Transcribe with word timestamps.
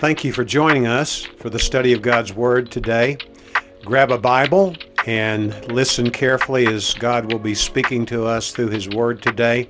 Thank 0.00 0.22
you 0.22 0.32
for 0.32 0.44
joining 0.44 0.86
us 0.86 1.24
for 1.24 1.50
the 1.50 1.58
study 1.58 1.92
of 1.92 2.02
God's 2.02 2.32
Word 2.32 2.70
today. 2.70 3.18
Grab 3.84 4.12
a 4.12 4.18
Bible 4.18 4.76
and 5.06 5.72
listen 5.72 6.12
carefully 6.12 6.68
as 6.68 6.94
God 6.94 7.32
will 7.32 7.40
be 7.40 7.56
speaking 7.56 8.06
to 8.06 8.24
us 8.24 8.52
through 8.52 8.68
His 8.68 8.88
Word 8.88 9.20
today. 9.20 9.68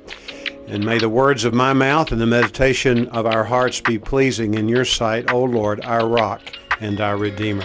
And 0.66 0.84
may 0.84 0.98
the 0.98 1.09
words 1.09 1.46
of 1.46 1.54
my 1.54 1.72
mouth 1.72 2.12
and 2.12 2.20
the 2.20 2.27
meditation 2.27 3.09
of 3.09 3.25
our 3.25 3.43
hearts 3.43 3.80
be 3.80 3.98
pleasing 3.98 4.52
in 4.52 4.68
your 4.68 4.84
sight, 4.84 5.32
O 5.32 5.45
Lord, 5.45 5.82
our 5.86 6.06
rock 6.06 6.42
and 6.79 7.00
our 7.00 7.16
Redeemer. 7.16 7.64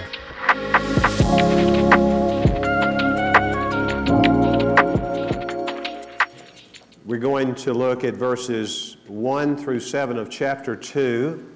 We're 7.06 7.20
going 7.20 7.56
to 7.56 7.74
look 7.74 8.06
at 8.06 8.14
verses 8.14 8.96
1 9.08 9.58
through 9.58 9.82
7 9.82 10.18
of 10.18 10.30
chapter 10.30 10.78
2. 10.78 11.50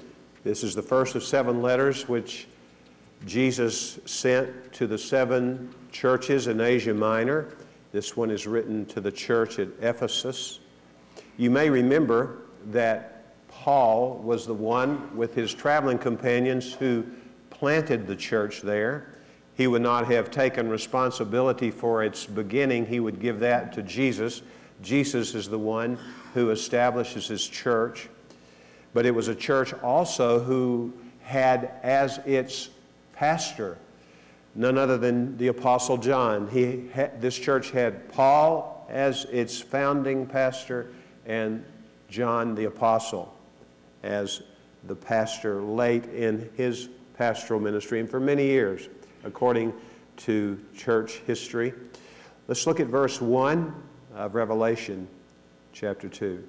This 0.44 0.64
is 0.64 0.76
the 0.76 0.82
first 0.82 1.16
of 1.16 1.24
seven 1.24 1.62
letters 1.62 2.08
which 2.08 2.48
Jesus 3.26 4.00
sent 4.06 4.72
to 4.74 4.88
the 4.88 4.98
seven 4.98 5.74
churches 5.92 6.48
in 6.48 6.62
Asia 6.62 6.94
Minor. 6.94 7.50
This 7.92 8.16
one 8.16 8.30
is 8.30 8.46
written 8.46 8.86
to 8.88 9.02
the 9.02 9.12
church 9.12 9.60
at 9.60 9.70
Ephesus. 9.82 10.60
You 11.38 11.50
may 11.50 11.70
remember 11.70 12.40
that 12.68 13.34
Paul 13.48 14.20
was 14.24 14.46
the 14.46 14.54
one 14.54 15.16
with 15.18 15.34
his 15.34 15.54
traveling 15.54 15.98
companions 15.98 16.74
who 16.74 17.06
planted 17.50 18.06
the 18.06 18.16
church 18.16 18.62
there. 18.62 19.16
He 19.56 19.66
would 19.66 19.82
not 19.82 20.06
have 20.12 20.30
taken 20.30 20.70
responsibility 20.70 21.72
for 21.72 22.04
its 22.04 22.26
beginning, 22.26 22.86
he 22.86 23.00
would 23.00 23.20
give 23.20 23.40
that 23.40 23.74
to 23.74 23.82
Jesus. 23.82 24.44
Jesus 24.84 25.34
is 25.34 25.50
the 25.50 25.58
one 25.58 25.98
who 26.36 26.52
establishes 26.52 27.28
his 27.28 27.48
church 27.48 28.10
but 28.98 29.06
it 29.06 29.14
was 29.14 29.28
a 29.28 29.36
church 29.36 29.76
also 29.84 30.40
who 30.40 30.92
had 31.22 31.70
as 31.84 32.18
its 32.26 32.72
pastor 33.14 33.78
none 34.56 34.76
other 34.76 34.98
than 34.98 35.38
the 35.38 35.50
Apostle 35.50 35.98
John. 35.98 36.48
He 36.48 36.90
had, 36.92 37.22
this 37.22 37.38
church 37.38 37.70
had 37.70 38.12
Paul 38.12 38.88
as 38.90 39.26
its 39.26 39.62
founding 39.62 40.26
pastor 40.26 40.88
and 41.28 41.64
John 42.10 42.56
the 42.56 42.64
Apostle 42.64 43.32
as 44.02 44.42
the 44.86 44.96
pastor 44.96 45.62
late 45.62 46.06
in 46.06 46.50
his 46.56 46.90
pastoral 47.20 47.60
ministry 47.60 48.00
and 48.00 48.10
for 48.10 48.20
many 48.20 48.48
years, 48.48 48.90
according 49.24 49.74
to 50.26 50.60
church 50.76 51.22
history. 51.28 51.72
Let's 52.48 52.66
look 52.66 52.80
at 52.80 52.88
verse 52.88 53.22
1 53.22 53.76
of 54.16 54.34
Revelation 54.34 55.08
chapter 55.72 56.10
2. 56.10 56.44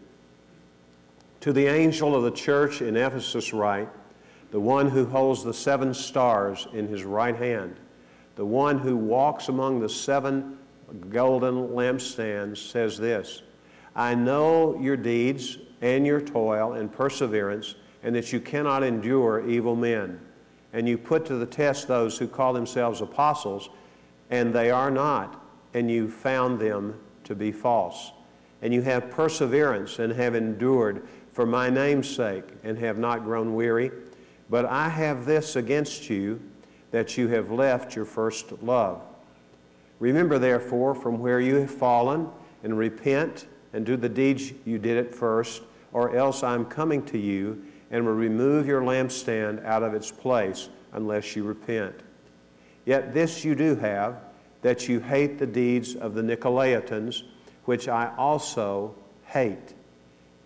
To 1.41 1.53
the 1.53 1.67
angel 1.67 2.17
of 2.17 2.25
the 2.25 2.31
church 2.31 2.83
in 2.83 2.97
Ephesus, 2.97 3.53
write, 3.53 3.89
the 4.51 4.61
one 4.61 4.89
who 4.89 5.07
holds 5.07 5.45
the 5.45 5.55
seven 5.55 5.93
stars 5.95 6.67
in 6.73 6.89
his 6.89 7.05
right 7.05 7.37
hand, 7.37 7.77
the 8.35 8.47
one 8.47 8.79
who 8.79 8.97
walks 8.97 9.49
among 9.49 9.81
the 9.81 9.89
seven 9.89 10.59
golden 11.11 11.69
lampstands, 11.69 12.57
says 12.57 12.99
this 12.99 13.43
I 13.95 14.15
know 14.15 14.79
your 14.81 14.97
deeds 14.97 15.59
and 15.81 16.07
your 16.07 16.21
toil 16.21 16.73
and 16.73 16.93
perseverance, 16.93 17.75
and 18.03 18.15
that 18.15 18.33
you 18.33 18.41
cannot 18.41 18.83
endure 18.83 19.49
evil 19.49 19.77
men. 19.77 20.21
And 20.73 20.89
you 20.89 20.99
put 20.99 21.25
to 21.27 21.37
the 21.37 21.47
test 21.47 21.89
those 21.89 22.19
who 22.19 22.27
call 22.27 22.53
themselves 22.53 23.01
apostles, 23.01 23.71
and 24.31 24.53
they 24.53 24.71
are 24.71 24.91
not, 24.91 25.43
and 25.75 25.91
you 25.91 26.11
found 26.11 26.59
them 26.59 26.99
to 27.25 27.35
be 27.35 27.53
false. 27.53 28.13
And 28.61 28.75
you 28.75 28.83
have 28.83 29.11
perseverance 29.11 29.99
and 29.99 30.13
have 30.13 30.35
endured 30.35 31.07
for 31.39 31.47
my 31.47 31.71
name's 31.71 32.11
sake 32.11 32.43
and 32.65 32.77
have 32.77 32.99
not 32.99 33.23
grown 33.23 33.55
weary. 33.55 33.93
But 34.51 34.65
I 34.65 34.89
have 34.89 35.25
this 35.25 35.55
against 35.55 36.11
you, 36.11 36.41
that 36.91 37.17
you 37.17 37.29
have 37.29 37.53
left 37.53 37.95
your 37.95 38.07
first 38.07 38.61
love. 38.61 39.01
Remember, 40.01 40.41
therefore, 40.41 40.97
from 40.97 41.21
where 41.21 41.39
you 41.39 41.55
have 41.55 41.71
fallen, 41.71 42.29
and 42.65 42.77
repent 42.77 43.47
and 43.73 43.87
do 43.87 43.97
the 43.97 44.09
deeds 44.09 44.53
you 44.65 44.81
did 44.81 44.97
at 44.99 45.15
first, 45.15 45.63
or 45.93 46.17
else 46.17 46.43
I'm 46.43 46.65
coming 46.65 47.05
to 47.05 47.19
you 47.19 47.65
and 47.93 48.05
will 48.05 48.15
remove 48.15 48.67
your 48.67 48.83
lampstand 48.83 49.65
out 49.65 49.85
of 49.85 49.95
its 49.95 50.11
place 50.11 50.71
unless 50.93 51.37
you 51.37 51.45
repent. 51.45 51.95
Yet 52.85 53.15
this 53.15 53.45
you 53.45 53.55
do 53.55 53.77
have, 53.77 54.17
that 54.63 54.89
you 54.89 54.99
hate 54.99 55.39
the 55.39 55.47
deeds 55.47 55.95
of 55.95 56.15
the 56.15 56.23
Nicolaitans, 56.23 57.23
which 57.65 57.87
I 57.87 58.13
also 58.19 58.97
hate. 59.27 59.75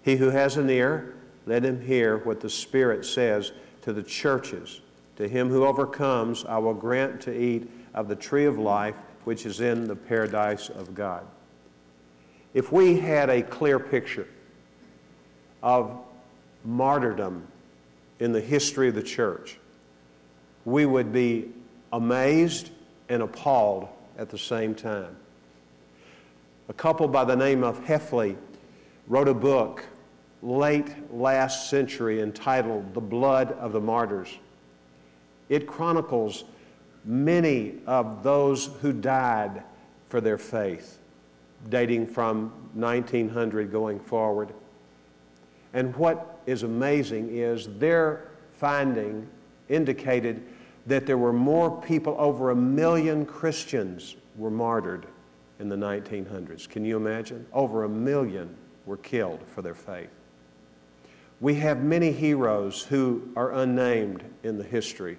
He 0.03 0.17
who 0.17 0.31
has 0.31 0.57
an 0.57 0.69
ear, 0.69 1.15
let 1.47 1.65
him 1.65 1.81
hear 1.81 2.19
what 2.19 2.41
the 2.41 2.51
Spirit 2.51 3.05
says 3.05 3.53
to 3.83 3.93
the 3.93 4.03
churches. 4.03 4.81
To 5.17 5.29
him 5.29 5.49
who 5.49 5.65
overcomes, 5.65 6.45
I 6.45 6.59
will 6.59 6.75
grant 6.75 7.21
to 7.23 7.37
eat 7.37 7.71
of 7.95 8.09
the 8.09 8.17
tree 8.17 8.47
of 8.47 8.59
life, 8.59 8.95
which 9.25 9.47
is 9.47 9.61
in 9.61 9.87
the 9.87 9.97
paradise 9.97 10.69
of 10.69 10.95
God. 10.95 11.25
If 12.55 12.73
we 12.73 12.99
had 12.99 13.31
a 13.31 13.43
clear 13.43 13.79
picture 13.79 14.27
of 15.63 15.97
martyrdom 16.65 17.47
in 18.19 18.33
the 18.33 18.41
history 18.41 18.89
of 18.89 18.95
the 18.95 19.03
church, 19.03 19.59
we 20.65 20.87
would 20.87 21.13
be 21.13 21.51
amazed 21.93 22.71
and 23.09 23.23
appalled 23.23 23.89
at 24.19 24.31
the 24.31 24.39
same 24.39 24.75
time. 24.75 25.17
A 26.69 26.73
couple 26.73 27.09
by 27.09 27.25
the 27.25 27.37
name 27.37 27.63
of 27.65 27.85
Hefley 27.85 28.37
wrote 29.09 29.29
a 29.29 29.35
book 29.35 29.85
late 30.43 30.89
last 31.13 31.71
century 31.71 32.21
entitled 32.21 32.93
The 32.95 33.01
Blood 33.01 33.53
of 33.53 33.73
the 33.73 33.81
Martyrs. 33.81 34.39
It 35.49 35.67
chronicles 35.67 36.45
many 37.05 37.75
of 37.87 38.23
those 38.23 38.67
who 38.81 38.93
died 38.93 39.63
for 40.09 40.21
their 40.21 40.39
faith, 40.39 40.99
dating 41.69 42.09
from 42.09 42.53
1900 42.75 43.71
going 43.71 44.01
forward. 44.01 44.53
And 45.75 45.95
what 45.97 46.41
is 46.47 46.65
amazing 46.65 47.37
is 47.37 47.69
their 47.79 48.29
finding 48.55 49.29
indicated 49.69 50.43
that 50.87 51.07
there 51.07 51.19
were 51.19 51.33
more 51.33 51.81
people, 51.83 52.17
over 52.19 52.51
a 52.51 52.57
million 52.57 53.25
Christians 53.25 54.17
were 54.37 54.51
martyred 54.51 55.07
in 55.61 55.69
the 55.69 55.77
1900s. 55.77 56.69
Can 56.69 56.85
you 56.85 56.97
imagine? 56.97 57.47
Over 57.53 57.85
a 57.85 57.89
million 57.89 58.55
were 58.85 58.97
killed 58.97 59.41
for 59.55 59.63
their 59.63 59.75
faith. 59.75 60.11
We 61.43 61.57
have 61.57 61.83
many 61.83 62.13
heroes 62.13 62.85
who 62.85 63.29
are 63.35 63.51
unnamed 63.51 64.23
in 64.45 64.59
the 64.59 64.65
history 64.65 65.19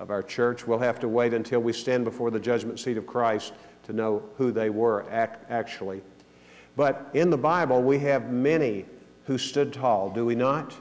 of 0.00 0.10
our 0.10 0.20
church. 0.20 0.66
We'll 0.66 0.80
have 0.80 0.98
to 0.98 1.08
wait 1.08 1.32
until 1.32 1.60
we 1.60 1.72
stand 1.72 2.04
before 2.04 2.32
the 2.32 2.40
judgment 2.40 2.80
seat 2.80 2.96
of 2.96 3.06
Christ 3.06 3.52
to 3.84 3.92
know 3.92 4.24
who 4.38 4.50
they 4.50 4.70
were 4.70 5.08
actually. 5.08 6.02
But 6.74 7.08
in 7.14 7.30
the 7.30 7.38
Bible, 7.38 7.80
we 7.80 8.00
have 8.00 8.28
many 8.28 8.86
who 9.26 9.38
stood 9.38 9.72
tall, 9.72 10.10
do 10.10 10.26
we 10.26 10.34
not? 10.34 10.74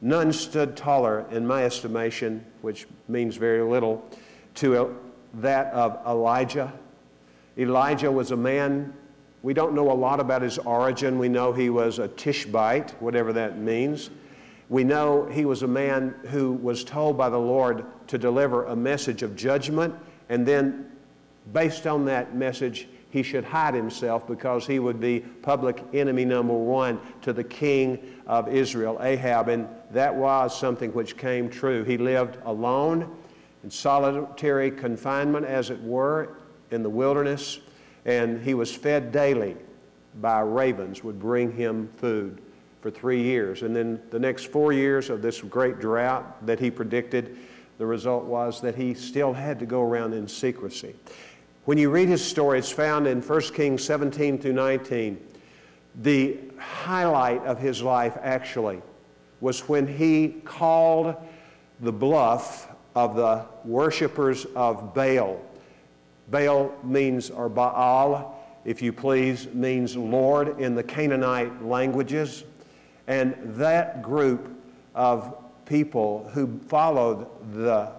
None 0.00 0.32
stood 0.32 0.76
taller, 0.76 1.24
in 1.30 1.46
my 1.46 1.64
estimation, 1.64 2.44
which 2.62 2.88
means 3.06 3.36
very 3.36 3.62
little, 3.62 4.04
to 4.56 4.98
that 5.34 5.72
of 5.72 6.04
Elijah. 6.04 6.72
Elijah 7.56 8.10
was 8.10 8.32
a 8.32 8.36
man 8.36 8.92
we 9.44 9.52
don't 9.52 9.74
know 9.74 9.92
a 9.92 9.92
lot 9.92 10.20
about 10.20 10.40
his 10.40 10.56
origin. 10.56 11.18
We 11.18 11.28
know 11.28 11.52
he 11.52 11.68
was 11.68 11.98
a 11.98 12.08
Tishbite, 12.08 12.92
whatever 13.02 13.30
that 13.34 13.58
means. 13.58 14.08
We 14.70 14.84
know 14.84 15.26
he 15.26 15.44
was 15.44 15.62
a 15.62 15.68
man 15.68 16.14
who 16.30 16.54
was 16.54 16.82
told 16.82 17.18
by 17.18 17.28
the 17.28 17.38
Lord 17.38 17.84
to 18.06 18.16
deliver 18.16 18.64
a 18.64 18.74
message 18.74 19.22
of 19.22 19.36
judgment, 19.36 19.94
and 20.30 20.46
then, 20.46 20.90
based 21.52 21.86
on 21.86 22.06
that 22.06 22.34
message, 22.34 22.88
he 23.10 23.22
should 23.22 23.44
hide 23.44 23.74
himself 23.74 24.26
because 24.26 24.66
he 24.66 24.78
would 24.78 24.98
be 24.98 25.20
public 25.20 25.84
enemy 25.92 26.24
number 26.24 26.54
one 26.54 26.98
to 27.20 27.34
the 27.34 27.44
king 27.44 27.98
of 28.26 28.48
Israel, 28.48 28.96
Ahab. 29.02 29.50
And 29.50 29.68
that 29.90 30.14
was 30.14 30.58
something 30.58 30.90
which 30.94 31.18
came 31.18 31.50
true. 31.50 31.84
He 31.84 31.98
lived 31.98 32.38
alone 32.46 33.14
in 33.62 33.70
solitary 33.70 34.70
confinement, 34.70 35.44
as 35.44 35.68
it 35.68 35.82
were, 35.82 36.30
in 36.70 36.82
the 36.82 36.88
wilderness 36.88 37.60
and 38.04 38.42
he 38.42 38.54
was 38.54 38.74
fed 38.74 39.12
daily 39.12 39.56
by 40.20 40.40
ravens 40.40 41.02
would 41.02 41.18
bring 41.18 41.52
him 41.52 41.88
food 41.96 42.40
for 42.80 42.90
three 42.90 43.22
years. 43.22 43.62
And 43.62 43.74
then 43.74 44.00
the 44.10 44.18
next 44.18 44.52
four 44.52 44.72
years 44.72 45.10
of 45.10 45.22
this 45.22 45.40
great 45.40 45.80
drought 45.80 46.46
that 46.46 46.60
he 46.60 46.70
predicted 46.70 47.36
the 47.78 47.86
result 47.86 48.24
was 48.24 48.60
that 48.60 48.74
he 48.74 48.94
still 48.94 49.32
had 49.32 49.58
to 49.58 49.66
go 49.66 49.82
around 49.82 50.12
in 50.12 50.28
secrecy. 50.28 50.94
When 51.64 51.78
you 51.78 51.90
read 51.90 52.08
his 52.08 52.22
story 52.22 52.58
it's 52.58 52.70
found 52.70 53.06
in 53.06 53.22
1 53.22 53.40
kings 53.54 53.82
17 53.84 54.38
through 54.38 54.52
19 54.52 55.18
the 56.02 56.38
highlight 56.58 57.42
of 57.44 57.58
his 57.58 57.82
life 57.82 58.18
actually 58.20 58.82
was 59.40 59.68
when 59.68 59.86
he 59.86 60.40
called 60.44 61.14
the 61.80 61.92
bluff 61.92 62.68
of 62.94 63.16
the 63.16 63.44
worshippers 63.64 64.44
of 64.56 64.92
baal 64.94 65.40
Baal 66.28 66.74
means, 66.82 67.30
or 67.30 67.48
Baal, 67.48 68.40
if 68.64 68.80
you 68.80 68.92
please, 68.92 69.46
means 69.52 69.96
Lord 69.96 70.60
in 70.60 70.74
the 70.74 70.82
Canaanite 70.82 71.64
languages. 71.64 72.44
And 73.06 73.36
that 73.58 74.02
group 74.02 74.50
of 74.94 75.36
people 75.66 76.28
who 76.32 76.58
followed 76.68 77.26
the 77.54 77.90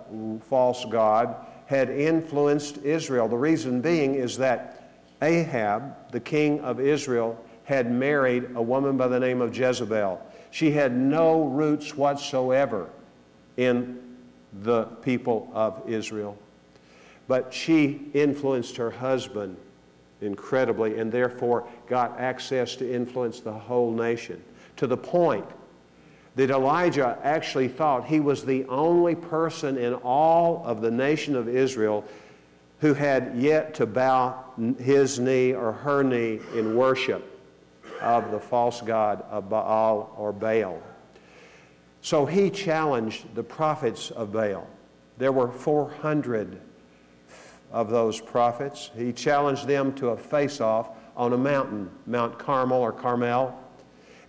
false 0.49 0.85
God 0.85 1.35
had 1.65 1.89
influenced 1.89 2.77
Israel. 2.83 3.27
The 3.27 3.37
reason 3.37 3.81
being 3.81 4.15
is 4.15 4.37
that 4.37 4.91
Ahab, 5.21 6.11
the 6.11 6.19
king 6.19 6.59
of 6.61 6.79
Israel, 6.79 7.39
had 7.63 7.91
married 7.91 8.49
a 8.55 8.61
woman 8.61 8.97
by 8.97 9.07
the 9.07 9.19
name 9.19 9.41
of 9.41 9.57
Jezebel. 9.57 10.21
She 10.51 10.71
had 10.71 10.95
no 10.95 11.45
roots 11.45 11.95
whatsoever 11.95 12.89
in 13.57 13.99
the 14.61 14.83
people 14.83 15.49
of 15.53 15.81
Israel. 15.87 16.37
But 17.27 17.53
she 17.53 18.09
influenced 18.13 18.77
her 18.77 18.91
husband 18.91 19.57
incredibly 20.21 20.97
and 20.99 21.11
therefore 21.11 21.67
got 21.87 22.19
access 22.19 22.75
to 22.77 22.93
influence 22.93 23.39
the 23.39 23.53
whole 23.53 23.91
nation 23.91 24.43
to 24.77 24.87
the 24.87 24.97
point 24.97 25.45
that 26.35 26.49
Elijah 26.49 27.17
actually 27.23 27.67
thought 27.67 28.05
he 28.05 28.19
was 28.19 28.43
the 28.43 28.65
only 28.65 29.15
person 29.15 29.77
in 29.77 29.93
all 29.93 30.63
of 30.65 30.81
the 30.81 30.91
nation 30.91 31.35
of 31.35 31.47
Israel 31.47 32.03
who 32.79 32.93
had 32.93 33.33
yet 33.35 33.73
to 33.75 33.85
bow 33.85 34.43
his 34.77 35.17
knee 35.17 35.53
or 35.53 35.71
her 35.71 36.03
knee 36.03 36.39
in 36.53 36.75
worship 36.75 37.31
of 38.01 38.31
the 38.31 38.39
false 38.39 38.81
god 38.81 39.23
of 39.29 39.49
Baal 39.49 40.13
or 40.17 40.33
Baal. 40.33 40.81
So 42.01 42.25
he 42.25 42.49
challenged 42.49 43.33
the 43.33 43.43
prophets 43.43 44.11
of 44.11 44.33
Baal. 44.33 44.67
There 45.17 45.31
were 45.31 45.49
400 45.49 46.59
of 47.75 47.89
those 47.89 48.21
prophets. 48.21 48.89
He 48.95 49.11
challenged 49.11 49.67
them 49.67 49.93
to 49.95 50.09
a 50.09 50.17
face 50.17 50.61
off 50.61 50.91
on 51.17 51.33
a 51.33 51.37
mountain, 51.37 51.89
Mount 52.07 52.39
Carmel 52.39 52.79
or 52.79 52.93
Carmel. 52.93 53.53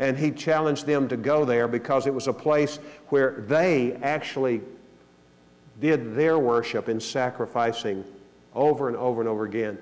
And 0.01 0.19
he 0.19 0.33
challenged 0.33 0.85
them 0.85 1.09
to 1.09 1.17
go 1.17 1.45
there 1.45 1.69
because 1.69 2.09
it 2.09 2.13
was 2.13 2.27
a 2.27 2.33
place 2.33 2.81
where 3.09 3.45
they 3.47 3.95
actually 4.03 4.63
did 5.81 6.17
their 6.17 6.41
worship 6.41 6.89
in 6.89 6.99
sacrificing 6.99 8.05
over 8.53 8.89
and 8.89 8.97
over 8.97 9.21
and 9.21 9.29
over 9.29 9.45
again. 9.45 9.79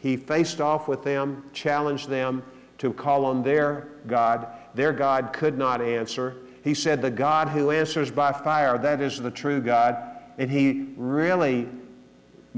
He 0.00 0.16
faced 0.16 0.60
off 0.60 0.86
with 0.86 1.02
them, 1.02 1.50
challenged 1.52 2.08
them 2.08 2.44
to 2.78 2.92
call 2.92 3.24
on 3.24 3.42
their 3.42 3.88
God. 4.06 4.46
Their 4.74 4.92
God 4.92 5.32
could 5.32 5.58
not 5.58 5.80
answer. 5.80 6.36
He 6.62 6.74
said, 6.74 7.02
The 7.02 7.10
God 7.10 7.48
who 7.48 7.72
answers 7.72 8.12
by 8.12 8.30
fire, 8.30 8.78
that 8.78 9.00
is 9.00 9.20
the 9.20 9.32
true 9.32 9.60
God. 9.60 9.96
And 10.38 10.48
he 10.48 10.86
really 10.96 11.68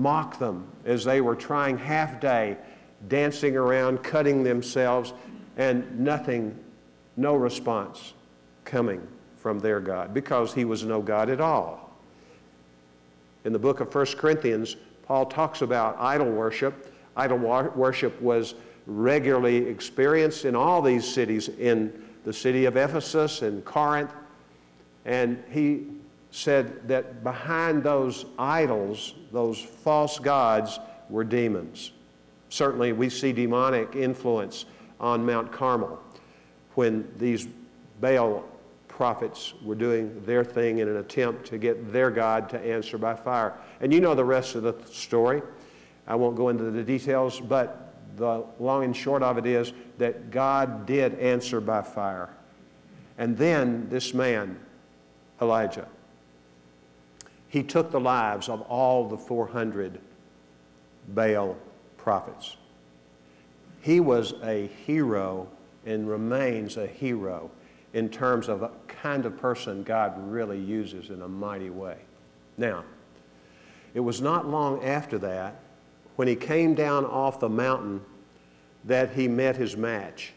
mocked 0.01 0.41
them 0.41 0.67
as 0.87 1.05
they 1.05 1.21
were 1.21 1.37
trying 1.37 1.77
half 1.77 2.19
day, 2.21 2.57
dancing 3.09 3.55
around, 3.55 4.03
cutting 4.03 4.43
themselves, 4.43 5.13
and 5.59 6.01
nothing, 6.01 6.59
no 7.19 7.37
response 7.37 8.15
coming 8.65 9.07
from 9.37 9.59
their 9.59 9.79
God 9.79 10.15
because 10.15 10.55
he 10.55 10.65
was 10.65 10.85
no 10.85 11.03
God 11.03 11.29
at 11.29 11.41
all. 11.41 11.91
In 13.45 13.53
the 13.53 13.59
book 13.59 13.81
of 13.81 13.95
1 13.95 14.07
Corinthians, 14.17 14.77
Paul 15.03 15.27
talks 15.27 15.61
about 15.61 15.99
idol 15.99 16.31
worship. 16.31 16.95
Idol 17.17 17.39
worship 17.39 18.19
was 18.23 18.55
regularly 18.87 19.57
experienced 19.57 20.47
in 20.47 20.57
all 20.57 20.81
these 20.81 21.07
cities, 21.07 21.49
in 21.49 21.93
the 22.25 22.33
city 22.33 22.65
of 22.65 22.79
Ephesus 22.79 23.43
and 23.43 23.63
Corinth. 23.67 24.13
And 25.05 25.43
he 25.51 25.87
said 26.31 26.87
that 26.89 27.25
behind 27.25 27.83
those 27.83 28.27
idols, 28.39 29.15
those 29.33 29.61
false 29.61 30.19
gods, 30.19 30.79
were 31.09 31.25
demons. 31.25 31.93
Certainly, 32.49 32.93
we 32.93 33.09
see 33.09 33.33
demonic 33.33 33.97
influence 33.97 34.65
on 35.01 35.25
Mount 35.25 35.51
Carmel 35.51 36.01
when 36.75 37.09
these 37.19 37.49
Baal 38.01 38.45
prophets 38.87 39.55
were 39.63 39.75
doing 39.75 40.23
their 40.25 40.45
thing 40.45 40.79
in 40.79 40.89
an 40.89 40.99
attempt 40.99 41.47
to 41.47 41.59
get 41.59 41.93
their 41.93 42.11
God 42.11 42.49
to 42.51 42.61
answer 42.61 42.99
by 42.99 43.15
fire. 43.15 43.55
And 43.81 43.93
you 43.93 44.01
know 44.01 44.15
the 44.15 44.25
rest 44.25 44.55
of 44.55 44.63
the 44.63 44.75
story. 44.93 45.43
I 46.07 46.15
won't 46.15 46.37
go 46.37 46.49
into 46.49 46.65
the 46.65 46.83
details, 46.83 47.41
but 47.41 47.95
the 48.17 48.45
long 48.59 48.85
and 48.85 48.97
short 48.97 49.23
of 49.23 49.39
it 49.39 49.47
is 49.47 49.73
that 49.99 50.31
God 50.31 50.87
did 50.87 51.19
answer 51.19 51.61
by 51.61 51.83
fire. 51.83 52.29
And 53.17 53.37
then 53.37 53.89
this 53.89 54.13
man, 54.13 54.59
Elijah, 55.41 55.89
he 57.51 57.65
took 57.65 57.91
the 57.91 58.01
lives 58.01 58.49
of 58.49 58.63
all 58.63 59.09
the 59.09 59.19
400 59.19 60.01
Baal 61.09 61.57
prophets. 61.99 62.57
He 63.83 63.99
was 63.99 64.35
a 64.45 64.69
hero 64.87 65.49
and 65.85 66.09
remains 66.09 66.77
a 66.77 66.87
hero 66.87 67.51
in 67.93 68.09
terms 68.09 68.49
of 68.49 68.63
a 68.63 68.71
kind 68.87 69.27
of 69.27 69.37
person 69.37 69.83
God 69.83 70.15
really 70.31 70.61
uses 70.61 71.11
in 71.11 71.23
a 71.23 71.29
mighty 71.29 71.71
way. 71.71 71.97
Now, 72.57 72.85
it 73.95 74.01
was 74.01 74.21
not 74.21 74.47
long 74.47 74.85
after 74.85 75.19
that 75.19 75.61
when 76.15 76.29
he 76.29 76.37
came 76.37 76.75
down 76.75 77.05
off 77.05 77.41
the 77.41 77.49
mountain 77.49 78.01
that 78.85 79.11
he 79.11 79.27
met 79.27 79.57
his 79.57 79.77
match 79.77 80.35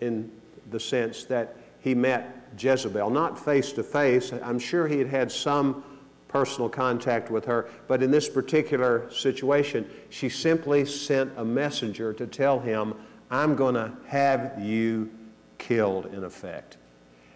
in 0.00 0.32
the 0.70 0.80
sense 0.80 1.22
that 1.24 1.56
he 1.80 1.94
met 1.94 2.34
Jezebel, 2.58 3.10
not 3.10 3.38
face 3.38 3.70
to 3.72 3.84
face. 3.84 4.32
I'm 4.32 4.58
sure 4.58 4.88
he 4.88 4.98
had 4.98 5.06
had 5.06 5.30
some 5.30 5.84
personal 6.28 6.68
contact 6.68 7.30
with 7.30 7.44
her. 7.46 7.68
But 7.88 8.02
in 8.02 8.10
this 8.10 8.28
particular 8.28 9.10
situation, 9.10 9.88
she 10.10 10.28
simply 10.28 10.84
sent 10.84 11.32
a 11.36 11.44
messenger 11.44 12.12
to 12.12 12.26
tell 12.26 12.60
him, 12.60 12.94
I'm 13.30 13.56
going 13.56 13.74
to 13.74 13.92
have 14.06 14.60
you 14.60 15.10
killed, 15.58 16.06
in 16.06 16.24
effect. 16.24 16.76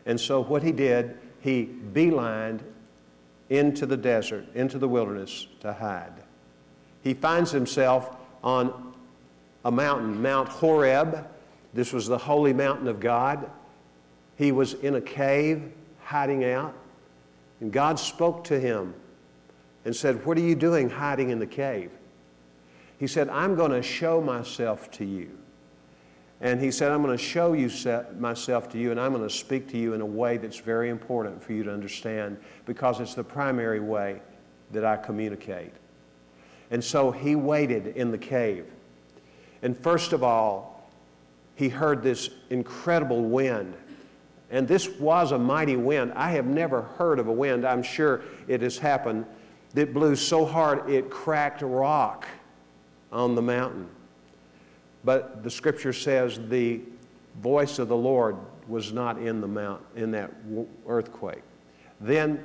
And 0.06 0.20
so 0.20 0.42
what 0.42 0.62
he 0.62 0.72
did, 0.72 1.18
he 1.40 1.68
beelined 1.92 2.60
into 3.50 3.86
the 3.86 3.96
desert, 3.96 4.46
into 4.54 4.78
the 4.78 4.88
wilderness 4.88 5.46
to 5.60 5.72
hide. 5.72 6.12
He 7.02 7.14
finds 7.14 7.50
himself 7.50 8.16
on 8.42 8.94
a 9.64 9.70
mountain, 9.70 10.20
Mount 10.22 10.48
Horeb. 10.48 11.26
This 11.74 11.92
was 11.92 12.06
the 12.06 12.18
holy 12.18 12.52
mountain 12.52 12.88
of 12.88 13.00
God. 13.00 13.50
He 14.36 14.52
was 14.52 14.74
in 14.74 14.94
a 14.94 15.00
cave, 15.00 15.72
hiding 16.02 16.44
out. 16.44 16.74
And 17.62 17.72
God 17.72 17.96
spoke 18.00 18.42
to 18.44 18.58
him 18.58 18.92
and 19.84 19.94
said, 19.94 20.26
What 20.26 20.36
are 20.36 20.40
you 20.40 20.56
doing 20.56 20.90
hiding 20.90 21.30
in 21.30 21.38
the 21.38 21.46
cave? 21.46 21.92
He 22.98 23.06
said, 23.06 23.28
I'm 23.28 23.54
going 23.54 23.70
to 23.70 23.82
show 23.82 24.20
myself 24.20 24.90
to 24.92 25.04
you. 25.04 25.30
And 26.40 26.60
he 26.60 26.72
said, 26.72 26.90
I'm 26.90 27.04
going 27.04 27.16
to 27.16 27.22
show 27.22 27.52
you 27.52 27.70
myself 28.18 28.68
to 28.70 28.78
you, 28.78 28.90
and 28.90 28.98
I'm 28.98 29.12
going 29.12 29.22
to 29.22 29.32
speak 29.32 29.68
to 29.68 29.78
you 29.78 29.94
in 29.94 30.00
a 30.00 30.06
way 30.06 30.38
that's 30.38 30.58
very 30.58 30.88
important 30.88 31.40
for 31.40 31.52
you 31.52 31.62
to 31.62 31.72
understand 31.72 32.36
because 32.66 32.98
it's 32.98 33.14
the 33.14 33.22
primary 33.22 33.78
way 33.78 34.20
that 34.72 34.84
I 34.84 34.96
communicate. 34.96 35.72
And 36.72 36.82
so 36.82 37.12
he 37.12 37.36
waited 37.36 37.96
in 37.96 38.10
the 38.10 38.18
cave. 38.18 38.66
And 39.62 39.78
first 39.78 40.12
of 40.12 40.24
all, 40.24 40.90
he 41.54 41.68
heard 41.68 42.02
this 42.02 42.28
incredible 42.50 43.22
wind 43.22 43.74
and 44.52 44.68
this 44.68 44.88
was 45.00 45.32
a 45.32 45.38
mighty 45.38 45.76
wind. 45.76 46.12
I 46.14 46.30
have 46.32 46.46
never 46.46 46.82
heard 46.82 47.18
of 47.18 47.26
a 47.26 47.32
wind, 47.32 47.66
I'm 47.66 47.82
sure 47.82 48.20
it 48.46 48.60
has 48.60 48.78
happened, 48.78 49.24
that 49.74 49.94
blew 49.94 50.14
so 50.14 50.44
hard 50.44 50.88
it 50.88 51.10
cracked 51.10 51.62
rock 51.62 52.26
on 53.10 53.34
the 53.34 53.42
mountain. 53.42 53.88
But 55.04 55.42
the 55.42 55.50
scripture 55.50 55.94
says 55.94 56.38
the 56.48 56.82
voice 57.40 57.78
of 57.78 57.88
the 57.88 57.96
Lord 57.96 58.36
was 58.68 58.92
not 58.92 59.18
in 59.18 59.40
the 59.40 59.48
mount 59.48 59.82
in 59.96 60.10
that 60.12 60.30
earthquake. 60.86 61.42
Then 62.00 62.44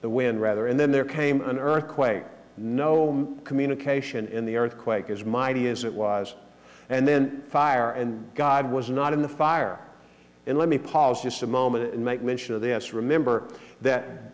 the 0.00 0.10
wind 0.10 0.40
rather, 0.40 0.66
and 0.66 0.78
then 0.78 0.90
there 0.90 1.04
came 1.04 1.40
an 1.42 1.58
earthquake. 1.58 2.24
No 2.56 3.36
communication 3.44 4.26
in 4.28 4.44
the 4.44 4.56
earthquake, 4.56 5.10
as 5.10 5.24
mighty 5.24 5.68
as 5.68 5.84
it 5.84 5.92
was. 5.92 6.34
And 6.88 7.06
then 7.06 7.42
fire, 7.48 7.92
and 7.92 8.28
God 8.34 8.70
was 8.70 8.90
not 8.90 9.12
in 9.12 9.22
the 9.22 9.28
fire. 9.28 9.78
And 10.46 10.58
let 10.58 10.68
me 10.68 10.78
pause 10.78 11.22
just 11.22 11.42
a 11.42 11.46
moment 11.46 11.94
and 11.94 12.04
make 12.04 12.22
mention 12.22 12.54
of 12.54 12.60
this. 12.60 12.92
Remember 12.92 13.48
that 13.80 14.32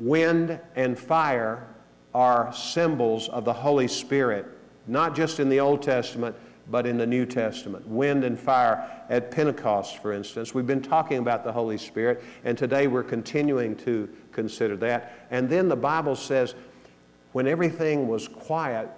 wind 0.00 0.58
and 0.74 0.98
fire 0.98 1.66
are 2.14 2.52
symbols 2.52 3.28
of 3.28 3.44
the 3.44 3.52
Holy 3.52 3.88
Spirit, 3.88 4.46
not 4.86 5.14
just 5.14 5.40
in 5.40 5.48
the 5.48 5.60
Old 5.60 5.82
Testament, 5.82 6.34
but 6.70 6.86
in 6.86 6.96
the 6.96 7.06
New 7.06 7.26
Testament. 7.26 7.86
Wind 7.86 8.24
and 8.24 8.38
fire 8.38 8.88
at 9.08 9.30
Pentecost, 9.30 9.98
for 9.98 10.12
instance. 10.12 10.54
We've 10.54 10.66
been 10.66 10.82
talking 10.82 11.18
about 11.18 11.44
the 11.44 11.52
Holy 11.52 11.78
Spirit, 11.78 12.22
and 12.44 12.56
today 12.56 12.86
we're 12.86 13.02
continuing 13.02 13.76
to 13.76 14.08
consider 14.32 14.76
that. 14.78 15.26
And 15.30 15.48
then 15.48 15.68
the 15.68 15.76
Bible 15.76 16.16
says, 16.16 16.54
when 17.32 17.46
everything 17.46 18.08
was 18.08 18.28
quiet, 18.28 18.88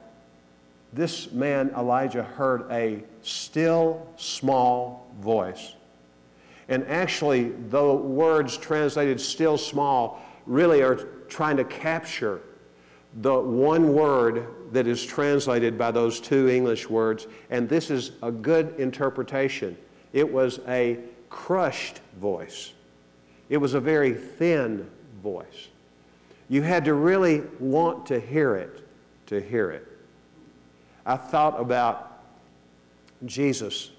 this 0.93 1.33
man, 1.33 1.71
Elijah, 1.77 2.23
heard 2.23 2.71
a 2.71 3.03
still 3.23 4.07
small 4.17 5.11
voice 5.21 5.75
and 6.69 6.85
actually, 6.87 7.51
the 7.69 7.93
words 7.93 8.57
translated 8.57 9.21
still 9.21 9.59
small 9.59 10.23
really 10.47 10.83
are 10.83 10.97
trying 11.29 11.57
to 11.57 11.65
capture 11.65 12.41
the 13.21 13.39
one 13.39 13.95
word 13.95 14.47
that 14.73 14.87
is 14.87 15.05
translated 15.05 15.79
by 15.79 15.91
those 15.91 16.21
two 16.21 16.49
English 16.49 16.89
words, 16.89 17.27
and 17.51 17.69
this 17.69 17.91
is 17.91 18.13
a 18.23 18.33
good 18.33 18.75
interpretation. 18.79 19.77
It 20.13 20.31
was 20.31 20.61
a 20.67 20.99
crushed 21.31 22.01
voice. 22.21 22.73
It 23.49 23.59
was 23.59 23.75
a 23.75 23.81
very 23.81 24.15
thin 24.15 24.89
voice. 25.23 25.69
You 26.49 26.63
had 26.63 26.85
to 26.87 26.95
really 26.95 27.43
want 27.61 28.07
to 28.07 28.19
hear 28.19 28.57
it 28.57 28.81
to 29.27 29.41
hear 29.41 29.71
it. 29.71 29.87
I 31.07 31.17
thought 31.17 31.61
about 31.61 32.23
Jesus 33.25 33.91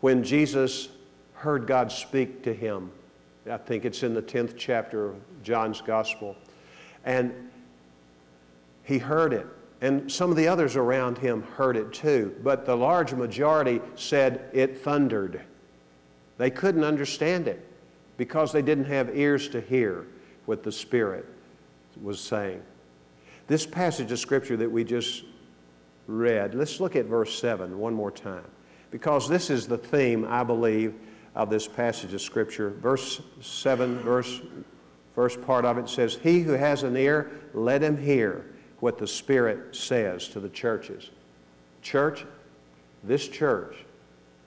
when 0.00 0.22
Jesus 0.22 0.88
heard 1.38 1.66
God 1.66 1.92
speak 1.92 2.42
to 2.42 2.52
him. 2.52 2.90
I 3.48 3.56
think 3.56 3.84
it's 3.84 4.02
in 4.02 4.12
the 4.12 4.22
10th 4.22 4.54
chapter 4.56 5.10
of 5.10 5.16
John's 5.42 5.80
Gospel. 5.80 6.36
And 7.04 7.32
he 8.82 8.98
heard 8.98 9.32
it. 9.32 9.46
And 9.80 10.10
some 10.10 10.30
of 10.30 10.36
the 10.36 10.48
others 10.48 10.74
around 10.74 11.18
him 11.18 11.42
heard 11.42 11.76
it 11.76 11.92
too. 11.92 12.34
But 12.42 12.66
the 12.66 12.76
large 12.76 13.14
majority 13.14 13.80
said 13.94 14.50
it 14.52 14.82
thundered. 14.82 15.40
They 16.36 16.50
couldn't 16.50 16.84
understand 16.84 17.46
it 17.46 17.64
because 18.16 18.52
they 18.52 18.62
didn't 18.62 18.86
have 18.86 19.16
ears 19.16 19.48
to 19.50 19.60
hear 19.60 20.06
what 20.46 20.64
the 20.64 20.72
Spirit 20.72 21.24
was 22.02 22.20
saying. 22.20 22.62
This 23.46 23.64
passage 23.64 24.10
of 24.10 24.18
Scripture 24.18 24.56
that 24.56 24.70
we 24.70 24.82
just 24.82 25.24
read, 26.08 26.54
let's 26.54 26.80
look 26.80 26.96
at 26.96 27.06
verse 27.06 27.38
7 27.38 27.78
one 27.78 27.94
more 27.94 28.10
time 28.10 28.44
because 28.90 29.28
this 29.28 29.50
is 29.50 29.68
the 29.68 29.78
theme, 29.78 30.26
I 30.28 30.42
believe, 30.42 30.94
of 31.34 31.50
this 31.50 31.68
passage 31.68 32.14
of 32.14 32.20
Scripture. 32.20 32.70
Verse 32.70 33.20
7, 33.40 33.98
verse, 33.98 34.40
first 35.14 35.40
part 35.42 35.64
of 35.64 35.78
it 35.78 35.88
says, 35.88 36.18
He 36.22 36.40
who 36.40 36.52
has 36.52 36.82
an 36.82 36.96
ear, 36.96 37.30
let 37.54 37.82
him 37.82 37.96
hear 37.96 38.46
what 38.80 38.98
the 38.98 39.06
Spirit 39.06 39.74
says 39.74 40.28
to 40.28 40.40
the 40.40 40.48
churches. 40.48 41.10
Church, 41.82 42.24
this 43.04 43.28
church, 43.28 43.76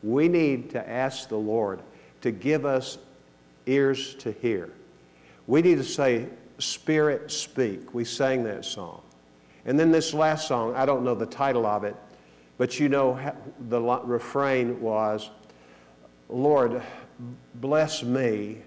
we 0.03 0.27
need 0.27 0.69
to 0.71 0.89
ask 0.89 1.29
the 1.29 1.37
Lord 1.37 1.81
to 2.21 2.31
give 2.31 2.65
us 2.65 2.97
ears 3.65 4.15
to 4.15 4.31
hear. 4.31 4.71
We 5.47 5.61
need 5.61 5.77
to 5.77 5.83
say, 5.83 6.27
Spirit, 6.59 7.31
speak. 7.31 7.93
We 7.93 8.05
sang 8.05 8.43
that 8.43 8.65
song. 8.65 9.01
And 9.65 9.79
then 9.79 9.91
this 9.91 10.13
last 10.13 10.47
song, 10.47 10.75
I 10.75 10.85
don't 10.85 11.03
know 11.03 11.15
the 11.15 11.25
title 11.25 11.65
of 11.65 11.83
it, 11.83 11.95
but 12.57 12.79
you 12.79 12.89
know 12.89 13.19
the 13.69 13.81
refrain 13.81 14.79
was, 14.81 15.29
Lord, 16.31 16.81
bless 17.55 18.03
me, 18.03 18.59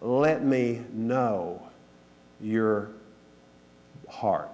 let 0.00 0.44
me 0.44 0.82
know 0.92 1.60
your 2.40 2.90
heart. 4.08 4.50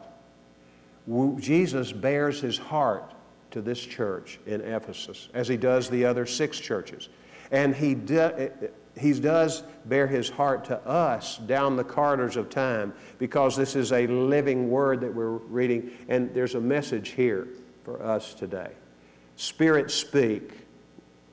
Jesus 1.39 1.93
bears 1.93 2.41
his 2.41 2.59
heart 2.59 3.13
to 3.51 3.63
this 3.63 3.81
church 3.81 4.39
in 4.47 4.61
Ephesus, 4.61 5.29
as 5.35 5.49
he 5.49 5.57
does 5.57 5.89
the 5.89 6.05
other 6.05 6.27
six 6.27 6.59
churches. 6.59 7.09
And 7.51 7.75
he, 7.75 7.95
do, 7.95 8.19
eh, 8.19 8.49
eh, 8.63 8.67
he 8.99 9.19
does 9.19 9.63
bear 9.87 10.07
his 10.07 10.29
heart 10.29 10.67
to 10.67 10.79
us 10.87 11.39
down 11.39 11.77
the 11.77 11.85
corridors 11.85 12.37
of 12.37 12.51
time 12.51 12.93
because 13.19 13.57
this 13.57 13.75
is 13.75 13.93
a 13.93 14.07
living 14.07 14.71
word 14.71 15.01
that 15.01 15.15
we're 15.15 15.31
reading, 15.31 15.91
and 16.09 16.35
there's 16.35 16.55
a 16.55 16.61
message 16.61 17.11
here 17.11 17.49
for 17.85 18.03
us 18.03 18.35
today. 18.35 18.71
Spirit 19.37 19.91
speak 19.91 20.53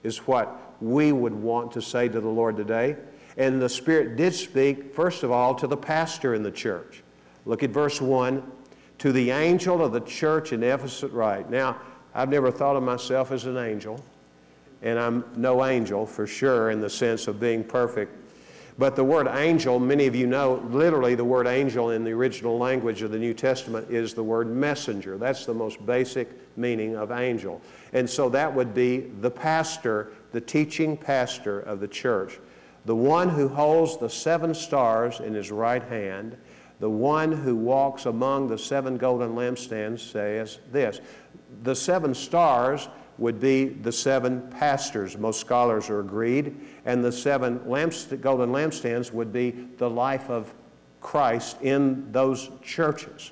is 0.04 0.20
what 0.20 0.65
we 0.86 1.12
would 1.12 1.34
want 1.34 1.72
to 1.72 1.82
say 1.82 2.08
to 2.08 2.22
the 2.22 2.30
Lord 2.30 2.56
today. 2.56 2.96
And 3.38 3.62
the 3.62 3.70
Spirit 3.70 4.16
did 4.16 4.34
speak, 4.34 4.94
first 4.94 5.24
of 5.24 5.32
all, 5.32 5.56
to 5.56 5.68
the 5.68 5.78
pastor 5.78 6.36
in 6.36 6.44
the 6.44 6.52
church. 6.52 7.04
Look 7.46 7.64
at 7.64 7.72
verse 7.72 8.00
1 8.00 8.44
to 9.00 9.12
the 9.12 9.32
angel 9.32 9.84
of 9.84 9.92
the 9.92 10.00
church 10.02 10.54
in 10.54 10.64
Ephesus, 10.64 11.12
right. 11.12 11.50
Now, 11.50 11.78
I've 12.14 12.30
never 12.30 12.50
thought 12.50 12.78
of 12.78 12.84
myself 12.84 13.32
as 13.32 13.46
an 13.46 13.58
angel, 13.58 14.02
and 14.82 14.98
I'm 14.98 15.26
no 15.36 15.66
angel 15.66 16.06
for 16.06 16.26
sure 16.26 16.72
in 16.72 16.80
the 16.80 16.90
sense 16.90 17.28
of 17.28 17.40
being 17.40 17.64
perfect. 17.64 18.16
But 18.78 18.96
the 18.96 19.04
word 19.04 19.28
angel, 19.28 19.80
many 19.80 20.06
of 20.06 20.16
you 20.16 20.28
know, 20.28 20.66
literally 20.70 21.16
the 21.16 21.24
word 21.24 21.48
angel 21.48 21.92
in 21.92 22.04
the 22.04 22.12
original 22.12 22.58
language 22.58 23.02
of 23.02 23.12
the 23.12 23.18
New 23.18 23.34
Testament 23.34 23.90
is 23.90 24.14
the 24.14 24.24
word 24.24 24.48
messenger. 24.48 25.18
That's 25.18 25.46
the 25.46 25.54
most 25.54 25.86
basic 25.86 26.30
meaning 26.58 26.96
of 26.96 27.12
angel. 27.12 27.62
And 27.94 28.10
so 28.10 28.28
that 28.30 28.54
would 28.54 28.74
be 28.74 29.12
the 29.22 29.32
pastor, 29.32 30.12
the 30.36 30.42
teaching 30.42 30.96
pastor 30.96 31.62
of 31.62 31.80
the 31.80 31.88
church, 31.88 32.40
the 32.86 32.96
one 32.96 33.30
who 33.30 33.48
holds 33.48 33.98
the 33.98 34.10
seven 34.10 34.54
stars 34.54 35.20
in 35.20 35.34
his 35.34 35.50
right 35.50 35.82
hand 35.84 36.38
the 36.80 36.90
one 36.90 37.32
who 37.32 37.56
walks 37.56 38.06
among 38.06 38.48
the 38.48 38.58
seven 38.58 38.98
golden 38.98 39.36
lampstands 39.36 40.00
says 40.00 40.60
this 40.72 41.00
The 41.64 41.76
seven 41.76 42.14
stars 42.14 42.90
would 43.18 43.40
be 43.40 43.66
the 43.66 43.92
seven 43.92 44.50
pastors. 44.50 45.18
Most 45.18 45.40
scholars 45.40 45.90
are 45.90 46.02
agreed. 46.02 46.56
And 46.84 47.04
the 47.04 47.12
seven 47.12 47.60
golden 47.60 48.52
lampstands 48.52 49.14
would 49.14 49.32
be 49.32 49.52
the 49.78 49.90
life 49.90 50.30
of 50.30 50.54
Christ 51.00 51.62
in 51.62 52.12
those 52.12 52.50
churches. 52.62 53.32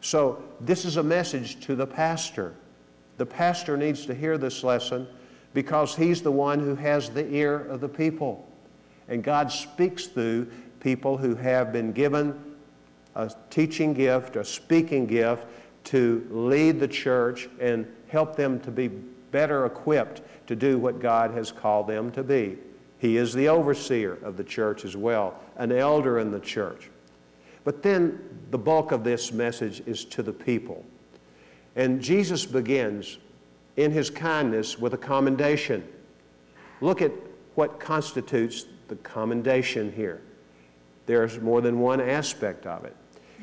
So, 0.00 0.42
this 0.60 0.84
is 0.84 0.96
a 0.96 1.02
message 1.02 1.60
to 1.66 1.76
the 1.76 1.86
pastor. 1.86 2.54
The 3.18 3.26
pastor 3.26 3.76
needs 3.76 4.06
to 4.06 4.14
hear 4.14 4.38
this 4.38 4.64
lesson 4.64 5.06
because 5.52 5.96
he's 5.96 6.22
the 6.22 6.32
one 6.32 6.60
who 6.60 6.74
has 6.74 7.10
the 7.10 7.26
ear 7.34 7.58
of 7.66 7.80
the 7.80 7.88
people. 7.88 8.46
And 9.08 9.22
God 9.22 9.50
speaks 9.50 10.06
through 10.06 10.50
people 10.78 11.16
who 11.16 11.34
have 11.34 11.72
been 11.72 11.92
given 11.92 12.38
a 13.14 13.30
teaching 13.50 13.92
gift, 13.92 14.36
a 14.36 14.44
speaking 14.44 15.06
gift 15.06 15.44
to 15.84 16.26
lead 16.30 16.78
the 16.78 16.88
church 16.88 17.48
and 17.58 17.86
help 18.08 18.36
them 18.36 18.60
to 18.60 18.70
be 18.70 18.88
better 18.88 19.66
equipped 19.66 20.22
to 20.46 20.56
do 20.56 20.78
what 20.78 21.00
God 21.00 21.32
has 21.32 21.50
called 21.52 21.86
them 21.86 22.10
to 22.12 22.22
be. 22.22 22.58
He 22.98 23.16
is 23.16 23.32
the 23.32 23.48
overseer 23.48 24.18
of 24.22 24.36
the 24.36 24.44
church 24.44 24.84
as 24.84 24.96
well, 24.96 25.40
an 25.56 25.72
elder 25.72 26.18
in 26.18 26.30
the 26.30 26.40
church. 26.40 26.90
But 27.64 27.82
then 27.82 28.20
the 28.50 28.58
bulk 28.58 28.92
of 28.92 29.04
this 29.04 29.32
message 29.32 29.82
is 29.86 30.04
to 30.06 30.22
the 30.22 30.32
people. 30.32 30.84
And 31.76 32.00
Jesus 32.00 32.44
begins 32.44 33.18
in 33.80 33.90
his 33.90 34.10
kindness 34.10 34.78
with 34.78 34.92
a 34.92 34.98
commendation. 34.98 35.82
Look 36.82 37.00
at 37.00 37.12
what 37.54 37.80
constitutes 37.80 38.66
the 38.88 38.96
commendation 38.96 39.90
here. 39.92 40.20
There's 41.06 41.40
more 41.40 41.62
than 41.62 41.80
one 41.80 42.00
aspect 42.00 42.66
of 42.66 42.84
it. 42.84 42.94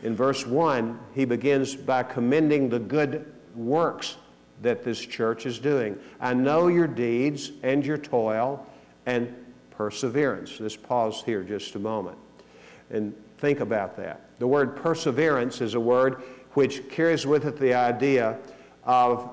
In 0.03 0.15
verse 0.15 0.45
1, 0.45 0.99
he 1.15 1.25
begins 1.25 1.75
by 1.75 2.03
commending 2.03 2.69
the 2.69 2.77
good 2.77 3.33
works 3.55 4.17
that 4.61 4.83
this 4.83 4.99
church 4.99 5.47
is 5.47 5.57
doing. 5.57 5.97
I 6.19 6.35
know 6.35 6.67
your 6.67 6.87
deeds 6.87 7.51
and 7.63 7.83
your 7.83 7.97
toil 7.97 8.65
and 9.07 9.33
perseverance. 9.71 10.59
Let's 10.59 10.75
pause 10.75 11.23
here 11.25 11.41
just 11.41 11.73
a 11.75 11.79
moment 11.79 12.17
and 12.91 13.15
think 13.39 13.59
about 13.59 13.97
that. 13.97 14.37
The 14.37 14.47
word 14.47 14.75
perseverance 14.75 15.61
is 15.61 15.73
a 15.73 15.79
word 15.79 16.21
which 16.53 16.89
carries 16.89 17.25
with 17.25 17.45
it 17.45 17.57
the 17.57 17.73
idea 17.73 18.37
of 18.83 19.29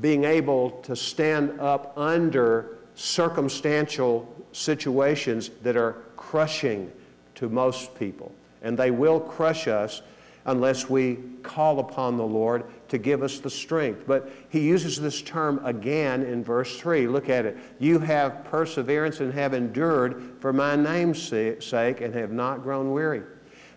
being 0.00 0.24
able 0.24 0.70
to 0.82 0.96
stand 0.96 1.60
up 1.60 1.92
under 1.96 2.78
circumstantial 2.94 4.28
situations 4.52 5.50
that 5.62 5.76
are 5.76 5.96
crushing 6.16 6.90
to 7.34 7.48
most 7.48 7.94
people 7.94 8.32
and 8.62 8.78
they 8.78 8.90
will 8.90 9.20
crush 9.20 9.68
us 9.68 10.02
unless 10.46 10.88
we 10.88 11.18
call 11.42 11.78
upon 11.78 12.16
the 12.16 12.24
Lord 12.24 12.64
to 12.88 12.98
give 12.98 13.22
us 13.22 13.38
the 13.38 13.50
strength. 13.50 14.04
But 14.06 14.32
he 14.48 14.60
uses 14.60 15.00
this 15.00 15.22
term 15.22 15.64
again 15.64 16.22
in 16.22 16.42
verse 16.42 16.78
3. 16.78 17.06
Look 17.06 17.28
at 17.28 17.44
it. 17.44 17.56
You 17.78 17.98
have 18.00 18.44
perseverance 18.44 19.20
and 19.20 19.32
have 19.34 19.54
endured 19.54 20.36
for 20.40 20.52
my 20.52 20.74
name's 20.74 21.22
sake 21.22 22.00
and 22.00 22.14
have 22.14 22.32
not 22.32 22.62
grown 22.62 22.92
weary. 22.92 23.22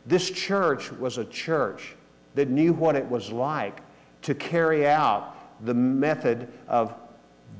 This 0.07 0.29
church 0.31 0.91
was 0.91 1.17
a 1.17 1.25
church 1.25 1.95
that 2.35 2.49
knew 2.49 2.73
what 2.73 2.95
it 2.95 3.05
was 3.05 3.31
like 3.31 3.81
to 4.23 4.33
carry 4.33 4.87
out 4.87 5.34
the 5.61 5.73
method 5.73 6.47
of 6.67 6.93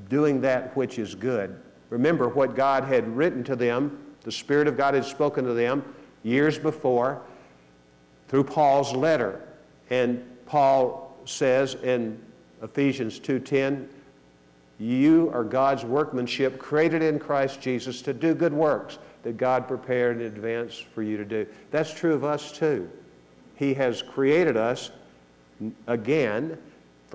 doing 0.10 0.42
that 0.42 0.76
which 0.76 1.00
is 1.00 1.16
good. 1.16 1.56
Remember 1.90 2.30
what 2.30 2.56
God 2.56 2.84
had 2.84 3.16
written 3.16 3.44
to 3.46 3.56
them, 3.56 4.00
the 4.24 4.32
Spirit 4.32 4.68
of 4.68 4.76
God 4.76 4.94
had 4.94 5.06
spoken 5.06 5.46
to 5.46 5.54
them 5.54 5.84
years 6.24 6.58
before 6.58 7.22
through 8.28 8.44
Paul's 8.44 8.94
letter. 8.94 9.42
And 9.90 10.24
Paul 10.46 11.16
says 11.26 11.76
in 11.76 12.20
Ephesians 12.62 13.20
2:10, 13.20 13.88
"You 14.80 15.30
are 15.34 15.44
God's 15.44 15.86
workmanship 15.86 16.58
created 16.60 17.02
in 17.02 17.20
Christ 17.20 17.62
Jesus 17.62 18.02
to 18.02 18.14
do 18.14 18.34
good 18.34 18.54
works 18.54 18.98
that 19.24 19.38
God 19.38 19.68
prepared 19.68 20.20
in 20.20 20.28
advance 20.28 20.78
for 20.78 21.04
you 21.04 21.18
to 21.18 21.26
do." 21.26 21.46
That's 21.72 21.94
true 21.94 22.14
of 22.14 22.24
us 22.24 22.52
too. 22.52 22.90
He 23.56 23.76
has 23.76 24.02
created 24.02 24.58
us 24.58 24.92
again. 25.88 26.58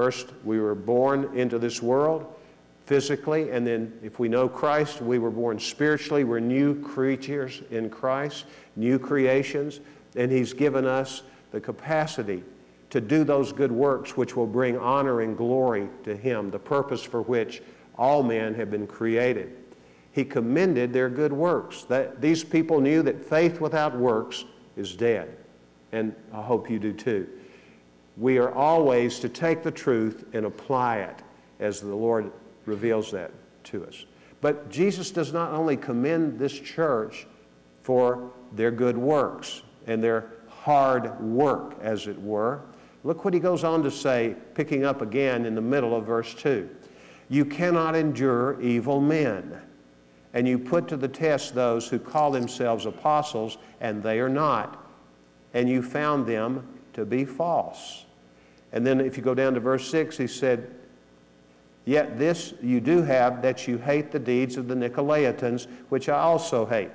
First, 0.00 0.28
we 0.44 0.58
were 0.58 0.74
born 0.74 1.28
into 1.36 1.58
this 1.58 1.82
world 1.82 2.24
physically, 2.86 3.50
and 3.50 3.66
then 3.66 3.92
if 4.02 4.18
we 4.18 4.30
know 4.30 4.48
Christ, 4.48 5.02
we 5.02 5.18
were 5.18 5.30
born 5.30 5.60
spiritually. 5.60 6.24
We're 6.24 6.40
new 6.40 6.80
creatures 6.80 7.60
in 7.70 7.90
Christ, 7.90 8.46
new 8.76 8.98
creations, 8.98 9.80
and 10.16 10.32
He's 10.32 10.54
given 10.54 10.86
us 10.86 11.22
the 11.52 11.60
capacity 11.60 12.42
to 12.88 13.02
do 13.02 13.24
those 13.24 13.52
good 13.52 13.70
works 13.70 14.16
which 14.16 14.36
will 14.36 14.46
bring 14.46 14.78
honor 14.78 15.20
and 15.20 15.36
glory 15.36 15.86
to 16.04 16.16
Him, 16.16 16.50
the 16.50 16.58
purpose 16.58 17.02
for 17.02 17.20
which 17.20 17.60
all 17.98 18.22
men 18.22 18.54
have 18.54 18.70
been 18.70 18.86
created. 18.86 19.54
He 20.12 20.24
commended 20.24 20.94
their 20.94 21.10
good 21.10 21.34
works. 21.34 21.84
That, 21.84 22.22
these 22.22 22.42
people 22.42 22.80
knew 22.80 23.02
that 23.02 23.22
faith 23.22 23.60
without 23.60 23.94
works 23.94 24.46
is 24.78 24.96
dead. 24.96 25.36
And 25.92 26.14
I 26.32 26.40
hope 26.40 26.70
you 26.70 26.78
do 26.78 26.94
too. 26.94 27.28
We 28.20 28.36
are 28.36 28.52
always 28.52 29.18
to 29.20 29.30
take 29.30 29.62
the 29.62 29.70
truth 29.70 30.26
and 30.34 30.44
apply 30.44 30.98
it 30.98 31.22
as 31.58 31.80
the 31.80 31.94
Lord 31.94 32.30
reveals 32.66 33.10
that 33.12 33.30
to 33.64 33.86
us. 33.86 34.04
But 34.42 34.70
Jesus 34.70 35.10
does 35.10 35.32
not 35.32 35.52
only 35.52 35.78
commend 35.78 36.38
this 36.38 36.52
church 36.52 37.26
for 37.82 38.30
their 38.52 38.70
good 38.70 38.98
works 38.98 39.62
and 39.86 40.04
their 40.04 40.32
hard 40.48 41.18
work, 41.18 41.78
as 41.80 42.06
it 42.06 42.20
were. 42.20 42.60
Look 43.04 43.24
what 43.24 43.32
he 43.32 43.40
goes 43.40 43.64
on 43.64 43.82
to 43.84 43.90
say, 43.90 44.36
picking 44.54 44.84
up 44.84 45.00
again 45.00 45.46
in 45.46 45.54
the 45.54 45.62
middle 45.62 45.96
of 45.96 46.04
verse 46.04 46.34
2. 46.34 46.68
You 47.30 47.46
cannot 47.46 47.96
endure 47.96 48.60
evil 48.60 49.00
men, 49.00 49.58
and 50.34 50.46
you 50.46 50.58
put 50.58 50.88
to 50.88 50.98
the 50.98 51.08
test 51.08 51.54
those 51.54 51.88
who 51.88 51.98
call 51.98 52.30
themselves 52.30 52.84
apostles, 52.84 53.56
and 53.80 54.02
they 54.02 54.20
are 54.20 54.28
not, 54.28 54.86
and 55.54 55.70
you 55.70 55.80
found 55.80 56.26
them 56.26 56.68
to 56.92 57.06
be 57.06 57.24
false. 57.24 58.04
And 58.72 58.86
then 58.86 59.00
if 59.00 59.16
you 59.16 59.22
go 59.22 59.34
down 59.34 59.54
to 59.54 59.60
verse 59.60 59.90
6, 59.90 60.16
he 60.16 60.26
said, 60.26 60.70
Yet 61.84 62.18
this 62.18 62.54
you 62.62 62.80
do 62.80 63.02
have, 63.02 63.42
that 63.42 63.66
you 63.66 63.78
hate 63.78 64.12
the 64.12 64.18
deeds 64.18 64.56
of 64.56 64.68
the 64.68 64.74
Nicolaitans, 64.74 65.66
which 65.88 66.08
I 66.08 66.18
also 66.18 66.66
hate. 66.66 66.90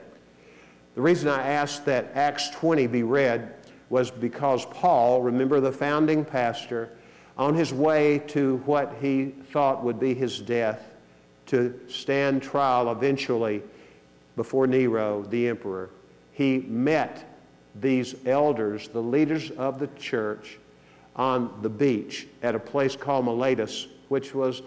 The 0.95 1.01
reason 1.01 1.27
I 1.27 1.45
asked 1.47 1.85
that 1.85 2.11
Acts 2.13 2.49
20 2.51 2.87
be 2.87 3.03
read 3.03 3.53
was 3.89 4.09
because 4.09 4.65
Paul, 4.67 5.21
remember 5.21 5.59
the 5.59 5.71
founding 5.71 6.23
pastor, 6.23 6.91
on 7.37 7.53
his 7.53 7.73
way 7.73 8.19
to 8.27 8.57
what 8.65 8.95
he 9.01 9.33
thought 9.51 9.83
would 9.83 9.99
be 9.99 10.13
his 10.13 10.39
death, 10.39 10.95
to 11.47 11.77
stand 11.87 12.41
trial 12.41 12.91
eventually 12.91 13.61
before 14.35 14.67
Nero, 14.67 15.23
the 15.23 15.47
emperor, 15.47 15.89
he 16.31 16.59
met 16.67 17.37
these 17.75 18.15
elders, 18.25 18.87
the 18.87 19.01
leaders 19.01 19.51
of 19.51 19.79
the 19.79 19.87
church, 19.99 20.57
on 21.15 21.51
the 21.61 21.69
beach 21.69 22.27
at 22.43 22.55
a 22.55 22.59
place 22.59 22.95
called 22.95 23.25
Miletus, 23.25 23.87
which 24.09 24.33
was 24.33 24.61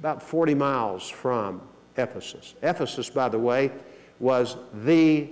about 0.00 0.22
40 0.22 0.54
miles 0.54 1.08
from 1.08 1.60
Ephesus. 1.96 2.54
Ephesus, 2.62 3.08
by 3.08 3.28
the 3.28 3.38
way, 3.38 3.70
was 4.18 4.56
the 4.84 5.28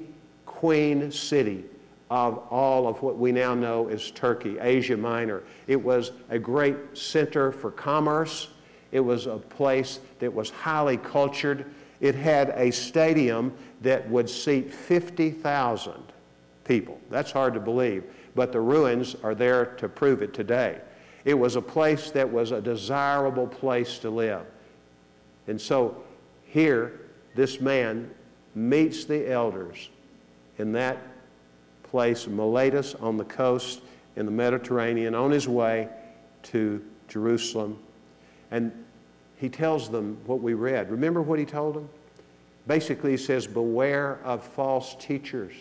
queen 0.46 1.10
city 1.10 1.64
of 2.10 2.38
all 2.50 2.86
of 2.86 3.02
what 3.02 3.16
we 3.16 3.32
now 3.32 3.54
know 3.54 3.88
as 3.88 4.10
Turkey, 4.10 4.58
Asia 4.58 4.96
Minor. 4.96 5.42
It 5.66 5.82
was 5.82 6.12
a 6.28 6.38
great 6.38 6.76
center 6.92 7.50
for 7.50 7.70
commerce. 7.70 8.48
It 8.92 9.00
was 9.00 9.26
a 9.26 9.38
place 9.38 9.98
that 10.18 10.32
was 10.32 10.50
highly 10.50 10.98
cultured. 10.98 11.72
It 12.00 12.14
had 12.14 12.50
a 12.50 12.70
stadium 12.70 13.54
that 13.80 14.08
would 14.10 14.28
seat 14.28 14.72
50,000 14.72 15.94
people. 16.64 17.00
That's 17.10 17.30
hard 17.30 17.54
to 17.54 17.60
believe, 17.60 18.04
but 18.34 18.52
the 18.52 18.60
ruins 18.60 19.16
are 19.22 19.34
there 19.34 19.66
to 19.66 19.88
prove 19.88 20.22
it 20.22 20.32
today. 20.32 20.80
It 21.24 21.34
was 21.34 21.56
a 21.56 21.62
place 21.62 22.10
that 22.12 22.30
was 22.30 22.50
a 22.50 22.60
desirable 22.60 23.46
place 23.46 23.98
to 23.98 24.10
live. 24.10 24.44
And 25.46 25.60
so 25.60 26.02
here, 26.44 27.00
this 27.34 27.60
man 27.60 28.10
meets 28.54 29.04
the 29.04 29.30
elders 29.30 29.88
in 30.58 30.72
that 30.72 30.98
place, 31.82 32.26
Miletus, 32.26 32.94
on 32.96 33.16
the 33.16 33.24
coast 33.24 33.82
in 34.16 34.26
the 34.26 34.32
Mediterranean, 34.32 35.14
on 35.14 35.30
his 35.30 35.48
way 35.48 35.88
to 36.44 36.82
Jerusalem. 37.08 37.78
And 38.50 38.72
he 39.36 39.48
tells 39.48 39.90
them 39.90 40.18
what 40.26 40.40
we 40.40 40.54
read. 40.54 40.90
Remember 40.90 41.22
what 41.22 41.38
he 41.38 41.44
told 41.44 41.74
them? 41.74 41.88
Basically, 42.66 43.12
he 43.12 43.16
says, 43.16 43.46
Beware 43.46 44.20
of 44.24 44.44
false 44.44 44.94
teachers. 44.98 45.52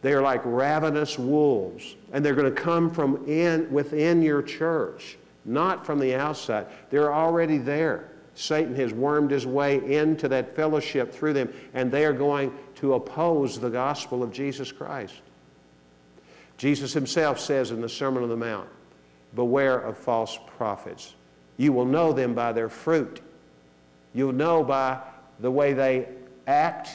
They 0.00 0.12
are 0.12 0.22
like 0.22 0.42
ravenous 0.44 1.18
wolves, 1.18 1.96
and 2.12 2.24
they're 2.24 2.34
going 2.34 2.52
to 2.52 2.60
come 2.60 2.90
from 2.90 3.24
in, 3.26 3.70
within 3.72 4.22
your 4.22 4.42
church, 4.42 5.18
not 5.44 5.84
from 5.84 5.98
the 5.98 6.14
outside. 6.14 6.66
They're 6.90 7.12
already 7.12 7.58
there. 7.58 8.10
Satan 8.34 8.76
has 8.76 8.92
wormed 8.92 9.32
his 9.32 9.44
way 9.44 9.96
into 9.96 10.28
that 10.28 10.54
fellowship 10.54 11.12
through 11.12 11.32
them, 11.32 11.52
and 11.74 11.90
they 11.90 12.04
are 12.04 12.12
going 12.12 12.56
to 12.76 12.94
oppose 12.94 13.58
the 13.58 13.68
gospel 13.68 14.22
of 14.22 14.32
Jesus 14.32 14.70
Christ. 14.70 15.20
Jesus 16.56 16.92
himself 16.92 17.40
says 17.40 17.72
in 17.72 17.80
the 17.80 17.88
Sermon 17.88 18.22
on 18.22 18.28
the 18.28 18.36
Mount, 18.36 18.68
Beware 19.34 19.78
of 19.78 19.98
false 19.98 20.38
prophets. 20.56 21.14
You 21.56 21.72
will 21.72 21.84
know 21.84 22.12
them 22.12 22.34
by 22.34 22.52
their 22.52 22.68
fruit. 22.68 23.20
You'll 24.14 24.32
know 24.32 24.62
by 24.62 25.00
the 25.40 25.50
way 25.50 25.72
they 25.72 26.08
act, 26.46 26.90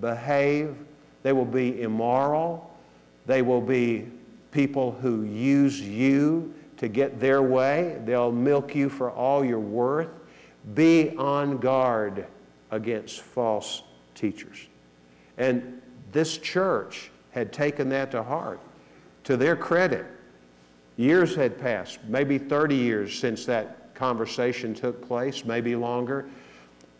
behave. 0.00 0.74
They 1.24 1.32
will 1.32 1.46
be 1.46 1.80
immoral. 1.80 2.70
They 3.26 3.42
will 3.42 3.62
be 3.62 4.06
people 4.52 4.92
who 4.92 5.24
use 5.24 5.80
you 5.80 6.54
to 6.76 6.86
get 6.86 7.18
their 7.18 7.42
way. 7.42 7.98
They'll 8.04 8.30
milk 8.30 8.74
you 8.74 8.90
for 8.90 9.10
all 9.10 9.42
you're 9.42 9.58
worth. 9.58 10.10
Be 10.74 11.16
on 11.16 11.56
guard 11.58 12.26
against 12.70 13.22
false 13.22 13.82
teachers. 14.14 14.68
And 15.38 15.80
this 16.12 16.36
church 16.36 17.10
had 17.32 17.52
taken 17.52 17.88
that 17.88 18.10
to 18.10 18.22
heart. 18.22 18.60
To 19.24 19.38
their 19.38 19.56
credit, 19.56 20.04
years 20.98 21.34
had 21.34 21.58
passed, 21.58 22.00
maybe 22.06 22.36
30 22.36 22.76
years 22.76 23.18
since 23.18 23.46
that 23.46 23.94
conversation 23.94 24.74
took 24.74 25.06
place, 25.08 25.46
maybe 25.46 25.74
longer. 25.74 26.26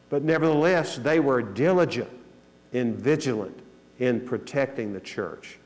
But 0.09 0.23
nevertheless, 0.23 0.97
they 0.97 1.21
were 1.21 1.43
diligent 1.43 2.11
and 2.73 2.97
vigilant 2.97 3.61
in 3.99 4.21
protecting 4.21 4.93
the 4.93 5.01
church. 5.01 5.59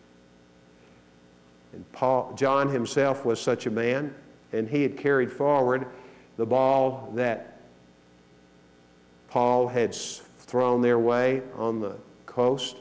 And 1.72 1.90
Paul, 1.92 2.34
John 2.36 2.68
himself 2.68 3.24
was 3.24 3.40
such 3.40 3.66
a 3.66 3.70
man, 3.70 4.14
and 4.52 4.68
he 4.68 4.82
had 4.82 4.96
carried 4.96 5.30
forward 5.30 5.86
the 6.36 6.46
ball 6.46 7.12
that 7.14 7.60
Paul 9.28 9.68
had 9.68 9.94
thrown 9.94 10.80
their 10.80 10.98
way 10.98 11.42
on 11.54 11.80
the 11.80 11.96
coast 12.26 12.76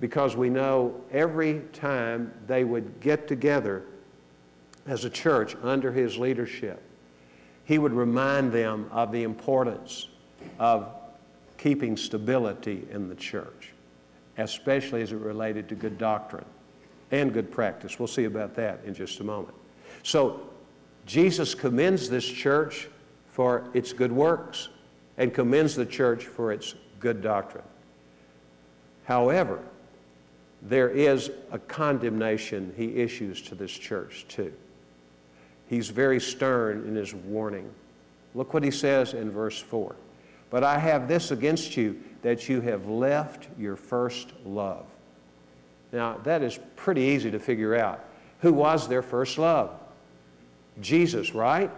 because 0.00 0.36
we 0.36 0.48
know 0.48 0.94
every 1.10 1.60
time 1.72 2.32
they 2.46 2.64
would 2.64 3.00
get 3.00 3.28
together 3.28 3.84
as 4.86 5.04
a 5.04 5.10
church 5.10 5.56
under 5.62 5.92
his 5.92 6.16
leadership, 6.16 6.82
he 7.64 7.78
would 7.78 7.92
remind 7.92 8.52
them 8.52 8.88
of 8.90 9.12
the 9.12 9.22
importance 9.24 10.08
of 10.58 10.88
keeping 11.58 11.96
stability 11.96 12.86
in 12.90 13.08
the 13.08 13.14
church, 13.14 13.72
especially 14.38 15.02
as 15.02 15.12
it 15.12 15.18
related 15.18 15.68
to 15.68 15.74
good 15.74 15.98
doctrine 15.98 16.44
and 17.10 17.32
good 17.32 17.50
practice. 17.50 17.98
We'll 17.98 18.08
see 18.08 18.24
about 18.24 18.54
that 18.56 18.80
in 18.84 18.94
just 18.94 19.20
a 19.20 19.24
moment. 19.24 19.54
So, 20.02 20.40
Jesus 21.06 21.54
commends 21.54 22.10
this 22.10 22.26
church 22.26 22.88
for 23.32 23.64
its 23.72 23.92
good 23.92 24.12
works 24.12 24.68
and 25.16 25.32
commends 25.32 25.74
the 25.74 25.86
church 25.86 26.26
for 26.26 26.52
its 26.52 26.74
good 27.00 27.22
doctrine. 27.22 27.64
However, 29.04 29.60
there 30.60 30.90
is 30.90 31.30
a 31.50 31.58
condemnation 31.58 32.74
he 32.76 32.96
issues 32.96 33.40
to 33.42 33.54
this 33.54 33.70
church 33.70 34.26
too. 34.28 34.52
He's 35.68 35.88
very 35.88 36.20
stern 36.20 36.86
in 36.86 36.94
his 36.94 37.14
warning. 37.14 37.70
Look 38.34 38.52
what 38.52 38.62
he 38.62 38.70
says 38.70 39.14
in 39.14 39.30
verse 39.30 39.58
4. 39.58 39.94
But 40.50 40.64
I 40.64 40.78
have 40.78 41.08
this 41.08 41.30
against 41.30 41.76
you, 41.76 41.98
that 42.22 42.48
you 42.48 42.60
have 42.60 42.88
left 42.88 43.48
your 43.58 43.76
first 43.76 44.32
love. 44.44 44.86
Now, 45.92 46.18
that 46.24 46.42
is 46.42 46.58
pretty 46.76 47.02
easy 47.02 47.30
to 47.30 47.38
figure 47.38 47.74
out. 47.76 48.04
Who 48.40 48.52
was 48.52 48.88
their 48.88 49.02
first 49.02 49.38
love? 49.38 49.70
Jesus, 50.80 51.34
right? 51.34 51.70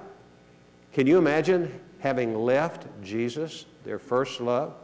Can 0.92 1.07
you 1.07 1.18
imagine 1.18 1.81
having 2.00 2.35
left 2.35 2.87
Jesus, 3.03 3.66
their 3.85 3.98
first 3.98 4.40
love? 4.40 4.74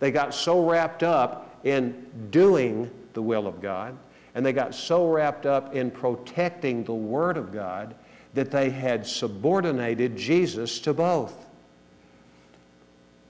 They 0.00 0.10
got 0.10 0.34
so 0.34 0.68
wrapped 0.68 1.02
up 1.02 1.60
in 1.64 2.06
doing 2.30 2.90
the 3.14 3.22
will 3.22 3.46
of 3.46 3.62
God, 3.62 3.96
and 4.34 4.44
they 4.44 4.52
got 4.52 4.74
so 4.74 5.08
wrapped 5.10 5.46
up 5.46 5.74
in 5.74 5.90
protecting 5.90 6.84
the 6.84 6.94
Word 6.94 7.36
of 7.36 7.52
God 7.52 7.94
that 8.34 8.50
they 8.50 8.68
had 8.68 9.06
subordinated 9.06 10.16
Jesus 10.16 10.80
to 10.80 10.92
both. 10.92 11.46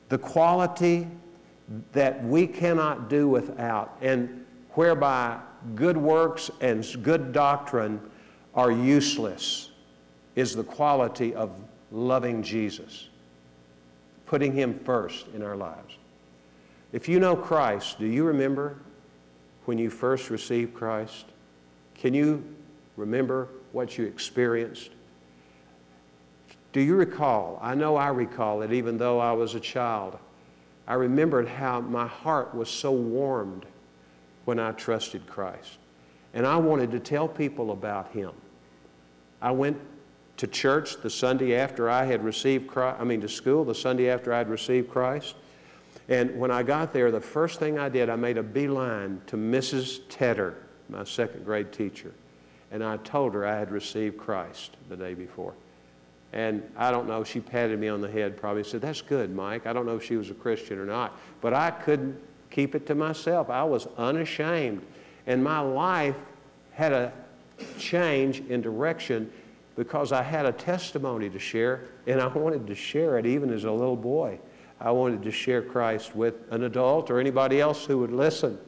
The 0.08 0.18
quality 0.18 1.06
that 1.92 2.22
we 2.24 2.46
cannot 2.46 3.08
do 3.08 3.28
without, 3.28 3.96
and 4.00 4.44
whereby 4.70 5.38
good 5.74 5.96
works 5.96 6.50
and 6.60 6.86
good 7.02 7.32
doctrine 7.32 8.00
are 8.54 8.70
useless, 8.70 9.70
is 10.36 10.54
the 10.54 10.64
quality 10.64 11.34
of 11.34 11.50
loving 11.90 12.42
Jesus, 12.42 13.08
putting 14.26 14.52
Him 14.52 14.78
first 14.84 15.26
in 15.34 15.42
our 15.42 15.56
lives. 15.56 15.96
If 16.92 17.08
you 17.08 17.18
know 17.18 17.34
Christ, 17.34 17.98
do 17.98 18.06
you 18.06 18.24
remember 18.24 18.76
when 19.64 19.78
you 19.78 19.90
first 19.90 20.30
received 20.30 20.74
Christ? 20.74 21.26
Can 21.94 22.14
you 22.14 22.44
remember 22.96 23.48
what 23.72 23.96
you 23.98 24.04
experienced? 24.04 24.90
Do 26.72 26.80
you 26.80 26.96
recall? 26.96 27.58
I 27.62 27.74
know 27.74 27.96
I 27.96 28.08
recall 28.08 28.62
it 28.62 28.72
even 28.72 28.98
though 28.98 29.18
I 29.20 29.32
was 29.32 29.54
a 29.54 29.60
child. 29.60 30.18
I 30.86 30.94
remembered 30.94 31.48
how 31.48 31.80
my 31.80 32.06
heart 32.06 32.54
was 32.54 32.68
so 32.68 32.92
warmed 32.92 33.66
when 34.44 34.58
I 34.58 34.72
trusted 34.72 35.26
Christ. 35.26 35.78
And 36.34 36.46
I 36.46 36.56
wanted 36.56 36.90
to 36.90 37.00
tell 37.00 37.28
people 37.28 37.70
about 37.70 38.10
Him. 38.12 38.32
I 39.40 39.50
went 39.50 39.78
to 40.36 40.46
church 40.46 41.00
the 41.00 41.10
Sunday 41.10 41.54
after 41.54 41.88
I 41.88 42.04
had 42.04 42.24
received 42.24 42.66
Christ, 42.66 43.00
I 43.00 43.04
mean, 43.04 43.20
to 43.20 43.28
school 43.28 43.64
the 43.64 43.74
Sunday 43.74 44.10
after 44.10 44.32
I 44.32 44.38
had 44.38 44.50
received 44.50 44.90
Christ. 44.90 45.36
And 46.08 46.38
when 46.38 46.50
I 46.50 46.62
got 46.62 46.92
there, 46.92 47.10
the 47.10 47.20
first 47.20 47.60
thing 47.60 47.78
I 47.78 47.88
did, 47.88 48.10
I 48.10 48.16
made 48.16 48.36
a 48.36 48.42
beeline 48.42 49.22
to 49.28 49.36
Mrs. 49.36 50.00
Tedder, 50.08 50.54
my 50.88 51.04
second 51.04 51.44
grade 51.44 51.72
teacher. 51.72 52.12
And 52.70 52.82
I 52.82 52.96
told 52.98 53.32
her 53.34 53.46
I 53.46 53.56
had 53.56 53.70
received 53.70 54.18
Christ 54.18 54.76
the 54.88 54.96
day 54.96 55.14
before. 55.14 55.54
And 56.34 56.68
I 56.76 56.90
don't 56.90 57.06
know, 57.06 57.22
she 57.22 57.38
patted 57.38 57.78
me 57.78 57.86
on 57.86 58.00
the 58.00 58.10
head, 58.10 58.36
probably 58.36 58.64
said, 58.64 58.80
That's 58.80 59.00
good, 59.00 59.32
Mike. 59.34 59.66
I 59.66 59.72
don't 59.72 59.86
know 59.86 59.96
if 59.96 60.04
she 60.04 60.16
was 60.16 60.30
a 60.30 60.34
Christian 60.34 60.80
or 60.80 60.84
not. 60.84 61.16
But 61.40 61.54
I 61.54 61.70
couldn't 61.70 62.20
keep 62.50 62.74
it 62.74 62.86
to 62.88 62.96
myself. 62.96 63.48
I 63.48 63.62
was 63.62 63.86
unashamed. 63.96 64.82
And 65.28 65.42
my 65.42 65.60
life 65.60 66.16
had 66.72 66.92
a 66.92 67.12
change 67.78 68.40
in 68.40 68.60
direction 68.60 69.30
because 69.76 70.10
I 70.10 70.22
had 70.22 70.44
a 70.44 70.52
testimony 70.52 71.30
to 71.30 71.38
share, 71.38 71.84
and 72.08 72.20
I 72.20 72.26
wanted 72.26 72.66
to 72.66 72.74
share 72.74 73.16
it 73.16 73.26
even 73.26 73.52
as 73.52 73.62
a 73.62 73.70
little 73.70 73.96
boy. 73.96 74.40
I 74.80 74.90
wanted 74.90 75.22
to 75.22 75.30
share 75.30 75.62
Christ 75.62 76.16
with 76.16 76.34
an 76.50 76.64
adult 76.64 77.12
or 77.12 77.20
anybody 77.20 77.60
else 77.60 77.84
who 77.84 77.98
would 77.98 78.12
listen. 78.12 78.58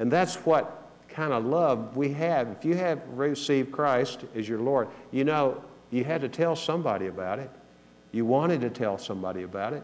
And 0.00 0.10
that's 0.10 0.34
what 0.36 0.88
kind 1.08 1.32
of 1.32 1.44
love 1.44 1.96
we 1.96 2.12
have. 2.14 2.48
If 2.48 2.64
you 2.64 2.74
have 2.74 3.00
received 3.10 3.70
Christ 3.70 4.24
as 4.34 4.48
your 4.48 4.58
Lord, 4.58 4.88
you 5.12 5.22
know, 5.22 5.62
you 5.90 6.04
had 6.04 6.20
to 6.20 6.28
tell 6.28 6.54
somebody 6.54 7.06
about 7.06 7.38
it. 7.38 7.50
You 8.12 8.24
wanted 8.24 8.60
to 8.62 8.70
tell 8.70 8.98
somebody 8.98 9.42
about 9.42 9.72
it. 9.72 9.82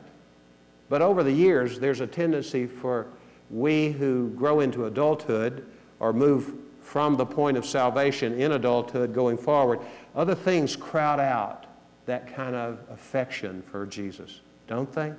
But 0.89 1.03
over 1.03 1.23
the 1.23 1.33
years, 1.33 1.79
there's 1.79 2.01
a 2.01 2.07
tendency 2.07 2.67
for 2.67 3.07
we 3.51 3.91
who 3.93 4.31
grow 4.31 4.61
into 4.61 4.87
adulthood 4.87 5.67
or 6.01 6.13
move 6.13 6.55
from 6.81 7.17
the 7.17 7.27
point 7.27 7.57
of 7.57 7.65
salvation 7.65 8.39
in 8.39 8.53
adulthood 8.53 9.15
going 9.15 9.39
forward, 9.39 9.81
other 10.15 10.35
things 10.35 10.77
crowd 10.77 11.19
out 11.19 11.67
that 12.07 12.35
kind 12.35 12.55
of 12.55 12.79
affection 12.91 13.63
for 13.71 13.87
Jesus, 13.87 14.41
don't 14.67 14.93
they? 14.93 15.13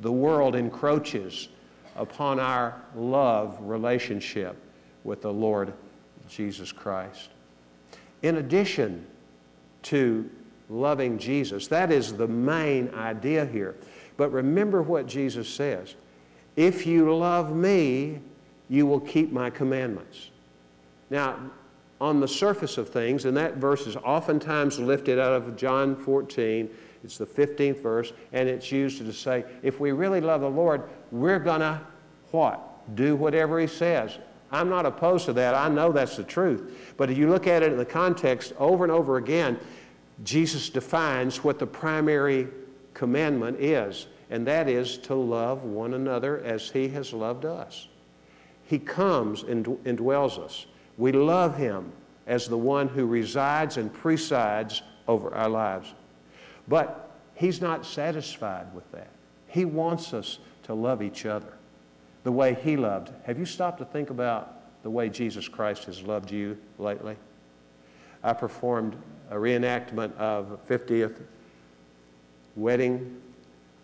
The 0.00 0.12
world 0.12 0.54
encroaches 0.54 1.48
upon 1.96 2.38
our 2.38 2.80
love 2.94 3.58
relationship 3.60 4.56
with 5.02 5.22
the 5.22 5.32
Lord 5.32 5.72
Jesus 6.28 6.72
Christ. 6.72 7.30
In 8.22 8.36
addition 8.36 9.04
to 9.84 10.28
loving 10.68 11.18
Jesus, 11.18 11.66
that 11.68 11.92
is 11.92 12.14
the 12.14 12.28
main 12.28 12.92
idea 12.94 13.46
here. 13.46 13.76
But 14.16 14.30
remember 14.30 14.82
what 14.82 15.06
Jesus 15.06 15.48
says 15.48 15.94
if 16.56 16.86
you 16.86 17.14
love 17.14 17.54
me, 17.54 18.20
you 18.68 18.86
will 18.86 19.00
keep 19.00 19.32
my 19.32 19.50
commandments. 19.50 20.30
Now, 21.10 21.38
on 22.00 22.20
the 22.20 22.28
surface 22.28 22.78
of 22.78 22.88
things, 22.88 23.24
and 23.24 23.36
that 23.36 23.56
verse 23.56 23.86
is 23.86 23.96
oftentimes 23.96 24.78
lifted 24.78 25.18
out 25.18 25.32
of 25.32 25.56
John 25.56 25.96
14, 25.96 26.68
it's 27.02 27.18
the 27.18 27.26
15th 27.26 27.82
verse, 27.82 28.12
and 28.32 28.48
it's 28.48 28.70
used 28.72 28.98
to 28.98 29.12
say, 29.12 29.44
if 29.62 29.80
we 29.80 29.92
really 29.92 30.20
love 30.20 30.40
the 30.40 30.48
Lord, 30.48 30.82
we're 31.10 31.38
going 31.38 31.60
to 31.60 31.80
what? 32.30 32.94
Do 32.96 33.16
whatever 33.16 33.60
He 33.60 33.66
says. 33.66 34.18
I'm 34.50 34.68
not 34.68 34.86
opposed 34.86 35.26
to 35.26 35.32
that. 35.34 35.54
I 35.54 35.68
know 35.68 35.92
that's 35.92 36.16
the 36.16 36.24
truth. 36.24 36.94
But 36.96 37.10
if 37.10 37.18
you 37.18 37.28
look 37.28 37.46
at 37.46 37.62
it 37.62 37.72
in 37.72 37.78
the 37.78 37.84
context 37.84 38.52
over 38.58 38.84
and 38.84 38.92
over 38.92 39.16
again, 39.16 39.58
Jesus 40.22 40.70
defines 40.70 41.42
what 41.42 41.58
the 41.58 41.66
primary 41.66 42.48
commandment 42.92 43.60
is 43.60 44.06
and 44.30 44.46
that 44.46 44.68
is 44.68 44.98
to 44.98 45.14
love 45.14 45.64
one 45.64 45.94
another 45.94 46.40
as 46.40 46.70
He 46.70 46.88
has 46.88 47.12
loved 47.12 47.44
us. 47.44 47.88
He 48.64 48.78
comes 48.78 49.42
and 49.42 49.64
indwells 49.84 50.38
us. 50.38 50.66
We 50.96 51.12
love 51.12 51.56
Him 51.56 51.92
as 52.26 52.48
the 52.48 52.58
one 52.58 52.88
who 52.88 53.06
resides 53.06 53.76
and 53.76 53.92
presides 53.92 54.82
over 55.06 55.34
our 55.34 55.48
lives. 55.48 55.92
But 56.66 57.10
He's 57.34 57.60
not 57.60 57.84
satisfied 57.84 58.74
with 58.74 58.90
that. 58.92 59.10
He 59.46 59.64
wants 59.64 60.14
us 60.14 60.38
to 60.64 60.74
love 60.74 61.02
each 61.02 61.26
other 61.26 61.52
the 62.24 62.32
way 62.32 62.54
He 62.54 62.76
loved. 62.76 63.12
Have 63.24 63.38
you 63.38 63.46
stopped 63.46 63.78
to 63.78 63.84
think 63.84 64.10
about 64.10 64.82
the 64.82 64.90
way 64.90 65.08
Jesus 65.08 65.46
Christ 65.46 65.84
has 65.84 66.02
loved 66.02 66.30
you 66.30 66.58
lately? 66.78 67.16
I 68.22 68.32
performed 68.32 68.96
a 69.30 69.36
reenactment 69.36 70.16
of 70.16 70.58
50th 70.68 71.20
wedding 72.56 73.20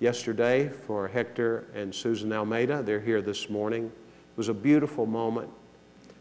yesterday 0.01 0.69
for 0.87 1.07
Hector 1.07 1.67
and 1.75 1.95
Susan 1.95 2.33
Almeida. 2.33 2.83
They're 2.83 3.01
here 3.01 3.23
this 3.23 3.51
morning. 3.51 3.85
It 3.87 4.37
was 4.37 4.49
a 4.49 4.55
beautiful 4.55 5.07
moment. 5.07 5.51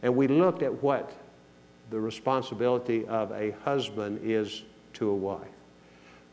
And 0.04 0.16
we 0.16 0.28
looked 0.28 0.62
at 0.62 0.84
what 0.84 1.12
the 1.90 2.00
responsibility 2.00 3.06
of 3.08 3.32
a 3.32 3.52
husband 3.64 4.20
is 4.24 4.64
to 4.94 5.10
a 5.10 5.16
wife. 5.16 5.48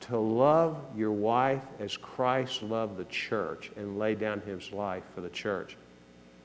To 0.00 0.18
love 0.18 0.76
your 0.96 1.12
wife 1.12 1.62
as 1.80 1.96
Christ 1.96 2.62
loved 2.62 2.96
the 2.96 3.04
church 3.06 3.72
and 3.76 3.98
laid 3.98 4.20
down 4.20 4.40
his 4.42 4.72
life 4.72 5.02
for 5.14 5.20
the 5.20 5.30
church. 5.30 5.76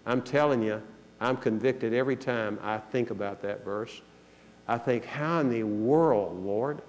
I'm 0.06 0.22
telling 0.22 0.64
you, 0.64 0.82
I'm 1.20 1.38
convicted 1.38 1.94
every 1.94 2.16
time 2.16 2.58
I 2.64 2.78
think 2.78 3.12
about 3.12 3.42
that 3.44 3.64
verse. 3.64 4.02
I 4.68 4.78
think, 4.78 5.06
how 5.06 5.42
in 5.42 5.50
the 5.50 5.64
world, 5.64 6.44
Lord, 6.44 6.82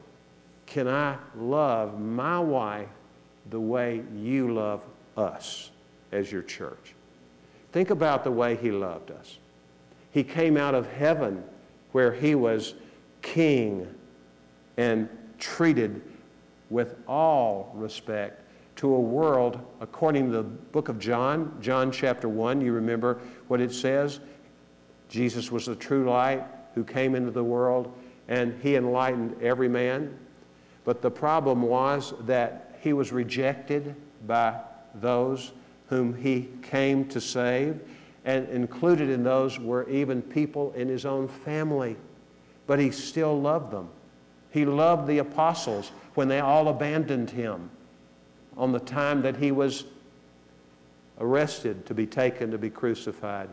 can 0.66 0.88
I 0.88 1.16
love 1.36 2.00
my 2.00 2.38
wife 2.38 2.88
the 3.50 3.60
way 3.60 4.02
you 4.14 4.52
love 4.52 4.82
us 5.16 5.70
as 6.12 6.30
your 6.30 6.42
church. 6.42 6.94
Think 7.72 7.90
about 7.90 8.24
the 8.24 8.30
way 8.30 8.56
he 8.56 8.70
loved 8.70 9.10
us. 9.10 9.38
He 10.10 10.22
came 10.22 10.56
out 10.56 10.74
of 10.74 10.90
heaven 10.92 11.42
where 11.92 12.12
he 12.12 12.34
was 12.34 12.74
king 13.22 13.86
and 14.76 15.08
treated 15.38 16.02
with 16.72 16.96
all 17.06 17.70
respect 17.74 18.42
to 18.76 18.94
a 18.94 19.00
world, 19.00 19.60
according 19.80 20.30
to 20.30 20.38
the 20.38 20.42
book 20.42 20.88
of 20.88 20.98
John, 20.98 21.56
John 21.60 21.92
chapter 21.92 22.28
1, 22.28 22.62
you 22.62 22.72
remember 22.72 23.20
what 23.48 23.60
it 23.60 23.72
says? 23.72 24.20
Jesus 25.10 25.52
was 25.52 25.66
the 25.66 25.76
true 25.76 26.08
light 26.08 26.42
who 26.74 26.82
came 26.82 27.14
into 27.14 27.30
the 27.30 27.44
world 27.44 27.92
and 28.28 28.58
he 28.62 28.76
enlightened 28.76 29.40
every 29.42 29.68
man. 29.68 30.18
But 30.84 31.02
the 31.02 31.10
problem 31.10 31.60
was 31.60 32.14
that 32.20 32.78
he 32.80 32.94
was 32.94 33.12
rejected 33.12 33.94
by 34.26 34.58
those 34.94 35.52
whom 35.88 36.14
he 36.14 36.48
came 36.62 37.06
to 37.08 37.20
save, 37.20 37.80
and 38.24 38.48
included 38.48 39.10
in 39.10 39.22
those 39.22 39.58
were 39.58 39.88
even 39.90 40.22
people 40.22 40.72
in 40.72 40.88
his 40.88 41.04
own 41.04 41.28
family. 41.28 41.96
But 42.66 42.78
he 42.78 42.90
still 42.90 43.38
loved 43.38 43.70
them. 43.72 43.90
He 44.50 44.64
loved 44.64 45.06
the 45.06 45.18
apostles 45.18 45.92
when 46.14 46.28
they 46.28 46.40
all 46.40 46.68
abandoned 46.68 47.30
him 47.30 47.70
on 48.56 48.72
the 48.72 48.80
time 48.80 49.22
that 49.22 49.36
he 49.36 49.52
was 49.52 49.84
arrested 51.18 51.86
to 51.86 51.94
be 51.94 52.06
taken 52.06 52.50
to 52.50 52.58
be 52.58 52.70
crucified. 52.70 53.48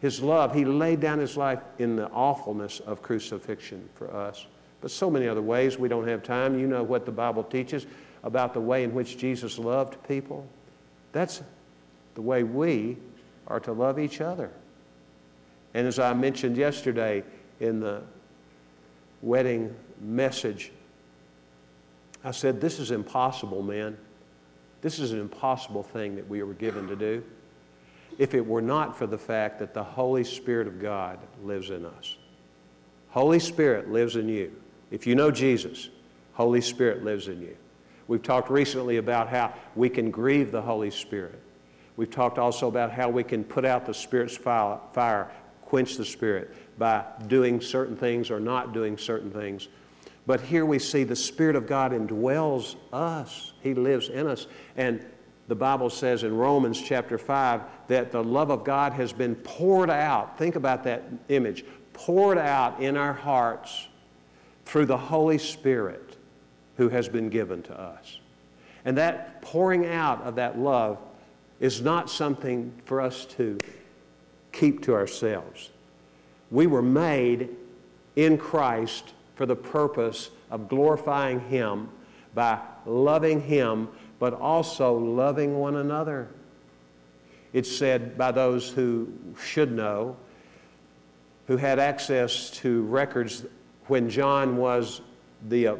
His 0.00 0.22
love, 0.22 0.54
he 0.54 0.64
laid 0.64 1.00
down 1.00 1.18
his 1.18 1.36
life 1.36 1.60
in 1.78 1.96
the 1.96 2.08
awfulness 2.10 2.80
of 2.80 3.02
crucifixion 3.02 3.88
for 3.94 4.14
us. 4.14 4.46
But 4.80 4.90
so 4.90 5.10
many 5.10 5.26
other 5.26 5.42
ways, 5.42 5.78
we 5.78 5.88
don't 5.88 6.06
have 6.06 6.22
time. 6.22 6.58
You 6.58 6.66
know 6.66 6.82
what 6.82 7.04
the 7.04 7.12
Bible 7.12 7.42
teaches 7.42 7.86
about 8.22 8.54
the 8.54 8.60
way 8.60 8.84
in 8.84 8.94
which 8.94 9.18
Jesus 9.18 9.58
loved 9.58 9.96
people. 10.06 10.46
That's 11.12 11.42
the 12.14 12.22
way 12.22 12.42
we 12.42 12.96
are 13.48 13.60
to 13.60 13.72
love 13.72 13.98
each 13.98 14.20
other. 14.20 14.50
And 15.74 15.86
as 15.86 15.98
I 15.98 16.12
mentioned 16.12 16.56
yesterday 16.56 17.24
in 17.60 17.80
the 17.80 18.02
wedding 19.22 19.74
message, 20.00 20.70
I 22.24 22.30
said, 22.30 22.60
This 22.60 22.78
is 22.78 22.90
impossible, 22.90 23.62
man. 23.62 23.96
This 24.80 24.98
is 24.98 25.12
an 25.12 25.20
impossible 25.20 25.82
thing 25.82 26.16
that 26.16 26.28
we 26.28 26.42
were 26.42 26.54
given 26.54 26.86
to 26.88 26.96
do 26.96 27.22
if 28.18 28.34
it 28.34 28.44
were 28.44 28.62
not 28.62 28.98
for 28.98 29.06
the 29.06 29.18
fact 29.18 29.58
that 29.60 29.74
the 29.74 29.82
Holy 29.82 30.24
Spirit 30.24 30.66
of 30.66 30.80
God 30.80 31.18
lives 31.42 31.70
in 31.70 31.86
us. 31.86 32.16
Holy 33.10 33.38
Spirit 33.38 33.90
lives 33.90 34.16
in 34.16 34.28
you. 34.28 34.52
If 34.90 35.06
you 35.06 35.14
know 35.14 35.30
Jesus, 35.30 35.88
Holy 36.34 36.60
Spirit 36.60 37.04
lives 37.04 37.28
in 37.28 37.40
you. 37.40 37.56
We've 38.08 38.22
talked 38.22 38.50
recently 38.50 38.96
about 38.96 39.28
how 39.28 39.52
we 39.76 39.88
can 39.88 40.10
grieve 40.10 40.50
the 40.50 40.62
Holy 40.62 40.90
Spirit. 40.90 41.40
We've 41.96 42.10
talked 42.10 42.38
also 42.38 42.68
about 42.68 42.90
how 42.90 43.08
we 43.08 43.22
can 43.24 43.44
put 43.44 43.64
out 43.64 43.84
the 43.84 43.94
Spirit's 43.94 44.36
fire, 44.36 45.28
quench 45.62 45.96
the 45.96 46.04
Spirit 46.04 46.54
by 46.78 47.04
doing 47.26 47.60
certain 47.60 47.96
things 47.96 48.30
or 48.30 48.40
not 48.40 48.72
doing 48.72 48.96
certain 48.96 49.30
things. 49.30 49.68
But 50.28 50.42
here 50.42 50.66
we 50.66 50.78
see 50.78 51.04
the 51.04 51.16
Spirit 51.16 51.56
of 51.56 51.66
God 51.66 51.92
indwells 51.92 52.76
us, 52.92 53.54
He 53.62 53.72
lives 53.72 54.10
in 54.10 54.26
us. 54.26 54.46
And 54.76 55.02
the 55.48 55.54
Bible 55.54 55.88
says 55.88 56.22
in 56.22 56.36
Romans 56.36 56.78
chapter 56.82 57.16
5 57.16 57.62
that 57.86 58.12
the 58.12 58.22
love 58.22 58.50
of 58.50 58.62
God 58.62 58.92
has 58.92 59.10
been 59.10 59.34
poured 59.36 59.88
out. 59.88 60.36
Think 60.36 60.54
about 60.54 60.84
that 60.84 61.04
image 61.30 61.64
poured 61.94 62.36
out 62.36 62.78
in 62.78 62.94
our 62.94 63.14
hearts 63.14 63.88
through 64.66 64.84
the 64.84 64.98
Holy 64.98 65.38
Spirit 65.38 66.18
who 66.76 66.90
has 66.90 67.08
been 67.08 67.30
given 67.30 67.62
to 67.62 67.80
us. 67.80 68.20
And 68.84 68.98
that 68.98 69.40
pouring 69.40 69.86
out 69.86 70.20
of 70.24 70.34
that 70.34 70.58
love 70.58 70.98
is 71.58 71.80
not 71.80 72.10
something 72.10 72.70
for 72.84 73.00
us 73.00 73.24
to 73.24 73.58
keep 74.52 74.82
to 74.82 74.92
ourselves. 74.92 75.70
We 76.50 76.66
were 76.66 76.82
made 76.82 77.48
in 78.14 78.36
Christ 78.36 79.14
for 79.38 79.46
the 79.46 79.56
purpose 79.56 80.30
of 80.50 80.68
glorifying 80.68 81.38
Him 81.38 81.88
by 82.34 82.58
loving 82.84 83.40
Him, 83.40 83.88
but 84.18 84.34
also 84.34 84.98
loving 84.98 85.56
one 85.56 85.76
another. 85.76 86.28
It's 87.52 87.70
said 87.70 88.18
by 88.18 88.32
those 88.32 88.68
who 88.68 89.12
should 89.40 89.70
know, 89.70 90.16
who 91.46 91.56
had 91.56 91.78
access 91.78 92.50
to 92.50 92.82
records 92.82 93.46
when 93.86 94.10
John 94.10 94.56
was 94.56 95.02
the 95.48 95.68
uh, 95.68 95.76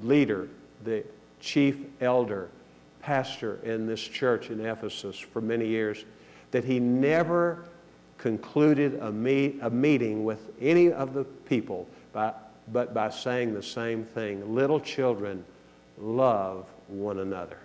leader, 0.00 0.48
the 0.84 1.04
chief 1.40 1.78
elder, 2.00 2.48
pastor 3.02 3.58
in 3.64 3.88
this 3.88 4.00
church 4.00 4.50
in 4.50 4.64
Ephesus 4.64 5.18
for 5.18 5.40
many 5.40 5.66
years, 5.66 6.04
that 6.52 6.62
he 6.62 6.78
never 6.78 7.64
concluded 8.18 8.98
a, 9.00 9.10
meet, 9.10 9.58
a 9.62 9.70
meeting 9.70 10.24
with 10.24 10.50
any 10.60 10.92
of 10.92 11.14
the 11.14 11.24
people 11.24 11.88
by, 12.12 12.32
but 12.72 12.92
by 12.92 13.08
saying 13.08 13.54
the 13.54 13.62
same 13.62 14.04
thing 14.04 14.54
Little 14.54 14.80
children, 14.80 15.44
love 15.96 16.66
one 16.88 17.20
another. 17.20 17.58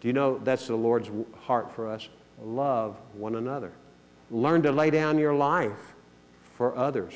Do 0.00 0.08
you 0.08 0.14
know 0.14 0.38
that's 0.38 0.66
the 0.66 0.76
Lord's 0.76 1.10
heart 1.42 1.70
for 1.72 1.88
us? 1.88 2.08
Love 2.42 2.96
one 3.14 3.36
another. 3.36 3.70
Learn 4.30 4.62
to 4.62 4.72
lay 4.72 4.90
down 4.90 5.18
your 5.18 5.34
life 5.34 5.94
for 6.56 6.76
others. 6.76 7.14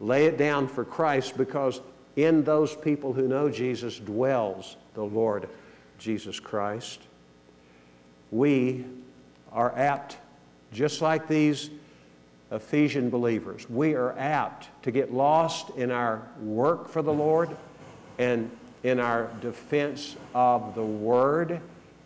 Lay 0.00 0.26
it 0.26 0.36
down 0.36 0.66
for 0.66 0.84
Christ 0.84 1.36
because 1.36 1.80
in 2.16 2.42
those 2.42 2.74
people 2.74 3.12
who 3.12 3.28
know 3.28 3.48
Jesus 3.48 3.98
dwells 3.98 4.76
the 4.94 5.04
Lord 5.04 5.48
Jesus 5.98 6.40
Christ. 6.40 7.00
We 8.30 8.84
are 9.52 9.76
apt, 9.76 10.16
just 10.74 11.00
like 11.00 11.28
these 11.28 11.70
Ephesian 12.50 13.10
believers, 13.10 13.68
we 13.70 13.94
are 13.94 14.16
apt 14.18 14.68
to 14.82 14.90
get 14.90 15.12
lost 15.12 15.70
in 15.70 15.90
our 15.90 16.22
work 16.40 16.88
for 16.88 17.02
the 17.02 17.12
Lord 17.12 17.56
and 18.18 18.50
in 18.82 19.00
our 19.00 19.30
defense 19.40 20.16
of 20.34 20.74
the 20.74 20.84
Word 20.84 21.60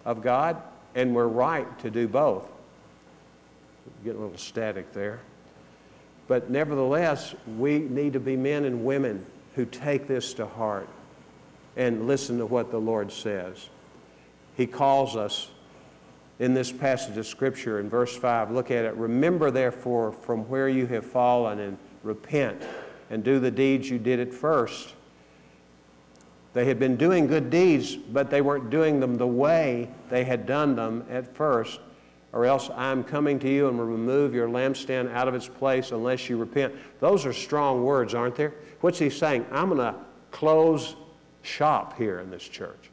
of 0.05 0.23
God, 0.23 0.63
and 0.95 1.15
we're 1.15 1.27
right 1.27 1.79
to 1.81 1.91
do 1.91 2.07
both. 2.07 2.49
Getting 4.05 4.21
a 4.21 4.25
little 4.25 4.39
static 4.39 4.93
there. 4.93 5.21
But 6.29 6.51
nevertheless, 6.51 7.35
we 7.57 7.79
need 7.79 8.13
to 8.13 8.21
be 8.21 8.37
men 8.37 8.65
and 8.65 8.85
women 8.85 9.25
who 9.55 9.65
take 9.65 10.07
this 10.07 10.35
to 10.35 10.47
heart 10.47 10.89
and 11.77 12.07
listen 12.07 12.39
to 12.39 12.47
what 12.47 12.71
the 12.71 12.79
Lord 12.79 13.11
says. 13.11 13.69
He 14.57 14.67
calls 14.67 15.17
us 15.17 15.51
in 16.39 16.55
this 16.55 16.71
passage 16.71 17.17
of 17.17 17.27
Scripture 17.27 17.81
in 17.81 17.89
verse 17.89 18.17
5. 18.17 18.51
Look 18.51 18.71
at 18.71 18.85
it. 18.85 18.95
Remember, 18.95 19.51
therefore, 19.51 20.13
from 20.13 20.49
where 20.49 20.69
you 20.69 20.87
have 20.87 21.05
fallen 21.05 21.59
and 21.59 21.79
repent 22.03 22.63
and 23.11 23.25
do 23.25 23.41
the 23.41 23.51
deeds 23.51 23.91
you 23.91 23.99
did 23.99 24.21
at 24.21 24.33
first. 24.33 24.95
They 26.55 26.65
had 26.65 26.79
been 26.79 26.97
doing 26.97 27.27
good 27.27 27.51
deeds, 27.51 27.97
but 27.97 28.31
they 28.31 28.41
weren't 28.41 28.71
doing 28.71 29.01
them 29.01 29.17
the 29.17 29.27
way 29.27 29.91
they 30.11 30.25
had 30.25 30.47
done 30.47 30.77
them 30.77 31.05
at 31.11 31.35
first. 31.35 31.81
Or 32.33 32.45
else 32.45 32.71
I'm 32.77 33.03
coming 33.05 33.39
to 33.41 33.49
you 33.49 33.69
and 33.69 33.79
will 33.79 33.87
remove 33.87 34.35
your 34.35 34.49
lampstand 34.49 35.13
out 35.13 35.29
of 35.29 35.35
its 35.35 35.49
place 35.49 35.93
unless 35.93 36.29
you 36.29 36.37
repent. 36.37 36.75
Those 37.01 37.25
are 37.25 37.33
strong 37.33 37.85
words, 37.85 38.15
aren't 38.15 38.37
there? 38.37 38.55
What's 38.81 38.99
he 38.99 39.09
saying? 39.11 39.47
I'm 39.51 39.69
going 39.69 39.79
to 39.79 39.95
close 40.31 40.95
shop 41.43 41.97
here 41.97 42.21
in 42.21 42.31
this 42.31 42.47
church. 42.47 42.91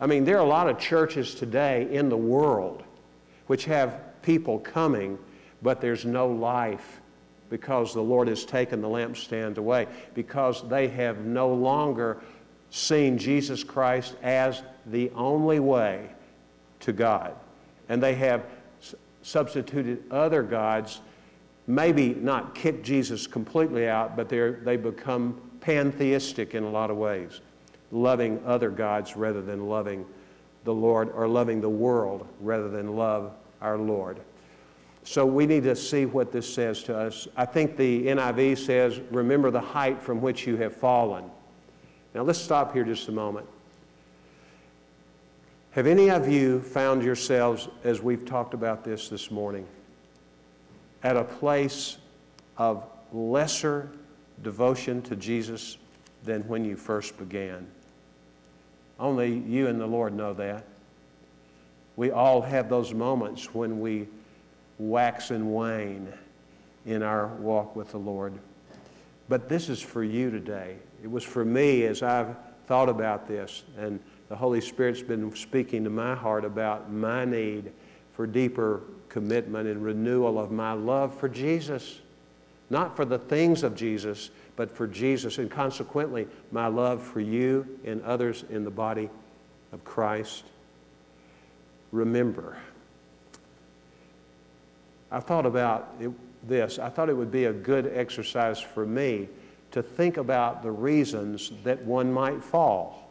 I 0.00 0.06
mean, 0.06 0.24
there 0.24 0.36
are 0.36 0.44
a 0.44 0.48
lot 0.48 0.68
of 0.68 0.78
churches 0.78 1.34
today 1.34 1.88
in 1.90 2.08
the 2.08 2.16
world 2.16 2.84
which 3.46 3.64
have 3.64 4.00
people 4.22 4.58
coming, 4.58 5.18
but 5.62 5.80
there's 5.80 6.04
no 6.04 6.28
life 6.28 7.00
because 7.48 7.94
the 7.94 8.02
Lord 8.02 8.26
has 8.28 8.44
taken 8.44 8.80
the 8.80 8.88
lampstand 8.88 9.56
away, 9.56 9.86
because 10.14 10.68
they 10.68 10.88
have 10.88 11.18
no 11.18 11.52
longer 11.52 12.18
seen 12.70 13.18
Jesus 13.18 13.62
Christ 13.62 14.16
as 14.22 14.62
the 14.86 15.10
only 15.10 15.60
way 15.60 16.10
to 16.80 16.92
God. 16.92 17.34
And 17.88 18.02
they 18.02 18.16
have 18.16 18.44
substituted 19.22 20.02
other 20.10 20.42
gods, 20.42 21.00
maybe 21.68 22.14
not 22.14 22.54
kicked 22.54 22.84
Jesus 22.84 23.28
completely 23.28 23.88
out, 23.88 24.16
but 24.16 24.28
they 24.28 24.76
become 24.76 25.40
pantheistic 25.60 26.54
in 26.54 26.64
a 26.64 26.70
lot 26.70 26.90
of 26.90 26.96
ways, 26.96 27.40
loving 27.92 28.40
other 28.44 28.70
gods 28.70 29.16
rather 29.16 29.42
than 29.42 29.68
loving 29.68 30.04
the 30.66 30.74
Lord, 30.74 31.10
or 31.14 31.26
loving 31.26 31.62
the 31.62 31.70
world 31.70 32.26
rather 32.40 32.68
than 32.68 32.96
love 32.96 33.32
our 33.62 33.78
Lord. 33.78 34.18
So 35.04 35.24
we 35.24 35.46
need 35.46 35.62
to 35.62 35.76
see 35.76 36.04
what 36.04 36.32
this 36.32 36.52
says 36.52 36.82
to 36.82 36.98
us. 36.98 37.28
I 37.36 37.46
think 37.46 37.76
the 37.76 38.08
NIV 38.08 38.58
says, 38.58 39.00
Remember 39.12 39.52
the 39.52 39.60
height 39.60 40.02
from 40.02 40.20
which 40.20 40.46
you 40.46 40.56
have 40.56 40.74
fallen. 40.74 41.24
Now 42.12 42.22
let's 42.22 42.40
stop 42.40 42.74
here 42.74 42.84
just 42.84 43.08
a 43.08 43.12
moment. 43.12 43.46
Have 45.70 45.86
any 45.86 46.10
of 46.10 46.28
you 46.28 46.60
found 46.60 47.04
yourselves, 47.04 47.68
as 47.84 48.02
we've 48.02 48.24
talked 48.24 48.52
about 48.52 48.82
this 48.82 49.08
this 49.08 49.30
morning, 49.30 49.66
at 51.04 51.16
a 51.16 51.24
place 51.24 51.98
of 52.56 52.82
lesser 53.12 53.92
devotion 54.42 55.02
to 55.02 55.14
Jesus 55.14 55.78
than 56.24 56.42
when 56.48 56.64
you 56.64 56.76
first 56.76 57.16
began? 57.16 57.68
Only 58.98 59.38
you 59.38 59.66
and 59.66 59.80
the 59.80 59.86
Lord 59.86 60.14
know 60.14 60.32
that. 60.34 60.64
We 61.96 62.10
all 62.10 62.42
have 62.42 62.68
those 62.68 62.92
moments 62.92 63.54
when 63.54 63.80
we 63.80 64.08
wax 64.78 65.30
and 65.30 65.54
wane 65.54 66.12
in 66.84 67.02
our 67.02 67.26
walk 67.26 67.74
with 67.74 67.90
the 67.90 67.98
Lord. 67.98 68.34
But 69.28 69.48
this 69.48 69.68
is 69.68 69.80
for 69.80 70.04
you 70.04 70.30
today. 70.30 70.76
It 71.02 71.10
was 71.10 71.24
for 71.24 71.44
me 71.44 71.84
as 71.84 72.02
I've 72.02 72.36
thought 72.66 72.88
about 72.88 73.26
this, 73.26 73.64
and 73.78 74.00
the 74.28 74.36
Holy 74.36 74.60
Spirit's 74.60 75.02
been 75.02 75.34
speaking 75.34 75.84
to 75.84 75.90
my 75.90 76.14
heart 76.14 76.44
about 76.44 76.92
my 76.92 77.24
need 77.24 77.72
for 78.14 78.26
deeper 78.26 78.82
commitment 79.08 79.68
and 79.68 79.84
renewal 79.84 80.38
of 80.38 80.50
my 80.50 80.72
love 80.72 81.16
for 81.18 81.28
Jesus. 81.28 82.00
Not 82.70 82.96
for 82.96 83.04
the 83.04 83.18
things 83.18 83.62
of 83.62 83.76
Jesus, 83.76 84.30
but 84.56 84.74
for 84.74 84.86
Jesus, 84.86 85.38
and 85.38 85.50
consequently, 85.50 86.26
my 86.50 86.66
love 86.66 87.02
for 87.02 87.20
you 87.20 87.78
and 87.84 88.02
others 88.02 88.44
in 88.50 88.64
the 88.64 88.70
body 88.70 89.10
of 89.72 89.84
Christ. 89.84 90.44
Remember. 91.92 92.56
I 95.10 95.20
thought 95.20 95.46
about 95.46 95.94
it, 96.00 96.10
this. 96.48 96.78
I 96.78 96.88
thought 96.88 97.08
it 97.08 97.16
would 97.16 97.30
be 97.30 97.44
a 97.44 97.52
good 97.52 97.90
exercise 97.94 98.58
for 98.58 98.86
me 98.86 99.28
to 99.72 99.82
think 99.82 100.16
about 100.16 100.62
the 100.62 100.70
reasons 100.70 101.52
that 101.64 101.82
one 101.82 102.12
might 102.12 102.42
fall. 102.42 103.02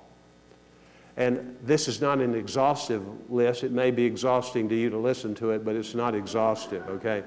And 1.18 1.56
this 1.64 1.88
is 1.88 2.02
not 2.02 2.20
an 2.20 2.36
exhaustive 2.36 3.04
list. 3.32 3.64
It 3.64 3.72
may 3.72 3.92
be 3.92 4.04
exhausting 4.04 4.68
to 4.70 4.76
you 4.76 4.90
to 4.90 4.98
listen 4.98 5.36
to 5.36 5.52
it, 5.52 5.64
but 5.64 5.76
it's 5.76 5.96
not 5.96 6.14
exhaustive, 6.16 6.86
okay? 6.90 7.24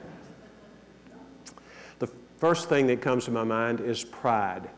First 2.39 2.69
thing 2.69 2.87
that 2.87 3.01
comes 3.01 3.25
to 3.25 3.33
my 3.33 3.43
mind 3.43 3.81
is 3.81 4.05
pride. 4.05 4.71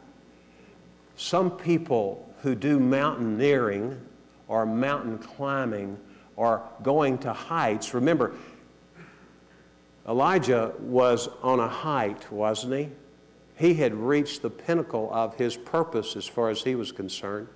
Some 1.16 1.50
people 1.50 2.26
who 2.40 2.54
do 2.54 2.80
mountaineering 2.80 4.00
or 4.48 4.64
mountain 4.64 5.18
climbing 5.18 5.98
or 6.36 6.62
going 6.82 7.18
to 7.18 7.32
heights, 7.34 7.92
remember, 7.92 8.32
Elijah 10.08 10.72
was 10.78 11.28
on 11.42 11.60
a 11.60 11.68
height, 11.68 12.32
wasn't 12.32 12.72
he? 12.72 12.88
He 13.56 13.74
had 13.74 13.94
reached 13.94 14.40
the 14.40 14.48
pinnacle 14.48 15.10
of 15.12 15.34
his 15.34 15.58
purpose 15.58 16.16
as 16.16 16.26
far 16.26 16.48
as 16.48 16.62
he 16.62 16.74
was 16.74 16.90
concerned. 16.90 17.46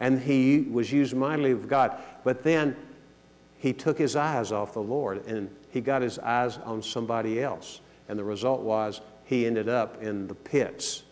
And 0.00 0.18
he 0.18 0.62
was 0.62 0.90
used 0.90 1.14
mightily 1.14 1.52
of 1.52 1.68
God. 1.68 1.96
But 2.24 2.42
then 2.42 2.74
he 3.58 3.72
took 3.72 3.96
his 3.96 4.16
eyes 4.16 4.50
off 4.50 4.72
the 4.72 4.82
Lord 4.82 5.24
and 5.28 5.48
he 5.70 5.80
got 5.80 6.02
his 6.02 6.18
eyes 6.18 6.58
on 6.58 6.82
somebody 6.82 7.40
else. 7.40 7.80
And 8.08 8.18
the 8.18 8.24
result 8.24 8.62
was 8.62 9.00
he 9.32 9.46
ended 9.46 9.68
up 9.68 10.02
in 10.02 10.28
the 10.28 10.34
pits. 10.34 11.04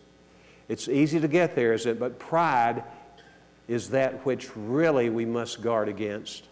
It's 0.69 0.87
easy 0.87 1.19
to 1.19 1.27
get 1.27 1.55
there, 1.55 1.73
is 1.73 1.87
it? 1.87 1.99
But 1.99 2.19
pride 2.19 2.83
is 3.67 3.89
that 3.89 4.25
which 4.25 4.55
really 4.55 5.09
we 5.09 5.25
must 5.25 5.61
guard 5.61 5.89
against. 5.89 6.47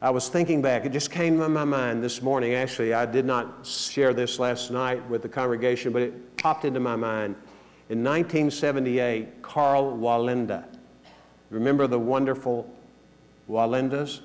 I 0.00 0.10
was 0.10 0.28
thinking 0.28 0.62
back, 0.62 0.84
it 0.84 0.92
just 0.92 1.10
came 1.10 1.38
to 1.38 1.48
my 1.48 1.64
mind 1.64 2.02
this 2.02 2.22
morning. 2.22 2.54
Actually, 2.54 2.94
I 2.94 3.06
did 3.06 3.24
not 3.24 3.66
share 3.66 4.14
this 4.14 4.38
last 4.38 4.70
night 4.70 5.06
with 5.08 5.22
the 5.22 5.28
congregation, 5.28 5.92
but 5.92 6.02
it 6.02 6.36
popped 6.36 6.64
into 6.64 6.80
my 6.80 6.96
mind. 6.96 7.36
In 7.90 8.02
1978, 8.02 9.42
Karl 9.42 9.96
Wallenda, 9.96 10.64
remember 11.50 11.86
the 11.86 11.98
wonderful 11.98 12.70
Wallendas? 13.48 14.20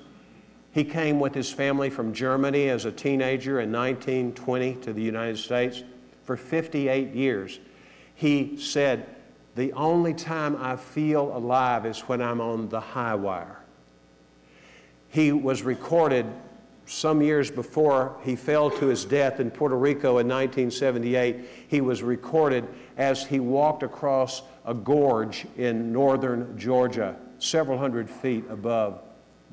He 0.72 0.84
came 0.84 1.20
with 1.20 1.34
his 1.34 1.52
family 1.52 1.90
from 1.90 2.14
Germany 2.14 2.70
as 2.70 2.86
a 2.86 2.92
teenager 2.92 3.60
in 3.60 3.70
1920 3.72 4.74
to 4.76 4.92
the 4.92 5.02
United 5.02 5.36
States 5.36 5.82
for 6.30 6.36
58 6.36 7.12
years. 7.12 7.58
He 8.14 8.56
said, 8.56 9.16
The 9.56 9.72
only 9.72 10.14
time 10.14 10.56
I 10.60 10.76
feel 10.76 11.36
alive 11.36 11.84
is 11.84 12.02
when 12.02 12.22
I'm 12.22 12.40
on 12.40 12.68
the 12.68 12.78
high 12.78 13.16
wire. 13.16 13.58
he 15.08 15.32
was 15.32 15.64
recorded 15.64 16.24
some 16.86 17.20
years 17.20 17.50
before 17.50 18.16
he 18.22 18.36
fell 18.36 18.70
to 18.70 18.86
his 18.86 19.04
death 19.04 19.40
in 19.40 19.50
Puerto 19.50 19.76
Rico 19.76 20.18
in 20.18 20.28
1978. 20.28 21.46
He 21.66 21.80
was 21.80 22.00
recorded 22.04 22.68
as 22.96 23.26
he 23.26 23.40
walked 23.40 23.82
across 23.82 24.42
a 24.64 24.72
gorge 24.72 25.48
in 25.56 25.92
northern 25.92 26.56
Georgia, 26.56 27.16
several 27.40 27.76
hundred 27.76 28.08
feet 28.08 28.44
above 28.48 29.02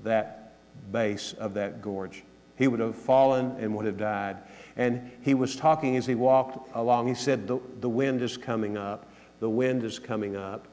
that 0.04 0.54
base 0.92 1.34
of 1.40 1.56
that 1.56 1.82
gorge. 1.82 2.22
He 2.58 2.68
would 2.68 2.80
have 2.80 2.96
fallen 2.96 3.56
and 3.60 3.76
would 3.76 3.86
have 3.86 3.98
died. 3.98 4.38
And 4.76 5.12
he 5.22 5.34
was 5.34 5.56
talking 5.56 5.96
as 5.96 6.06
he 6.06 6.16
walked 6.16 6.76
along. 6.76 7.08
He 7.08 7.16
said, 7.16 7.48
The, 7.48 7.60
the 7.80 7.90
wind 7.90 8.22
is 8.22 8.38
coming 8.38 8.78
up. 8.78 9.08
The 9.40 9.50
wind 9.50 9.84
is 9.84 10.00
coming 10.00 10.36
up. 10.36 10.68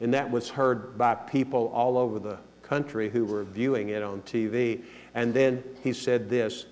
And 0.00 0.12
that 0.14 0.30
was 0.30 0.48
heard 0.48 0.98
by 0.98 1.14
people 1.14 1.68
all 1.74 1.96
over 1.96 2.18
the 2.18 2.38
country 2.62 3.08
who 3.08 3.24
were 3.24 3.44
viewing 3.44 3.90
it 3.90 4.02
on 4.02 4.22
TV. 4.22 4.82
And 5.14 5.32
then 5.32 5.62
he 5.82 5.92
said 5.92 6.28
this 6.28 6.66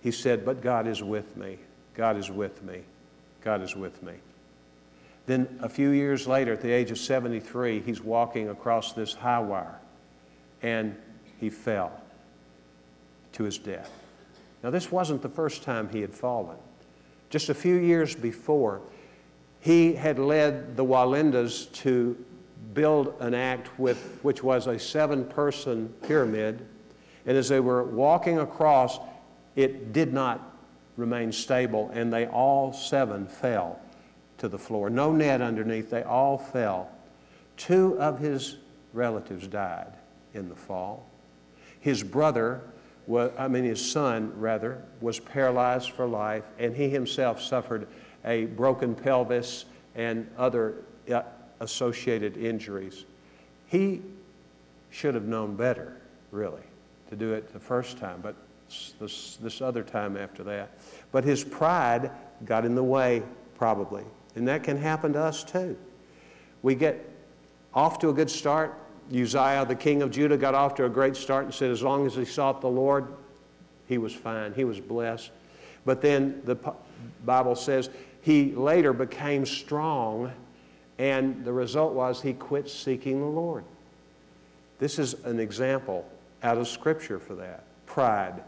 He 0.00 0.10
said, 0.10 0.44
But 0.44 0.62
God 0.62 0.86
is 0.86 1.02
with 1.02 1.36
me. 1.36 1.58
God 1.94 2.16
is 2.16 2.30
with 2.30 2.62
me. 2.62 2.80
God 3.42 3.62
is 3.62 3.76
with 3.76 4.02
me. 4.02 4.14
Then 5.26 5.58
a 5.62 5.68
few 5.68 5.90
years 5.90 6.26
later, 6.26 6.54
at 6.54 6.60
the 6.60 6.72
age 6.72 6.90
of 6.90 6.98
73, 6.98 7.80
he's 7.80 8.02
walking 8.02 8.48
across 8.48 8.94
this 8.94 9.12
high 9.12 9.38
wire 9.38 9.78
and 10.62 10.96
he 11.38 11.50
fell 11.50 12.02
to 13.32 13.44
his 13.44 13.58
death. 13.58 13.90
Now, 14.62 14.70
this 14.70 14.92
wasn't 14.92 15.22
the 15.22 15.28
first 15.28 15.62
time 15.62 15.88
he 15.88 16.00
had 16.00 16.14
fallen. 16.14 16.56
Just 17.30 17.48
a 17.48 17.54
few 17.54 17.76
years 17.76 18.14
before, 18.14 18.82
he 19.60 19.94
had 19.94 20.18
led 20.18 20.76
the 20.76 20.84
Wallendas 20.84 21.72
to 21.74 22.16
build 22.74 23.14
an 23.20 23.34
act 23.34 23.78
with, 23.78 24.18
which 24.22 24.42
was 24.42 24.66
a 24.66 24.78
seven 24.78 25.24
person 25.24 25.88
pyramid. 26.02 26.66
And 27.26 27.36
as 27.36 27.48
they 27.48 27.60
were 27.60 27.84
walking 27.84 28.38
across, 28.38 28.98
it 29.56 29.92
did 29.92 30.12
not 30.12 30.56
remain 30.96 31.32
stable, 31.32 31.90
and 31.92 32.12
they 32.12 32.26
all 32.26 32.72
seven 32.72 33.26
fell 33.26 33.80
to 34.38 34.48
the 34.48 34.58
floor. 34.58 34.90
No 34.90 35.12
net 35.12 35.40
underneath, 35.40 35.90
they 35.90 36.02
all 36.02 36.38
fell. 36.38 36.90
Two 37.56 37.98
of 38.00 38.18
his 38.18 38.56
relatives 38.92 39.46
died 39.46 39.92
in 40.34 40.48
the 40.48 40.54
fall. 40.54 41.06
His 41.80 42.02
brother, 42.02 42.62
was, 43.10 43.32
I 43.36 43.48
mean, 43.48 43.64
his 43.64 43.90
son, 43.90 44.32
rather, 44.36 44.80
was 45.00 45.18
paralyzed 45.18 45.90
for 45.90 46.06
life, 46.06 46.44
and 46.60 46.76
he 46.76 46.88
himself 46.88 47.42
suffered 47.42 47.88
a 48.24 48.44
broken 48.44 48.94
pelvis 48.94 49.64
and 49.96 50.30
other 50.38 50.76
uh, 51.12 51.22
associated 51.58 52.36
injuries. 52.36 53.04
He 53.66 54.00
should 54.90 55.16
have 55.16 55.24
known 55.24 55.56
better, 55.56 56.00
really, 56.30 56.62
to 57.08 57.16
do 57.16 57.32
it 57.32 57.52
the 57.52 57.58
first 57.58 57.98
time, 57.98 58.20
but 58.22 58.36
this, 59.00 59.36
this 59.42 59.60
other 59.60 59.82
time 59.82 60.16
after 60.16 60.44
that. 60.44 60.78
But 61.10 61.24
his 61.24 61.42
pride 61.42 62.12
got 62.44 62.64
in 62.64 62.76
the 62.76 62.84
way, 62.84 63.24
probably. 63.56 64.04
And 64.36 64.46
that 64.46 64.62
can 64.62 64.76
happen 64.76 65.12
to 65.14 65.20
us 65.20 65.42
too. 65.42 65.76
We 66.62 66.76
get 66.76 67.10
off 67.74 67.98
to 68.00 68.10
a 68.10 68.12
good 68.12 68.30
start. 68.30 68.72
Uzziah, 69.12 69.64
the 69.66 69.74
king 69.74 70.02
of 70.02 70.10
Judah, 70.10 70.36
got 70.36 70.54
off 70.54 70.74
to 70.76 70.84
a 70.84 70.88
great 70.88 71.16
start 71.16 71.44
and 71.44 71.54
said, 71.54 71.70
as 71.70 71.82
long 71.82 72.06
as 72.06 72.14
he 72.14 72.24
sought 72.24 72.60
the 72.60 72.68
Lord, 72.68 73.06
he 73.88 73.98
was 73.98 74.14
fine. 74.14 74.54
He 74.54 74.64
was 74.64 74.78
blessed. 74.78 75.30
But 75.84 76.00
then 76.00 76.42
the 76.44 76.56
Bible 77.24 77.56
says 77.56 77.90
he 78.22 78.52
later 78.52 78.92
became 78.92 79.44
strong 79.44 80.32
and 80.98 81.44
the 81.44 81.52
result 81.52 81.94
was 81.94 82.20
he 82.20 82.34
quit 82.34 82.68
seeking 82.68 83.20
the 83.20 83.26
Lord. 83.26 83.64
This 84.78 84.98
is 84.98 85.14
an 85.24 85.40
example 85.40 86.06
out 86.42 86.58
of 86.58 86.68
Scripture 86.68 87.18
for 87.18 87.34
that 87.36 87.64
pride. 87.86 88.42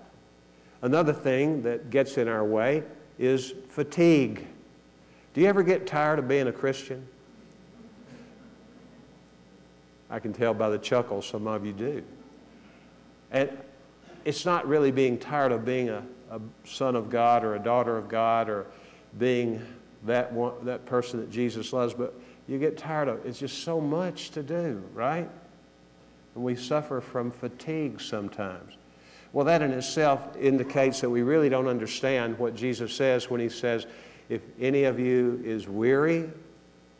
Another 0.82 1.12
thing 1.12 1.62
that 1.62 1.90
gets 1.90 2.18
in 2.18 2.28
our 2.28 2.44
way 2.44 2.82
is 3.18 3.54
fatigue. 3.68 4.46
Do 5.32 5.40
you 5.40 5.46
ever 5.46 5.62
get 5.62 5.86
tired 5.86 6.18
of 6.18 6.28
being 6.28 6.48
a 6.48 6.52
Christian? 6.52 7.06
I 10.12 10.20
can 10.20 10.34
tell 10.34 10.52
by 10.52 10.68
the 10.68 10.78
chuckle 10.78 11.22
some 11.22 11.48
of 11.48 11.64
you 11.64 11.72
do. 11.72 12.02
And 13.30 13.50
it's 14.26 14.44
not 14.44 14.68
really 14.68 14.90
being 14.90 15.16
tired 15.16 15.52
of 15.52 15.64
being 15.64 15.88
a, 15.88 16.02
a 16.30 16.38
son 16.64 16.94
of 16.94 17.08
God 17.08 17.42
or 17.42 17.54
a 17.54 17.58
daughter 17.58 17.96
of 17.96 18.10
God 18.10 18.50
or 18.50 18.66
being 19.18 19.60
that, 20.04 20.30
one, 20.30 20.52
that 20.64 20.84
person 20.84 21.18
that 21.20 21.30
Jesus 21.30 21.72
loves, 21.72 21.94
but 21.94 22.12
you 22.46 22.58
get 22.58 22.76
tired 22.76 23.08
of 23.08 23.24
it. 23.24 23.28
It's 23.28 23.38
just 23.38 23.64
so 23.64 23.80
much 23.80 24.30
to 24.32 24.42
do, 24.42 24.82
right? 24.92 25.28
And 26.34 26.44
we 26.44 26.56
suffer 26.56 27.00
from 27.00 27.30
fatigue 27.30 27.98
sometimes. 27.98 28.74
Well, 29.32 29.46
that 29.46 29.62
in 29.62 29.70
itself 29.70 30.36
indicates 30.38 31.00
that 31.00 31.08
we 31.08 31.22
really 31.22 31.48
don't 31.48 31.68
understand 31.68 32.38
what 32.38 32.54
Jesus 32.54 32.94
says 32.94 33.30
when 33.30 33.40
he 33.40 33.48
says, 33.48 33.86
If 34.28 34.42
any 34.60 34.84
of 34.84 35.00
you 35.00 35.40
is 35.42 35.68
weary 35.68 36.28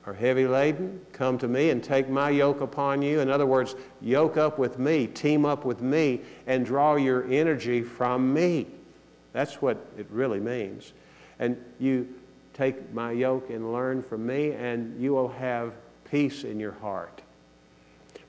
or 0.07 0.13
heavy 0.13 0.47
laden, 0.47 1.01
come 1.13 1.39
to 1.39 1.49
me 1.49 1.71
and 1.71 1.83
take 1.83 2.09
my 2.09 2.31
yoke 2.31 2.61
upon 2.61 3.03
you. 3.03 3.21
In 3.21 3.31
other 3.31 3.47
words, 3.47 3.77
yoke 4.01 4.37
up 4.37 4.59
with 4.59 4.79
me, 4.79 5.07
team 5.07 5.45
up 5.45 5.65
with 5.65 5.81
me, 5.81 6.21
and 6.47 6.67
draw 6.67 6.97
your 6.97 7.31
energy 7.31 7.83
from 7.83 8.33
me. 8.33 8.67
That's 9.33 9.63
what 9.63 9.87
it 9.97 10.07
really 10.11 10.41
means. 10.41 10.93
And 11.39 11.57
you 11.79 12.09
Take 12.55 12.93
my 12.93 13.13
yoke 13.13 13.51
and 13.51 13.73
learn 13.73 14.03
from 14.03 14.27
me, 14.27 14.53
and 14.53 15.01
you 15.01 15.15
will 15.15 15.29
have 15.29 15.73
peace 16.11 16.45
in 16.45 16.61
your 16.61 16.73
heart. 16.73 17.23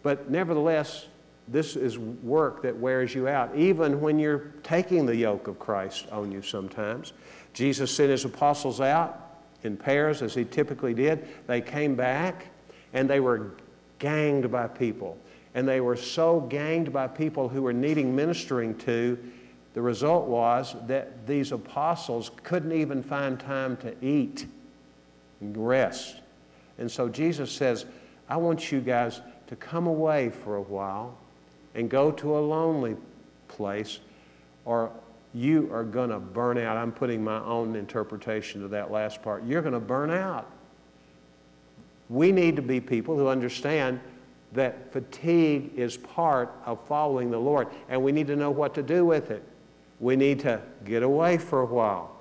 But 0.02 0.30
nevertheless, 0.30 1.08
this 1.48 1.76
is 1.76 2.00
work 2.00 2.62
that 2.64 2.78
wears 2.78 3.14
you 3.14 3.28
out, 3.28 3.54
even 3.56 4.00
when 4.00 4.20
you're 4.20 4.54
taking 4.64 5.06
the 5.06 5.16
yoke 5.16 5.48
of 5.48 5.60
Christ 5.60 6.08
on 6.10 6.32
you 6.32 6.42
sometimes. 6.42 7.12
Jesus 7.54 7.94
sent 7.94 8.12
his 8.12 8.24
apostles 8.24 8.80
out 8.80 9.33
in 9.64 9.78
pairs, 9.78 10.22
as 10.22 10.34
he 10.34 10.46
typically 10.46 10.94
did. 10.94 11.28
They 11.48 11.62
came 11.62 11.96
back, 11.96 12.48
and 12.94 13.10
they 13.10 13.20
were 13.20 13.52
ganged 14.00 14.52
by 14.52 14.68
people. 14.68 15.18
And 15.56 15.68
they 15.68 15.82
were 15.82 15.96
so 15.96 16.42
ganged 16.42 16.92
by 16.92 17.08
people 17.08 17.48
who 17.48 17.62
were 17.62 17.74
needing 17.74 18.16
ministering 18.16 18.76
to 18.80 19.18
the 19.74 19.82
result 19.82 20.28
was 20.28 20.76
that 20.88 21.26
these 21.26 21.52
apostles 21.52 22.32
couldn't 22.44 22.74
even 22.74 23.02
find 23.02 23.40
time 23.40 23.76
to 23.78 23.96
eat 24.06 24.46
and 25.42 25.58
rest. 25.58 26.18
And 26.78 26.92
so 26.92 27.10
Jesus 27.10 27.52
says, 27.52 27.86
I 28.30 28.38
want 28.38 28.72
you 28.72 28.82
guys 28.82 29.22
to 29.48 29.56
come 29.56 29.88
away 29.88 30.30
for 30.30 30.58
a 30.58 30.62
while 30.62 31.18
and 31.76 31.90
go 31.90 32.12
to 32.12 32.38
a 32.38 32.42
lonely 32.42 32.96
place, 33.48 34.00
or 34.66 34.92
you 35.34 35.70
are 35.74 35.84
going 35.84 36.10
to 36.10 36.20
burn 36.20 36.58
out. 36.58 36.78
I'm 36.78 36.92
putting 36.92 37.24
my 37.24 37.40
own 37.44 37.76
interpretation 37.76 38.62
to 38.62 38.68
that 38.70 38.92
last 38.92 39.22
part. 39.22 39.44
You're 39.44 39.62
going 39.62 39.74
to 39.74 39.80
burn 39.80 40.12
out. 40.12 40.50
We 42.10 42.32
need 42.32 42.56
to 42.58 42.62
be 42.62 42.80
people 42.80 43.18
who 43.18 43.28
understand 43.28 44.00
that 44.52 44.94
fatigue 44.94 45.72
is 45.76 45.98
part 45.98 46.54
of 46.66 46.86
following 46.88 47.32
the 47.32 47.40
Lord, 47.40 47.68
and 47.90 48.04
we 48.04 48.12
need 48.12 48.28
to 48.28 48.36
know 48.36 48.52
what 48.52 48.76
to 48.76 48.84
do 48.84 49.06
with 49.06 49.32
it 49.32 49.44
we 50.04 50.18
need 50.18 50.42
to 50.42 50.62
get 50.84 51.02
away 51.02 51.38
for 51.38 51.62
a 51.62 51.66
while. 51.66 52.12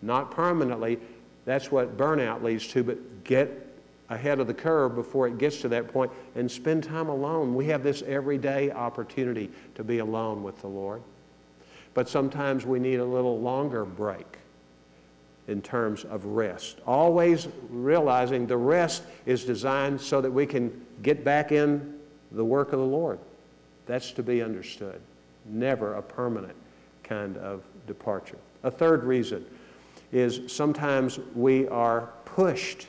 Not 0.00 0.30
permanently. 0.30 0.98
That's 1.44 1.70
what 1.70 1.96
burnout 1.96 2.42
leads 2.42 2.66
to, 2.68 2.82
but 2.82 3.24
get 3.24 3.66
ahead 4.08 4.40
of 4.40 4.46
the 4.46 4.54
curve 4.54 4.94
before 4.94 5.26
it 5.26 5.36
gets 5.36 5.60
to 5.60 5.68
that 5.68 5.88
point 5.92 6.10
and 6.34 6.50
spend 6.50 6.84
time 6.84 7.08
alone. 7.08 7.54
We 7.54 7.66
have 7.66 7.82
this 7.82 8.02
everyday 8.02 8.70
opportunity 8.70 9.50
to 9.74 9.84
be 9.84 9.98
alone 9.98 10.42
with 10.42 10.58
the 10.60 10.68
Lord. 10.68 11.02
But 11.96 12.10
sometimes 12.10 12.66
we 12.66 12.78
need 12.78 13.00
a 13.00 13.04
little 13.06 13.40
longer 13.40 13.86
break 13.86 14.26
in 15.48 15.62
terms 15.62 16.04
of 16.04 16.26
rest. 16.26 16.76
Always 16.86 17.48
realizing 17.70 18.46
the 18.46 18.58
rest 18.58 19.02
is 19.24 19.46
designed 19.46 19.98
so 19.98 20.20
that 20.20 20.30
we 20.30 20.44
can 20.44 20.84
get 21.02 21.24
back 21.24 21.52
in 21.52 21.98
the 22.32 22.44
work 22.44 22.74
of 22.74 22.80
the 22.80 22.84
Lord. 22.84 23.18
That's 23.86 24.12
to 24.12 24.22
be 24.22 24.42
understood. 24.42 25.00
Never 25.46 25.94
a 25.94 26.02
permanent 26.02 26.54
kind 27.02 27.38
of 27.38 27.62
departure. 27.86 28.36
A 28.62 28.70
third 28.70 29.02
reason 29.04 29.46
is 30.12 30.52
sometimes 30.52 31.18
we 31.34 31.66
are 31.68 32.10
pushed 32.26 32.88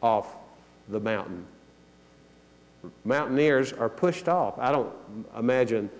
off 0.00 0.34
the 0.88 1.00
mountain. 1.00 1.44
Mountaineers 3.04 3.74
are 3.74 3.90
pushed 3.90 4.30
off. 4.30 4.58
I 4.58 4.72
don't 4.72 4.94
imagine 5.36 5.90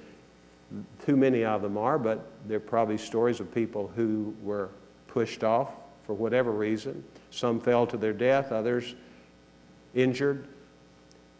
too 1.04 1.16
many 1.16 1.44
of 1.44 1.62
them 1.62 1.78
are, 1.78 1.98
but 1.98 2.26
there 2.48 2.56
are 2.56 2.60
probably 2.60 2.98
stories 2.98 3.40
of 3.40 3.52
people 3.54 3.90
who 3.94 4.34
were 4.42 4.70
pushed 5.08 5.44
off 5.44 5.70
for 6.06 6.14
whatever 6.14 6.52
reason. 6.52 7.02
Some 7.30 7.60
fell 7.60 7.86
to 7.86 7.96
their 7.96 8.12
death, 8.12 8.52
others 8.52 8.94
injured, 9.94 10.46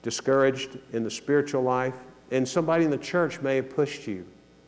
discouraged 0.03 0.79
in 0.93 1.05
the 1.05 1.11
spiritual 1.11 1.62
life, 1.62 1.95
and 2.31 2.49
somebody 2.49 2.85
in 2.85 2.91
the 2.91 2.99
church 2.99 3.41
may 3.41 3.57
have 3.57 3.70
pushed 3.70 4.07
you 4.07 4.27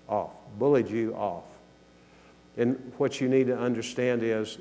off, 0.08 0.32
bullied 0.58 0.88
you 0.88 1.14
off. 1.14 1.44
And 2.56 2.92
what 2.98 3.20
you 3.20 3.28
need 3.28 3.46
to 3.46 3.58
understand 3.58 4.22
is 4.22 4.58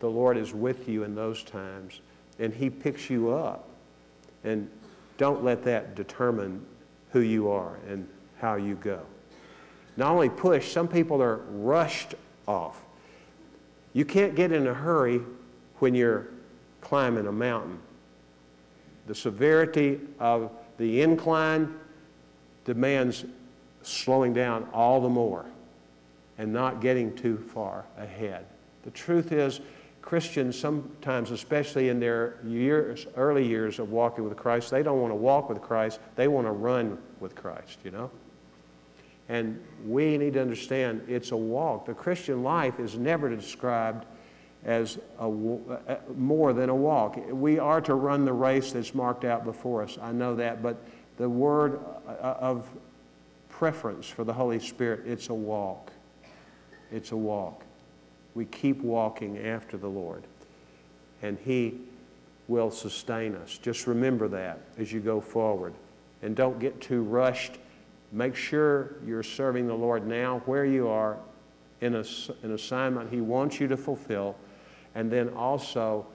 the 0.00 0.10
Lord 0.10 0.36
is 0.36 0.54
with 0.54 0.88
you 0.88 1.04
in 1.04 1.14
those 1.14 1.42
times, 1.42 2.00
and 2.38 2.52
He 2.52 2.70
picks 2.70 3.10
you 3.10 3.30
up. 3.30 3.68
And 4.44 4.70
don't 5.18 5.44
let 5.44 5.64
that 5.64 5.94
determine 5.94 6.64
who 7.12 7.20
you 7.20 7.50
are 7.50 7.76
and 7.88 8.08
how 8.38 8.54
you 8.54 8.74
go. 8.76 9.00
Not 10.00 10.12
only 10.12 10.30
pushed, 10.30 10.72
some 10.72 10.88
people 10.88 11.22
are 11.22 11.42
rushed 11.50 12.14
off. 12.48 12.82
You 13.92 14.06
can't 14.06 14.34
get 14.34 14.50
in 14.50 14.66
a 14.66 14.72
hurry 14.72 15.20
when 15.78 15.94
you're 15.94 16.28
climbing 16.80 17.26
a 17.26 17.32
mountain. 17.32 17.78
The 19.06 19.14
severity 19.14 20.00
of 20.18 20.52
the 20.78 21.02
incline 21.02 21.74
demands 22.64 23.26
slowing 23.82 24.32
down 24.32 24.66
all 24.72 25.02
the 25.02 25.08
more 25.10 25.44
and 26.38 26.50
not 26.50 26.80
getting 26.80 27.14
too 27.14 27.36
far 27.36 27.84
ahead. 27.98 28.46
The 28.84 28.92
truth 28.92 29.32
is, 29.32 29.60
Christians 30.00 30.58
sometimes, 30.58 31.30
especially 31.30 31.90
in 31.90 32.00
their 32.00 32.38
years, 32.42 33.06
early 33.16 33.46
years 33.46 33.78
of 33.78 33.90
walking 33.90 34.26
with 34.26 34.34
Christ, 34.38 34.70
they 34.70 34.82
don't 34.82 35.02
want 35.02 35.10
to 35.10 35.16
walk 35.16 35.50
with 35.50 35.60
Christ, 35.60 36.00
they 36.16 36.26
want 36.26 36.46
to 36.46 36.52
run 36.52 36.96
with 37.20 37.34
Christ, 37.34 37.80
you 37.84 37.90
know? 37.90 38.10
And 39.30 39.62
we 39.86 40.18
need 40.18 40.32
to 40.32 40.40
understand 40.40 41.02
it's 41.06 41.30
a 41.30 41.36
walk. 41.36 41.86
The 41.86 41.94
Christian 41.94 42.42
life 42.42 42.80
is 42.80 42.98
never 42.98 43.34
described 43.34 44.04
as 44.64 44.98
a, 45.20 45.28
uh, 45.28 45.96
more 46.16 46.52
than 46.52 46.68
a 46.68 46.74
walk. 46.74 47.16
We 47.30 47.60
are 47.60 47.80
to 47.82 47.94
run 47.94 48.24
the 48.24 48.32
race 48.32 48.72
that's 48.72 48.92
marked 48.92 49.24
out 49.24 49.44
before 49.44 49.84
us. 49.84 49.98
I 50.02 50.10
know 50.10 50.34
that, 50.34 50.64
but 50.64 50.82
the 51.16 51.28
word 51.28 51.78
uh, 52.08 52.10
of 52.40 52.68
preference 53.48 54.08
for 54.08 54.24
the 54.24 54.32
Holy 54.32 54.58
Spirit, 54.58 55.06
it's 55.06 55.28
a 55.28 55.34
walk. 55.34 55.92
It's 56.90 57.12
a 57.12 57.16
walk. 57.16 57.62
We 58.34 58.46
keep 58.46 58.80
walking 58.80 59.38
after 59.38 59.76
the 59.76 59.88
Lord, 59.88 60.24
and 61.22 61.38
He 61.44 61.78
will 62.48 62.72
sustain 62.72 63.36
us. 63.36 63.58
Just 63.58 63.86
remember 63.86 64.26
that 64.26 64.58
as 64.76 64.92
you 64.92 64.98
go 64.98 65.20
forward. 65.20 65.72
And 66.20 66.34
don't 66.34 66.58
get 66.58 66.80
too 66.80 67.02
rushed. 67.02 67.52
Make 68.12 68.34
sure 68.34 68.96
you're 69.06 69.22
serving 69.22 69.66
the 69.66 69.74
Lord 69.74 70.06
now 70.06 70.42
where 70.46 70.64
you 70.64 70.88
are 70.88 71.18
in 71.80 71.94
a, 71.94 72.04
an 72.42 72.52
assignment 72.52 73.10
He 73.10 73.20
wants 73.20 73.60
you 73.60 73.68
to 73.68 73.76
fulfill, 73.76 74.36
and 74.94 75.10
then 75.10 75.28
also 75.30 76.06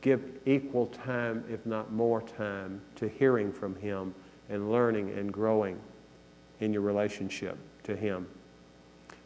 give 0.00 0.22
equal 0.46 0.86
time, 0.86 1.44
if 1.48 1.64
not 1.66 1.92
more 1.92 2.22
time, 2.22 2.80
to 2.96 3.08
hearing 3.08 3.52
from 3.52 3.76
Him 3.76 4.14
and 4.48 4.70
learning 4.70 5.10
and 5.10 5.32
growing 5.32 5.78
in 6.60 6.72
your 6.72 6.82
relationship 6.82 7.56
to 7.84 7.94
Him. 7.94 8.26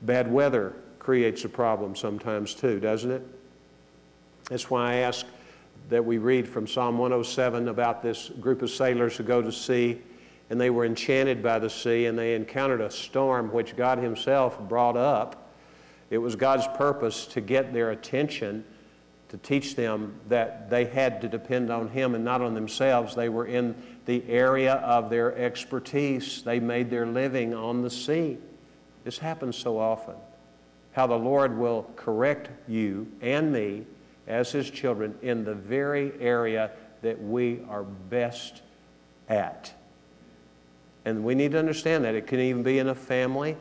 Bad 0.03 0.31
weather 0.31 0.75
creates 0.99 1.45
a 1.45 1.49
problem 1.49 1.97
sometimes 1.97 2.55
too, 2.55 2.81
doesn't 2.81 3.11
it? 3.11 3.23
That's 4.51 4.69
why 4.71 4.93
I 4.93 4.95
ask 4.97 5.27
that 5.89 6.05
we 6.05 6.19
read 6.19 6.49
from 6.49 6.67
Psalm 6.67 6.99
107 6.99 7.69
about 7.69 8.03
this 8.03 8.31
group 8.41 8.63
of 8.63 8.71
sailors 8.71 9.17
who 9.17 9.25
go 9.25 9.41
to 9.41 9.53
sea 9.53 10.01
and 10.51 10.61
they 10.61 10.71
were 10.71 10.85
enchanted 10.85 11.43
by 11.43 11.59
the 11.59 11.71
sea 11.71 12.07
and 12.07 12.19
they 12.19 12.35
encountered 12.35 12.81
a 12.81 12.91
storm 12.91 13.53
which 13.53 13.77
God 13.77 13.99
Himself 13.99 14.59
brought 14.61 14.97
up. 14.97 15.53
It 16.11 16.19
was 16.19 16.37
God's 16.37 16.67
purpose 16.77 17.27
to 17.29 17.41
get 17.41 17.73
their 17.73 17.91
attention, 17.91 18.65
to 19.31 19.37
teach 19.39 19.75
them 19.75 20.15
that 20.29 20.69
they 20.71 20.85
had 20.85 21.21
to 21.23 21.29
depend 21.29 21.71
on 21.71 21.89
Him 21.89 22.15
and 22.15 22.25
not 22.25 22.43
on 22.43 22.55
themselves. 22.55 23.15
They 23.15 23.29
were 23.29 23.47
in 23.47 23.75
the 24.07 24.23
area 24.29 24.75
of 24.75 25.09
their 25.09 25.37
expertise, 25.37 26.43
they 26.43 26.61
made 26.61 26.91
their 26.91 27.07
living 27.07 27.55
on 27.55 27.83
the 27.83 27.91
sea. 27.91 28.39
This 29.05 29.19
happens 29.19 29.57
so 29.57 29.79
often. 29.79 30.15
How 30.93 31.07
the 31.07 31.17
Lord 31.17 31.59
will 31.59 31.91
correct 31.97 32.51
you 32.69 33.11
and 33.21 33.51
me 33.51 33.87
as 34.27 34.53
His 34.53 34.71
children 34.71 35.15
in 35.23 35.45
the 35.45 35.55
very 35.55 36.13
area 36.21 36.71
that 37.03 37.21
we 37.21 37.61
are 37.69 37.83
best 37.83 38.63
at. 39.29 39.73
And 41.05 41.25
we 41.25 41.35
need 41.35 41.53
to 41.53 41.59
understand 41.59 42.05
that. 42.05 42.15
It 42.15 42.27
can 42.27 42.41
even 42.41 42.63
be 42.63 42.79
in 42.79 42.89
a 42.89 42.95
family 42.95 43.57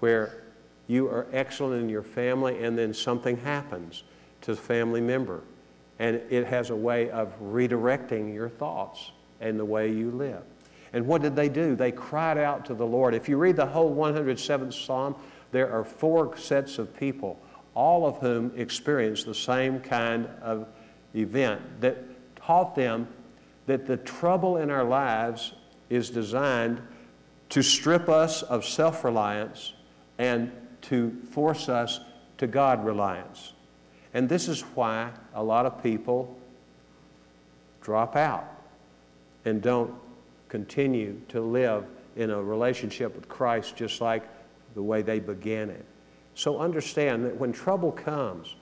where 0.00 0.42
you 0.86 1.06
are 1.08 1.26
excellent 1.32 1.82
in 1.82 1.88
your 1.88 2.02
family 2.02 2.62
and 2.64 2.76
then 2.76 2.92
something 2.94 3.36
happens 3.36 4.04
to 4.42 4.52
a 4.52 4.56
family 4.56 5.00
member. 5.00 5.42
And 5.98 6.16
it 6.30 6.46
has 6.46 6.70
a 6.70 6.76
way 6.76 7.10
of 7.10 7.32
redirecting 7.40 8.34
your 8.34 8.48
thoughts 8.48 9.12
and 9.40 9.58
the 9.58 9.64
way 9.64 9.90
you 9.90 10.10
live. 10.10 10.42
And 10.92 11.06
what 11.06 11.22
did 11.22 11.36
they 11.36 11.48
do? 11.48 11.74
They 11.74 11.92
cried 11.92 12.38
out 12.38 12.64
to 12.66 12.74
the 12.74 12.86
Lord. 12.86 13.14
If 13.14 13.28
you 13.28 13.36
read 13.36 13.56
the 13.56 13.66
whole 13.66 13.94
107th 13.94 14.74
Psalm, 14.74 15.14
there 15.50 15.70
are 15.70 15.84
four 15.84 16.36
sets 16.36 16.78
of 16.78 16.94
people, 16.96 17.40
all 17.74 18.06
of 18.06 18.18
whom 18.18 18.52
experienced 18.56 19.26
the 19.26 19.34
same 19.34 19.80
kind 19.80 20.28
of 20.42 20.66
event 21.14 21.60
that 21.80 21.96
taught 22.36 22.74
them 22.74 23.06
that 23.66 23.86
the 23.86 23.96
trouble 23.98 24.56
in 24.56 24.70
our 24.70 24.84
lives 24.84 25.54
is 25.92 26.08
designed 26.08 26.80
to 27.50 27.62
strip 27.62 28.08
us 28.08 28.42
of 28.42 28.64
self 28.64 29.04
reliance 29.04 29.74
and 30.18 30.50
to 30.82 31.10
force 31.30 31.68
us 31.68 32.00
to 32.38 32.46
God 32.46 32.84
reliance. 32.84 33.52
And 34.14 34.28
this 34.28 34.48
is 34.48 34.62
why 34.74 35.10
a 35.34 35.42
lot 35.42 35.66
of 35.66 35.82
people 35.82 36.36
drop 37.82 38.16
out 38.16 38.48
and 39.44 39.60
don't 39.60 39.92
continue 40.48 41.20
to 41.28 41.40
live 41.40 41.84
in 42.16 42.30
a 42.30 42.42
relationship 42.42 43.14
with 43.14 43.28
Christ 43.28 43.76
just 43.76 44.00
like 44.00 44.22
the 44.74 44.82
way 44.82 45.02
they 45.02 45.20
began 45.20 45.68
it. 45.70 45.84
So 46.34 46.58
understand 46.58 47.24
that 47.26 47.36
when 47.36 47.52
trouble 47.52 47.92
comes, 47.92 48.56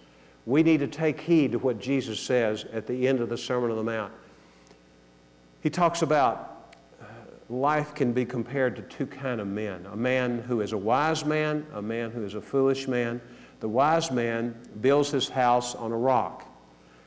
we 0.46 0.62
need 0.62 0.80
to 0.80 0.88
take 0.88 1.20
heed 1.20 1.52
to 1.52 1.58
what 1.58 1.78
Jesus 1.78 2.18
says 2.18 2.64
at 2.72 2.86
the 2.86 3.06
end 3.06 3.20
of 3.20 3.28
the 3.28 3.38
Sermon 3.38 3.70
on 3.70 3.76
the 3.76 3.84
Mount. 3.84 4.12
He 5.62 5.70
talks 5.70 6.02
about 6.02 6.49
life 7.50 7.94
can 7.94 8.12
be 8.12 8.24
compared 8.24 8.76
to 8.76 8.82
two 8.82 9.06
kind 9.06 9.40
of 9.40 9.46
men 9.46 9.84
a 9.92 9.96
man 9.96 10.38
who 10.38 10.60
is 10.60 10.72
a 10.72 10.78
wise 10.78 11.24
man 11.24 11.66
a 11.74 11.82
man 11.82 12.10
who 12.10 12.24
is 12.24 12.34
a 12.34 12.40
foolish 12.40 12.86
man 12.88 13.20
the 13.58 13.68
wise 13.68 14.10
man 14.10 14.54
builds 14.80 15.10
his 15.10 15.28
house 15.28 15.74
on 15.74 15.92
a 15.92 15.96
rock 15.96 16.50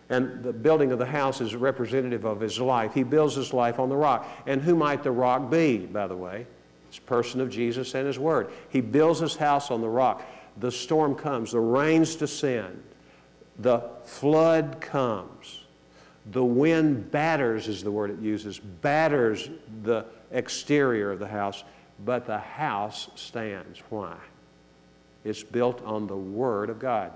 and 0.09 0.43
the 0.43 0.53
building 0.53 0.91
of 0.91 0.99
the 0.99 1.05
house 1.05 1.41
is 1.41 1.55
representative 1.55 2.25
of 2.25 2.39
his 2.39 2.59
life. 2.59 2.93
He 2.93 3.03
builds 3.03 3.35
his 3.35 3.53
life 3.53 3.79
on 3.79 3.89
the 3.89 3.95
rock. 3.95 4.27
And 4.45 4.61
who 4.61 4.75
might 4.75 5.01
the 5.01 5.11
rock 5.11 5.49
be, 5.49 5.79
by 5.79 6.07
the 6.07 6.15
way? 6.15 6.45
It's 6.87 6.99
the 6.99 7.05
person 7.05 7.41
of 7.41 7.49
Jesus 7.49 7.95
and 7.95 8.05
his 8.05 8.19
word. 8.19 8.51
He 8.69 8.81
builds 8.81 9.19
his 9.19 9.35
house 9.35 9.71
on 9.71 9.81
the 9.81 9.89
rock. 9.89 10.23
The 10.57 10.71
storm 10.71 11.15
comes, 11.15 11.53
the 11.53 11.59
rains 11.59 12.15
descend, 12.15 12.83
the 13.57 13.89
flood 14.03 14.79
comes. 14.79 15.62
The 16.31 16.43
wind 16.43 17.11
batters, 17.11 17.67
is 17.67 17.83
the 17.83 17.91
word 17.91 18.09
it 18.09 18.19
uses, 18.19 18.59
batters 18.59 19.49
the 19.83 20.05
exterior 20.31 21.11
of 21.11 21.19
the 21.19 21.27
house, 21.27 21.63
but 22.05 22.25
the 22.25 22.39
house 22.39 23.09
stands. 23.15 23.81
Why? 23.89 24.15
It's 25.23 25.43
built 25.43 25.81
on 25.83 26.07
the 26.07 26.17
Word 26.17 26.69
of 26.69 26.79
God. 26.79 27.11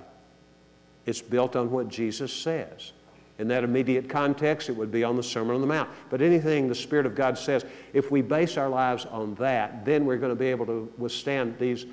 It's 1.06 1.22
built 1.22 1.56
on 1.56 1.72
what 1.72 1.90
Jesus 1.90 2.32
says. 2.34 2.94
In 3.40 3.48
that 3.50 3.64
immediate 3.64 4.10
context, 4.10 4.70
it 4.70 4.76
would 4.76 4.92
be 4.92 5.04
on 5.04 5.16
the 5.16 5.24
Sermon 5.24 5.56
on 5.56 5.62
the 5.62 5.68
Mount. 5.68 5.90
But 6.10 6.22
anything 6.22 6.68
the 6.68 6.76
Spirit 6.76 7.06
of 7.06 7.16
God 7.16 7.38
says, 7.38 7.66
if 7.94 8.10
we 8.10 8.22
base 8.22 8.58
our 8.58 8.70
lives 8.70 9.06
on 9.06 9.36
that, 9.36 9.86
then 9.86 10.06
we're 10.06 10.18
going 10.18 10.32
to 10.32 10.36
be 10.36 10.48
able 10.48 10.66
to 10.66 10.92
withstand 10.98 11.58
these 11.60 11.86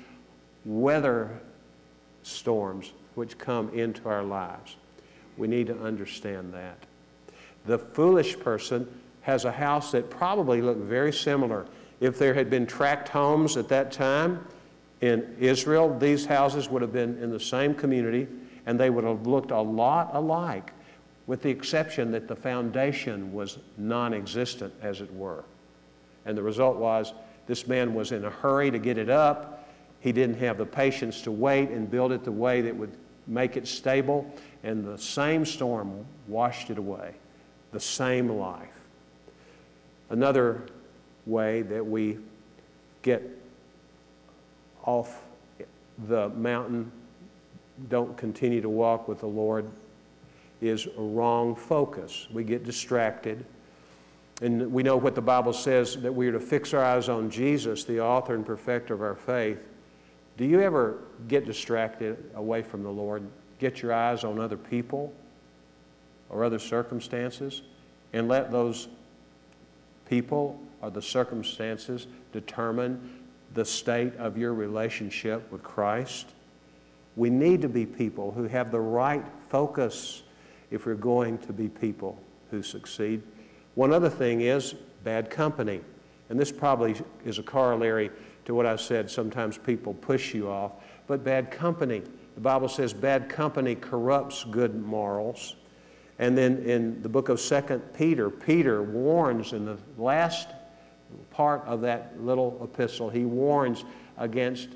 weather 0.63 1.39
storms 2.23 2.93
which 3.13 3.37
come 3.37 3.69
into 3.77 4.09
our 4.09 4.23
lives. 4.23 4.75
We 5.37 5.47
need 5.47 5.67
to 5.67 5.79
understand 5.79 6.53
that. 6.53 6.84
The 7.65 7.79
foolish 7.79 8.39
person 8.39 8.87
has 9.21 9.45
a 9.45 9.51
house 9.51 9.91
that 9.91 10.09
probably 10.09 10.61
looked 10.61 10.81
very 10.81 11.11
similar. 11.11 11.65
If 11.99 12.19
there 12.19 12.33
had 12.33 12.49
been 12.49 12.67
tract 12.67 13.09
homes 13.09 13.57
at 13.57 13.67
that 13.69 13.91
time 13.91 14.45
in 15.01 15.35
Israel, 15.39 15.97
these 15.97 16.25
houses 16.25 16.69
would 16.69 16.81
have 16.81 16.93
been 16.93 17.17
in 17.21 17.31
the 17.31 17.39
same 17.39 17.73
community 17.73 18.27
and 18.65 18.79
they 18.79 18.89
would 18.89 19.03
have 19.03 19.27
looked 19.27 19.51
a 19.51 19.61
lot 19.61 20.11
alike, 20.13 20.71
with 21.27 21.41
the 21.41 21.49
exception 21.49 22.11
that 22.11 22.27
the 22.27 22.35
foundation 22.35 23.33
was 23.33 23.59
non 23.77 24.13
existent, 24.13 24.73
as 24.81 25.01
it 25.01 25.13
were. 25.13 25.43
And 26.25 26.37
the 26.37 26.43
result 26.43 26.77
was 26.77 27.13
this 27.47 27.67
man 27.67 27.93
was 27.93 28.11
in 28.11 28.25
a 28.25 28.29
hurry 28.29 28.71
to 28.71 28.79
get 28.79 28.97
it 28.97 29.09
up. 29.09 29.69
He 29.99 30.11
didn't 30.11 30.37
have 30.37 30.57
the 30.57 30.65
patience 30.65 31.21
to 31.21 31.31
wait 31.31 31.69
and 31.69 31.89
build 31.89 32.11
it 32.11 32.23
the 32.23 32.31
way 32.31 32.61
that 32.61 32.75
would 32.75 32.95
make 33.27 33.57
it 33.57 33.67
stable, 33.67 34.31
and 34.63 34.85
the 34.85 34.97
same 34.97 35.45
storm 35.45 36.05
washed 36.27 36.69
it 36.69 36.77
away. 36.77 37.13
The 37.75 37.81
same 37.81 38.29
life. 38.29 38.69
Another 40.09 40.61
way 41.25 41.61
that 41.63 41.85
we 41.85 42.19
get 43.01 43.21
off 44.85 45.21
the 46.07 46.29
mountain 46.29 46.89
don't 47.89 48.15
continue 48.15 48.61
to 48.61 48.69
walk 48.69 49.09
with 49.09 49.19
the 49.19 49.27
Lord 49.27 49.69
is 50.61 50.87
a 50.87 51.01
wrong 51.01 51.53
focus. 51.53 52.29
We 52.31 52.45
get 52.45 52.63
distracted. 52.63 53.43
And 54.41 54.71
we 54.71 54.81
know 54.81 54.95
what 54.95 55.13
the 55.13 55.21
Bible 55.21 55.51
says 55.51 55.97
that 55.97 56.15
we 56.15 56.29
are 56.29 56.31
to 56.31 56.39
fix 56.39 56.73
our 56.73 56.81
eyes 56.81 57.09
on 57.09 57.29
Jesus, 57.29 57.83
the 57.83 57.99
author 57.99 58.35
and 58.35 58.45
perfecter 58.45 58.93
of 58.93 59.01
our 59.01 59.15
faith. 59.15 59.59
Do 60.37 60.45
you 60.45 60.61
ever 60.61 60.99
get 61.27 61.45
distracted 61.45 62.31
away 62.35 62.61
from 62.61 62.83
the 62.83 62.89
Lord? 62.89 63.27
Get 63.59 63.81
your 63.81 63.91
eyes 63.91 64.23
on 64.23 64.39
other 64.39 64.55
people 64.55 65.13
or 66.29 66.43
other 66.43 66.59
circumstances 66.59 67.61
and 68.13 68.27
let 68.27 68.51
those 68.51 68.87
people 70.09 70.59
or 70.81 70.91
the 70.91 71.01
circumstances 71.01 72.07
determine 72.31 73.21
the 73.53 73.65
state 73.65 74.15
of 74.17 74.37
your 74.37 74.53
relationship 74.53 75.51
with 75.51 75.63
Christ. 75.63 76.27
We 77.15 77.29
need 77.29 77.61
to 77.61 77.69
be 77.69 77.85
people 77.85 78.31
who 78.31 78.43
have 78.43 78.71
the 78.71 78.79
right 78.79 79.23
focus 79.49 80.23
if 80.71 80.85
we're 80.85 80.95
going 80.95 81.37
to 81.39 81.53
be 81.53 81.69
people 81.69 82.19
who 82.51 82.61
succeed. 82.61 83.21
One 83.75 83.93
other 83.93 84.09
thing 84.09 84.41
is 84.41 84.73
bad 85.03 85.29
company. 85.29 85.81
And 86.29 86.39
this 86.39 86.51
probably 86.51 86.95
is 87.23 87.39
a 87.39 87.43
corollary 87.43 88.09
to 88.45 88.53
what 88.53 88.65
I 88.65 88.75
said. 88.75 89.09
Sometimes 89.09 89.57
people 89.57 89.93
push 89.93 90.33
you 90.33 90.49
off. 90.49 90.73
But 91.07 91.23
bad 91.23 91.51
company. 91.51 92.01
The 92.35 92.41
Bible 92.41 92.67
says 92.67 92.93
bad 92.93 93.29
company 93.29 93.75
corrupts 93.75 94.43
good 94.45 94.83
morals. 94.83 95.55
And 96.19 96.37
then 96.37 96.59
in 96.59 97.01
the 97.01 97.09
book 97.09 97.29
of 97.29 97.39
Second 97.39 97.81
Peter, 97.93 98.29
Peter 98.29 98.81
warns 98.81 99.53
in 99.53 99.65
the 99.65 99.77
last 99.97 100.47
part 101.31 101.61
of 101.65 101.81
that 101.81 102.13
little 102.21 102.59
epistle, 102.63 103.09
he 103.09 103.25
warns 103.25 103.83
against 104.17 104.69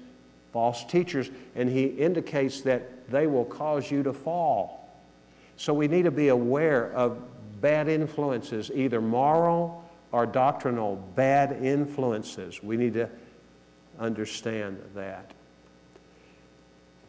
false 0.51 0.83
teachers 0.83 1.29
and 1.55 1.69
he 1.69 1.85
indicates 1.85 2.61
that 2.61 3.09
they 3.09 3.27
will 3.27 3.45
cause 3.45 3.89
you 3.89 4.03
to 4.03 4.13
fall. 4.13 4.89
So 5.55 5.73
we 5.73 5.87
need 5.87 6.03
to 6.03 6.11
be 6.11 6.29
aware 6.29 6.91
of 6.93 7.21
bad 7.61 7.87
influences, 7.87 8.71
either 8.73 9.01
moral 9.01 9.83
or 10.11 10.25
doctrinal, 10.25 10.95
bad 11.15 11.63
influences. 11.63 12.63
We 12.63 12.77
need 12.77 12.93
to 12.93 13.09
understand 13.99 14.81
that. 14.95 15.31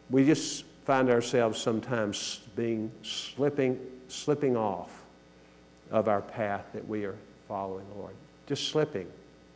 We 0.09 0.25
just 0.25 0.65
find 0.85 1.09
ourselves 1.09 1.59
sometimes 1.59 2.41
being 2.55 2.91
slipping, 3.01 3.79
slipping 4.13 4.55
off 4.55 4.89
of 5.89 6.07
our 6.07 6.21
path 6.21 6.65
that 6.73 6.87
we 6.87 7.05
are 7.05 7.17
following, 7.47 7.85
Lord. 7.97 8.13
Just 8.47 8.69
slipping 8.69 9.07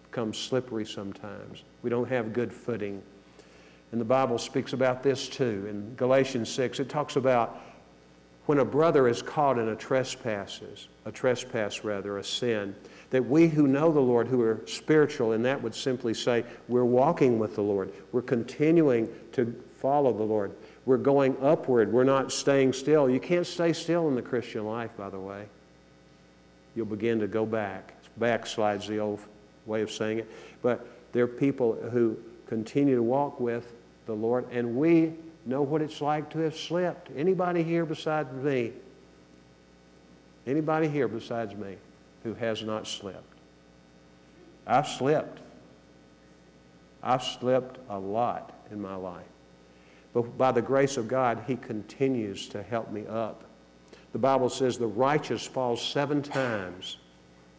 becomes 0.10 0.38
slippery 0.38 0.86
sometimes. 0.86 1.64
We 1.82 1.90
don't 1.90 2.08
have 2.08 2.32
good 2.32 2.54
footing. 2.54 3.02
And 3.92 4.00
the 4.00 4.06
Bible 4.06 4.38
speaks 4.38 4.74
about 4.74 5.04
this 5.04 5.28
too. 5.28 5.68
In 5.70 5.94
Galatians 5.96 6.50
6, 6.50 6.80
it 6.80 6.90
talks 6.90 7.18
about 7.18 7.62
when 8.46 8.60
a 8.60 8.66
brother 8.66 9.08
is 9.08 9.22
caught 9.22 9.58
in 9.58 9.70
a 9.70 9.76
trespasses, 9.76 10.88
a 11.04 11.12
trespass 11.12 11.84
rather, 11.84 12.18
a 12.18 12.24
sin, 12.24 12.76
that 13.10 13.26
we 13.26 13.48
who 13.48 13.68
know 13.68 13.92
the 13.92 14.00
Lord, 14.00 14.28
who 14.28 14.42
are 14.42 14.62
spiritual, 14.68 15.34
and 15.34 15.44
that 15.46 15.62
would 15.62 15.76
simply 15.76 16.14
say 16.14 16.46
we're 16.68 16.86
walking 16.86 17.40
with 17.40 17.56
the 17.56 17.62
Lord, 17.62 17.92
we're 18.12 18.22
continuing 18.22 19.10
to 19.34 19.54
follow 19.80 20.14
the 20.14 20.24
Lord, 20.24 20.52
we're 20.86 20.98
going 20.98 21.36
upward, 21.42 21.92
we're 21.92 22.04
not 22.04 22.32
staying 22.32 22.74
still. 22.74 23.10
You 23.10 23.20
can't 23.20 23.48
stay 23.48 23.74
still 23.74 24.08
in 24.08 24.16
the 24.16 24.22
Christian 24.22 24.66
life, 24.66 24.92
by 24.98 25.10
the 25.10 25.20
way. 25.20 25.46
You'll 26.76 26.86
begin 26.86 27.20
to 27.20 27.28
go 27.28 27.46
back. 27.46 27.94
Backslide's 28.18 28.88
the 28.88 29.00
old 29.00 29.20
way 29.66 29.82
of 29.82 29.92
saying 29.92 30.20
it. 30.20 30.32
But 30.62 30.86
there 31.12 31.24
are 31.24 31.28
people 31.28 31.74
who 31.74 32.18
continue 32.48 32.96
to 32.96 33.04
walk 33.04 33.40
with 33.40 33.74
the 34.06 34.14
Lord, 34.14 34.46
and 34.52 34.76
we 34.76 35.14
know 35.46 35.62
what 35.62 35.82
it's 35.82 36.02
like 36.02 36.30
to 36.32 36.40
have 36.40 36.56
slipped. 36.56 37.10
Anybody 37.16 37.64
here 37.64 37.86
besides 37.86 38.32
me? 38.44 38.74
Anybody 40.46 40.88
here 40.88 41.08
besides 41.08 41.56
me 41.56 41.78
who 42.24 42.36
has 42.36 42.62
not 42.62 42.88
slipped? 42.88 43.24
I've 44.68 44.88
slipped. 44.88 45.40
I've 47.02 47.24
slipped 47.24 47.80
a 47.90 47.98
lot 48.00 48.52
in 48.72 48.82
my 48.82 48.96
life. 48.96 49.26
But 50.16 50.38
by 50.38 50.54
the 50.54 50.62
grace 50.62 50.96
of 50.96 51.10
God, 51.10 51.44
He 51.46 51.58
continues 51.58 52.48
to 52.48 52.64
help 52.64 52.90
me 52.90 53.06
up. 53.06 53.44
The 54.14 54.20
Bible 54.20 54.48
says 54.48 54.78
the 54.78 54.88
righteous 54.88 55.46
falls 55.46 55.86
seven 55.86 56.24
times, 56.24 57.00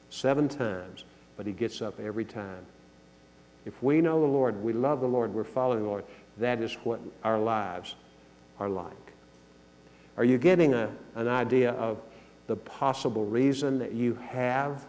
seven 0.09 0.49
times, 0.49 1.05
but 1.37 1.45
he 1.45 1.53
gets 1.53 1.83
up 1.83 2.01
every 2.01 2.25
time. 2.25 2.65
If 3.67 3.83
we 3.83 4.01
know 4.01 4.19
the 4.23 4.27
Lord, 4.27 4.65
we 4.65 4.73
love 4.73 5.03
the 5.03 5.07
Lord, 5.07 5.35
we're 5.35 5.45
following 5.45 5.83
the 5.83 5.89
Lord, 5.89 6.05
that 6.39 6.63
is 6.63 6.73
what 6.83 6.99
our 7.25 7.39
lives 7.39 7.95
are 8.59 8.71
like. 8.71 9.13
Are 10.17 10.25
you 10.25 10.39
getting 10.39 10.73
a, 10.73 10.91
an 11.15 11.29
idea 11.29 11.73
of 11.73 11.99
the 12.47 12.57
possible 12.57 13.27
reason 13.27 13.79
that 13.81 13.93
you 13.93 14.15
have 14.31 14.87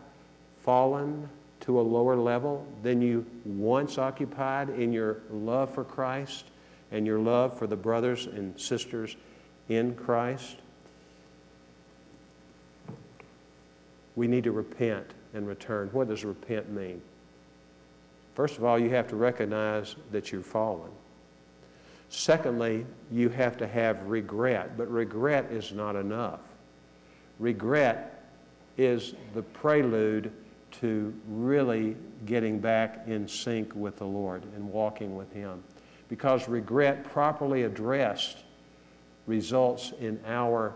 fallen 0.64 1.28
to 1.62 1.82
a 1.82 1.82
lower 1.82 2.16
level 2.16 2.66
than 2.82 3.02
you 3.02 3.26
once 3.44 3.98
occupied 3.98 4.70
in 4.70 4.94
your 4.94 5.18
love 5.30 5.74
for 5.74 5.84
Christ 5.84 6.46
and 6.92 7.06
your 7.06 7.20
love 7.20 7.58
for 7.58 7.68
the 7.68 7.76
brothers 7.76 8.26
and 8.28 8.60
sisters 8.60 9.16
in 9.70 9.96
Christ? 9.96 10.58
We 14.16 14.28
need 14.28 14.46
to 14.46 14.52
repent 14.52 15.12
and 15.34 15.48
return. 15.48 15.90
What 15.92 16.08
does 16.08 16.26
repent 16.26 16.72
mean? 16.72 17.02
First 18.34 18.58
of 18.58 18.64
all, 18.64 18.78
you 18.78 18.90
have 18.92 19.08
to 19.10 19.16
recognize 19.16 19.96
that 20.12 20.32
you've 20.32 20.46
fallen. 20.46 20.92
Secondly, 22.10 22.86
you 23.12 23.30
have 23.30 23.58
to 23.58 23.68
have 23.68 24.02
regret, 24.04 24.78
but 24.78 24.90
regret 24.90 25.52
is 25.52 25.72
not 25.72 25.96
enough. 25.96 26.40
Regret 27.40 28.24
is 28.78 29.14
the 29.34 29.42
prelude 29.42 30.32
to 30.80 31.14
really 31.28 31.96
getting 32.26 32.60
back 32.60 33.04
in 33.08 33.28
sync 33.28 33.74
with 33.76 33.98
the 33.98 34.06
Lord 34.06 34.44
and 34.56 34.72
walking 34.72 35.16
with 35.16 35.32
Him. 35.34 35.64
Because 36.10 36.48
regret, 36.48 37.04
properly 37.04 37.64
addressed, 37.64 38.38
results 39.26 39.92
in 40.00 40.20
our 40.26 40.74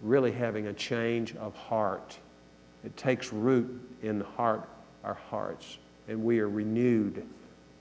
really 0.00 0.32
having 0.32 0.66
a 0.66 0.72
change 0.72 1.36
of 1.36 1.54
heart. 1.54 2.18
It 2.84 2.96
takes 2.96 3.32
root 3.32 3.80
in 4.02 4.18
the 4.18 4.24
heart, 4.24 4.68
our 5.04 5.14
hearts, 5.14 5.78
and 6.08 6.24
we 6.24 6.40
are 6.40 6.48
renewed 6.48 7.24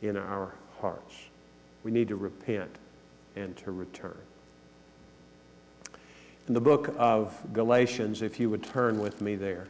in 0.01 0.15
our 0.15 0.53
hearts. 0.79 1.15
We 1.83 1.91
need 1.91 2.07
to 2.09 2.15
repent 2.15 2.69
and 3.35 3.57
to 3.57 3.71
return. 3.71 4.17
In 6.47 6.53
the 6.53 6.61
book 6.61 6.93
of 6.97 7.35
Galatians, 7.53 8.21
if 8.21 8.39
you 8.39 8.49
would 8.49 8.63
turn 8.63 8.99
with 8.99 9.21
me 9.21 9.35
there. 9.35 9.67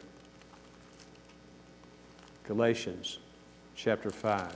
Galatians 2.46 3.20
chapter 3.76 4.10
5. 4.10 4.52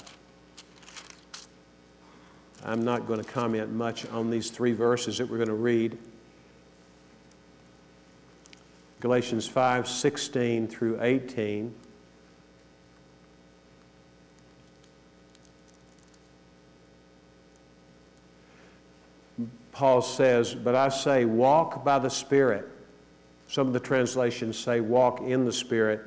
I'm 2.68 2.84
not 2.84 3.06
going 3.08 3.24
to 3.24 3.30
comment 3.32 3.72
much 3.72 4.08
on 4.08 4.32
these 4.32 4.50
three 4.50 4.72
verses 4.72 5.20
that 5.20 5.30
we're 5.30 5.38
going 5.38 5.50
to 5.50 5.54
read. 5.54 6.00
Galatians 9.02 9.48
5 9.48 9.88
16 9.88 10.68
through 10.68 11.00
18. 11.00 11.76
Paul 19.72 20.02
says, 20.02 20.56
But 20.56 20.74
I 20.74 20.90
say, 20.90 21.26
walk 21.26 21.84
by 21.84 22.00
the 22.00 22.10
Spirit. 22.10 22.68
Some 23.48 23.68
of 23.68 23.74
the 23.74 23.80
translations 23.80 24.58
say, 24.58 24.80
walk 24.80 25.22
in 25.22 25.46
the 25.46 25.54
Spirit. 25.54 26.02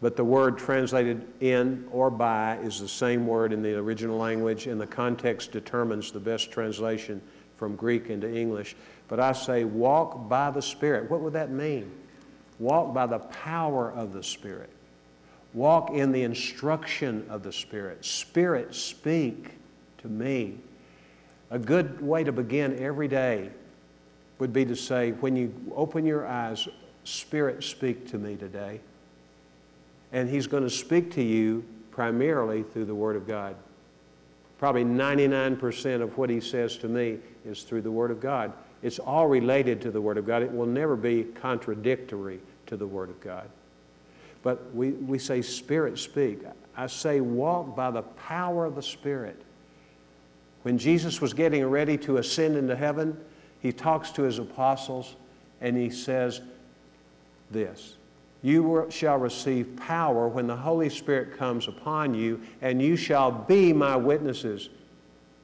But 0.00 0.16
the 0.16 0.24
word 0.24 0.58
translated 0.58 1.26
in 1.40 1.88
or 1.90 2.10
by 2.10 2.58
is 2.58 2.80
the 2.80 2.88
same 2.88 3.26
word 3.26 3.52
in 3.52 3.62
the 3.62 3.76
original 3.76 4.16
language, 4.16 4.68
and 4.68 4.80
the 4.80 4.86
context 4.86 5.50
determines 5.50 6.12
the 6.12 6.20
best 6.20 6.52
translation 6.52 7.20
from 7.56 7.74
Greek 7.74 8.08
into 8.08 8.32
English. 8.32 8.76
But 9.08 9.18
I 9.18 9.32
say, 9.32 9.64
walk 9.64 10.28
by 10.28 10.50
the 10.52 10.62
Spirit. 10.62 11.10
What 11.10 11.20
would 11.22 11.32
that 11.32 11.50
mean? 11.50 11.90
Walk 12.60 12.94
by 12.94 13.06
the 13.06 13.18
power 13.18 13.90
of 13.92 14.12
the 14.12 14.22
Spirit. 14.22 14.70
Walk 15.54 15.90
in 15.90 16.12
the 16.12 16.22
instruction 16.22 17.26
of 17.28 17.42
the 17.42 17.52
Spirit. 17.52 18.04
Spirit, 18.04 18.74
speak 18.74 19.50
to 19.98 20.08
me. 20.08 20.58
A 21.50 21.58
good 21.58 22.00
way 22.00 22.22
to 22.22 22.30
begin 22.30 22.78
every 22.78 23.08
day 23.08 23.50
would 24.38 24.52
be 24.52 24.64
to 24.66 24.76
say, 24.76 25.12
when 25.12 25.34
you 25.34 25.52
open 25.74 26.06
your 26.06 26.26
eyes, 26.26 26.68
Spirit, 27.02 27.64
speak 27.64 28.08
to 28.10 28.18
me 28.18 28.36
today. 28.36 28.80
And 30.12 30.28
He's 30.28 30.46
going 30.46 30.62
to 30.62 30.70
speak 30.70 31.12
to 31.12 31.22
you 31.22 31.64
primarily 31.90 32.62
through 32.62 32.86
the 32.86 32.94
Word 32.94 33.16
of 33.16 33.26
God. 33.26 33.56
Probably 34.58 34.84
99% 34.84 36.00
of 36.00 36.16
what 36.18 36.30
He 36.30 36.40
says 36.40 36.76
to 36.78 36.88
me 36.88 37.18
is 37.44 37.62
through 37.62 37.82
the 37.82 37.90
Word 37.90 38.10
of 38.10 38.20
God. 38.20 38.52
It's 38.82 38.98
all 38.98 39.26
related 39.26 39.80
to 39.82 39.90
the 39.90 40.00
Word 40.00 40.18
of 40.18 40.26
God. 40.26 40.42
It 40.42 40.52
will 40.52 40.66
never 40.66 40.96
be 40.96 41.24
contradictory 41.24 42.40
to 42.66 42.76
the 42.76 42.86
Word 42.86 43.10
of 43.10 43.20
God. 43.20 43.48
But 44.42 44.74
we, 44.74 44.90
we 44.92 45.18
say, 45.18 45.42
Spirit, 45.42 45.98
speak. 45.98 46.40
I 46.76 46.86
say, 46.86 47.20
walk 47.20 47.74
by 47.74 47.90
the 47.90 48.02
power 48.02 48.64
of 48.64 48.76
the 48.76 48.82
Spirit. 48.82 49.42
When 50.62 50.78
Jesus 50.78 51.20
was 51.20 51.34
getting 51.34 51.64
ready 51.66 51.98
to 51.98 52.18
ascend 52.18 52.56
into 52.56 52.76
heaven, 52.76 53.18
he 53.60 53.72
talks 53.72 54.10
to 54.12 54.22
his 54.22 54.38
apostles 54.38 55.16
and 55.60 55.76
he 55.76 55.90
says 55.90 56.40
this 57.50 57.97
You 58.42 58.86
shall 58.90 59.18
receive 59.18 59.76
power 59.76 60.28
when 60.28 60.46
the 60.46 60.56
Holy 60.56 60.88
Spirit 60.88 61.36
comes 61.36 61.66
upon 61.66 62.14
you, 62.14 62.40
and 62.62 62.80
you 62.80 62.96
shall 62.96 63.32
be 63.32 63.72
my 63.72 63.96
witnesses 63.96 64.68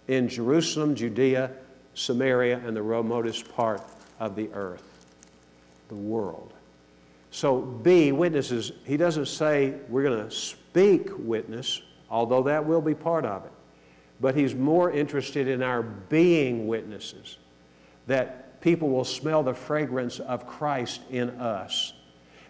in 0.07 0.29
Jerusalem, 0.29 0.95
Judea, 0.95 1.51
Samaria, 1.95 2.61
and 2.65 2.77
the 2.77 2.83
remotest 2.83 3.53
part 3.55 3.83
of 4.21 4.37
the 4.37 4.49
earth, 4.53 5.07
the 5.89 5.95
world. 5.95 6.53
So, 7.31 7.61
be 7.61 8.13
witnesses. 8.13 8.71
He 8.85 8.97
doesn't 8.97 9.27
say 9.27 9.75
we're 9.89 10.05
going 10.05 10.25
to 10.25 10.31
speak 10.31 11.09
witness, 11.19 11.83
although 12.09 12.45
that 12.45 12.65
will 12.65 12.81
be 12.81 12.95
part 12.95 13.25
of 13.25 13.45
it. 13.45 13.53
but 14.21 14.37
He's 14.37 14.55
more 14.55 14.93
interested 14.93 15.49
in 15.49 15.63
our 15.63 15.83
being 15.83 16.69
witnesses, 16.69 17.39
that 18.07 18.61
people 18.61 18.89
will 18.89 19.05
smell 19.05 19.43
the 19.43 19.53
fragrance 19.53 20.21
of 20.21 20.47
Christ 20.47 21.01
in 21.11 21.31
us, 21.31 21.94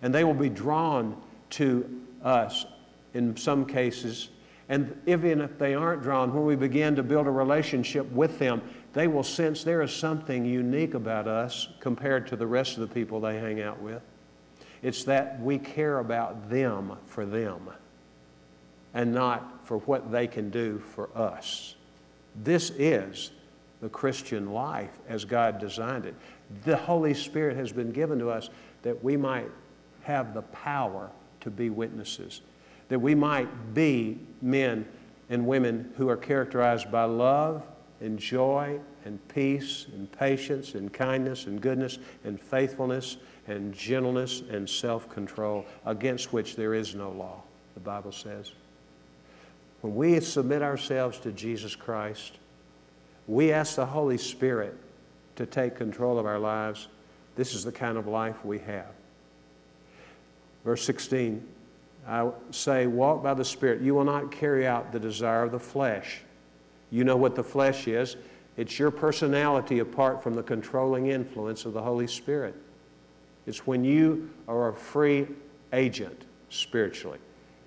and 0.04 0.14
they 0.14 0.22
will 0.22 0.34
be 0.34 0.50
drawn 0.50 1.16
to 1.48 2.02
us 2.22 2.66
in 3.14 3.34
some 3.38 3.64
cases. 3.64 4.28
And 4.68 5.00
even 5.06 5.40
if 5.40 5.58
they 5.58 5.74
aren't 5.74 6.02
drawn, 6.02 6.32
when 6.34 6.44
we 6.44 6.56
begin 6.56 6.94
to 6.96 7.02
build 7.02 7.26
a 7.26 7.30
relationship 7.30 8.10
with 8.12 8.38
them, 8.38 8.60
they 8.92 9.08
will 9.08 9.22
sense 9.22 9.64
there 9.64 9.80
is 9.80 9.90
something 9.90 10.44
unique 10.44 10.92
about 10.92 11.26
us 11.26 11.68
compared 11.80 12.26
to 12.26 12.36
the 12.36 12.46
rest 12.46 12.76
of 12.76 12.86
the 12.86 12.94
people 12.94 13.18
they 13.18 13.38
hang 13.38 13.62
out 13.62 13.80
with. 13.80 14.02
It's 14.82 15.04
that 15.04 15.40
we 15.40 15.58
care 15.58 16.00
about 16.00 16.50
them 16.50 16.98
for 17.06 17.24
them 17.24 17.70
and 18.92 19.10
not 19.10 19.66
for 19.66 19.78
what 19.78 20.12
they 20.12 20.26
can 20.26 20.50
do 20.50 20.82
for 20.94 21.08
us. 21.16 21.76
This 22.44 22.70
is 22.76 23.30
the 23.80 23.88
Christian 23.88 24.52
life 24.52 24.98
as 25.08 25.24
God 25.24 25.58
designed 25.58 26.04
it. 26.04 26.14
The 26.64 26.76
Holy 26.76 27.14
Spirit 27.14 27.56
has 27.56 27.72
been 27.72 27.90
given 27.90 28.18
to 28.18 28.28
us 28.28 28.50
that 28.82 29.02
we 29.02 29.16
might 29.16 29.48
have 30.04 30.34
the 30.34 30.42
power 30.42 31.10
to 31.40 31.50
be 31.50 31.70
witnesses, 31.70 32.40
that 32.88 32.98
we 32.98 33.14
might 33.14 33.74
be 33.74 34.18
men 34.40 34.86
and 35.30 35.46
women 35.46 35.92
who 35.96 36.08
are 36.08 36.16
characterized 36.16 36.90
by 36.90 37.04
love 37.04 37.62
and 38.00 38.18
joy 38.18 38.78
and 39.04 39.26
peace 39.28 39.86
and 39.94 40.10
patience 40.12 40.74
and 40.74 40.92
kindness 40.92 41.46
and 41.46 41.60
goodness 41.60 41.98
and 42.24 42.40
faithfulness 42.40 43.16
and 43.46 43.74
gentleness 43.74 44.42
and 44.50 44.68
self 44.68 45.08
control, 45.08 45.66
against 45.84 46.32
which 46.32 46.56
there 46.56 46.74
is 46.74 46.94
no 46.94 47.10
law, 47.10 47.42
the 47.74 47.80
Bible 47.80 48.12
says. 48.12 48.52
When 49.82 49.94
we 49.94 50.18
submit 50.20 50.62
ourselves 50.62 51.18
to 51.20 51.32
Jesus 51.32 51.76
Christ, 51.76 52.38
we 53.26 53.52
ask 53.52 53.76
the 53.76 53.84
Holy 53.84 54.16
Spirit 54.16 54.74
to 55.36 55.44
take 55.44 55.76
control 55.76 56.18
of 56.18 56.24
our 56.24 56.38
lives. 56.38 56.88
This 57.36 57.54
is 57.54 57.64
the 57.64 57.72
kind 57.72 57.98
of 57.98 58.06
life 58.06 58.44
we 58.44 58.60
have. 58.60 58.92
Verse 60.64 60.82
16, 60.84 61.46
I 62.06 62.30
say, 62.50 62.86
walk 62.86 63.22
by 63.22 63.34
the 63.34 63.44
Spirit. 63.44 63.82
You 63.82 63.94
will 63.94 64.04
not 64.04 64.30
carry 64.30 64.66
out 64.66 64.92
the 64.92 65.00
desire 65.00 65.42
of 65.42 65.52
the 65.52 65.58
flesh. 65.58 66.20
You 66.90 67.04
know 67.04 67.16
what 67.16 67.34
the 67.34 67.44
flesh 67.44 67.88
is 67.88 68.16
it's 68.56 68.78
your 68.78 68.90
personality 68.90 69.80
apart 69.80 70.22
from 70.22 70.34
the 70.34 70.42
controlling 70.42 71.08
influence 71.08 71.64
of 71.64 71.72
the 71.72 71.82
Holy 71.82 72.06
Spirit. 72.06 72.54
It's 73.46 73.66
when 73.66 73.84
you 73.84 74.30
are 74.46 74.68
a 74.68 74.74
free 74.74 75.26
agent 75.72 76.24
spiritually 76.50 77.18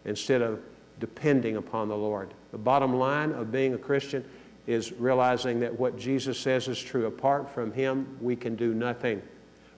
instead 0.06 0.42
of 0.42 0.62
depending 1.00 1.58
upon 1.58 1.90
the 1.90 1.98
Lord. 1.98 2.34
The 2.52 2.58
bottom 2.58 2.96
line 2.96 3.32
of 3.34 3.52
being 3.52 3.74
a 3.74 3.78
Christian 3.78 4.24
is 4.66 4.94
realizing 4.94 5.60
that 5.60 5.78
what 5.78 5.98
Jesus 5.98 6.40
says 6.40 6.68
is 6.68 6.80
true. 6.80 7.06
Apart 7.06 7.50
from 7.50 7.72
Him, 7.72 8.18
we 8.22 8.36
can 8.36 8.56
do 8.56 8.74
nothing. 8.74 9.22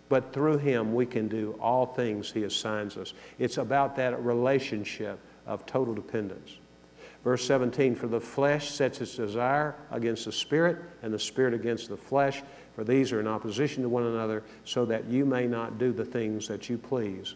But 0.10 0.34
through 0.34 0.58
Him, 0.58 0.94
we 0.94 1.06
can 1.06 1.28
do 1.28 1.58
all 1.62 1.86
things 1.86 2.32
He 2.32 2.44
assigns 2.44 2.98
us. 2.98 3.14
It's 3.38 3.58
about 3.58 3.96
that 3.98 4.22
relationship 4.24 5.20
of 5.46 5.66
total 5.66 5.94
dependence. 5.94 6.58
Verse 7.24 7.46
17 7.46 7.96
For 7.96 8.08
the 8.08 8.20
flesh 8.20 8.72
sets 8.72 9.02
its 9.02 9.16
desire 9.16 9.76
against 9.92 10.26
the 10.26 10.32
Spirit, 10.32 10.78
and 11.04 11.14
the 11.14 11.20
Spirit 11.20 11.54
against 11.54 11.90
the 11.90 11.98
flesh, 11.98 12.42
for 12.76 12.84
these 12.84 13.12
are 13.12 13.20
in 13.20 13.28
opposition 13.28 13.84
to 13.84 13.90
one 13.90 14.06
another, 14.06 14.44
so 14.66 14.86
that 14.86 15.06
you 15.06 15.26
may 15.26 15.46
not 15.46 15.78
do 15.78 15.92
the 15.92 16.06
things 16.06 16.48
that 16.48 16.70
you 16.70 16.78
please. 16.78 17.36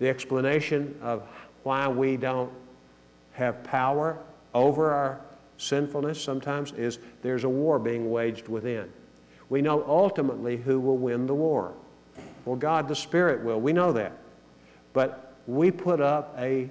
The 0.00 0.08
explanation 0.08 0.96
of 1.02 1.22
why 1.62 1.88
we 1.88 2.16
don't 2.16 2.52
have 3.32 3.62
power 3.64 4.18
over 4.54 4.90
our 4.90 5.20
sinfulness 5.56 6.22
sometimes 6.22 6.72
is 6.72 6.98
there's 7.22 7.44
a 7.44 7.48
war 7.48 7.78
being 7.78 8.10
waged 8.10 8.48
within. 8.48 8.90
We 9.48 9.62
know 9.62 9.84
ultimately 9.86 10.56
who 10.56 10.78
will 10.78 10.98
win 10.98 11.26
the 11.26 11.34
war. 11.34 11.72
Well, 12.44 12.56
God 12.56 12.88
the 12.88 12.96
Spirit 12.96 13.42
will. 13.42 13.60
We 13.60 13.72
know 13.72 13.92
that. 13.92 14.12
But 14.92 15.36
we 15.46 15.70
put 15.70 16.00
up 16.00 16.34
a 16.38 16.68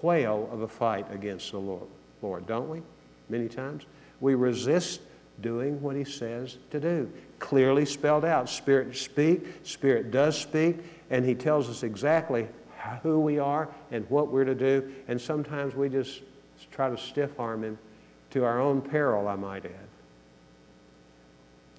whale 0.00 0.48
of 0.52 0.62
a 0.62 0.68
fight 0.68 1.06
against 1.12 1.50
the 1.52 1.58
Lord, 1.58 1.86
Lord, 2.20 2.46
don't 2.46 2.68
we? 2.68 2.82
Many 3.28 3.48
times. 3.48 3.84
We 4.20 4.34
resist 4.34 5.00
doing 5.40 5.80
what 5.80 5.96
He 5.96 6.04
says 6.04 6.56
to 6.70 6.80
do. 6.80 7.10
Clearly 7.38 7.84
spelled 7.84 8.24
out. 8.24 8.48
Spirit 8.48 8.96
speak, 8.96 9.46
Spirit 9.64 10.10
does 10.10 10.38
speak, 10.38 10.78
and 11.10 11.24
He 11.24 11.34
tells 11.34 11.68
us 11.68 11.82
exactly 11.82 12.48
who 13.02 13.20
we 13.20 13.38
are 13.38 13.68
and 13.90 14.08
what 14.10 14.28
we're 14.28 14.44
to 14.44 14.54
do. 14.54 14.92
And 15.08 15.20
sometimes 15.20 15.74
we 15.74 15.88
just 15.88 16.22
try 16.70 16.88
to 16.88 16.98
stiff 16.98 17.38
arm 17.38 17.64
Him 17.64 17.78
to 18.30 18.44
our 18.44 18.60
own 18.60 18.80
peril, 18.80 19.28
I 19.28 19.36
might 19.36 19.64
add. 19.64 19.91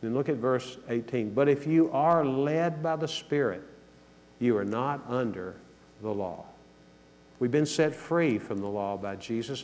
Then 0.04 0.14
look 0.14 0.28
at 0.28 0.36
verse 0.36 0.78
18. 0.90 1.34
But 1.34 1.48
if 1.48 1.66
you 1.66 1.90
are 1.92 2.26
led 2.26 2.84
by 2.84 2.98
the 2.98 3.08
Spirit, 3.08 3.64
you 4.38 4.58
are 4.58 4.66
not 4.66 5.02
under 5.08 5.56
the 6.02 6.14
law. 6.14 6.44
We've 7.40 7.50
been 7.50 7.66
set 7.66 7.96
free 7.96 8.38
from 8.38 8.58
the 8.58 8.68
law 8.68 8.98
by 8.98 9.16
Jesus. 9.16 9.64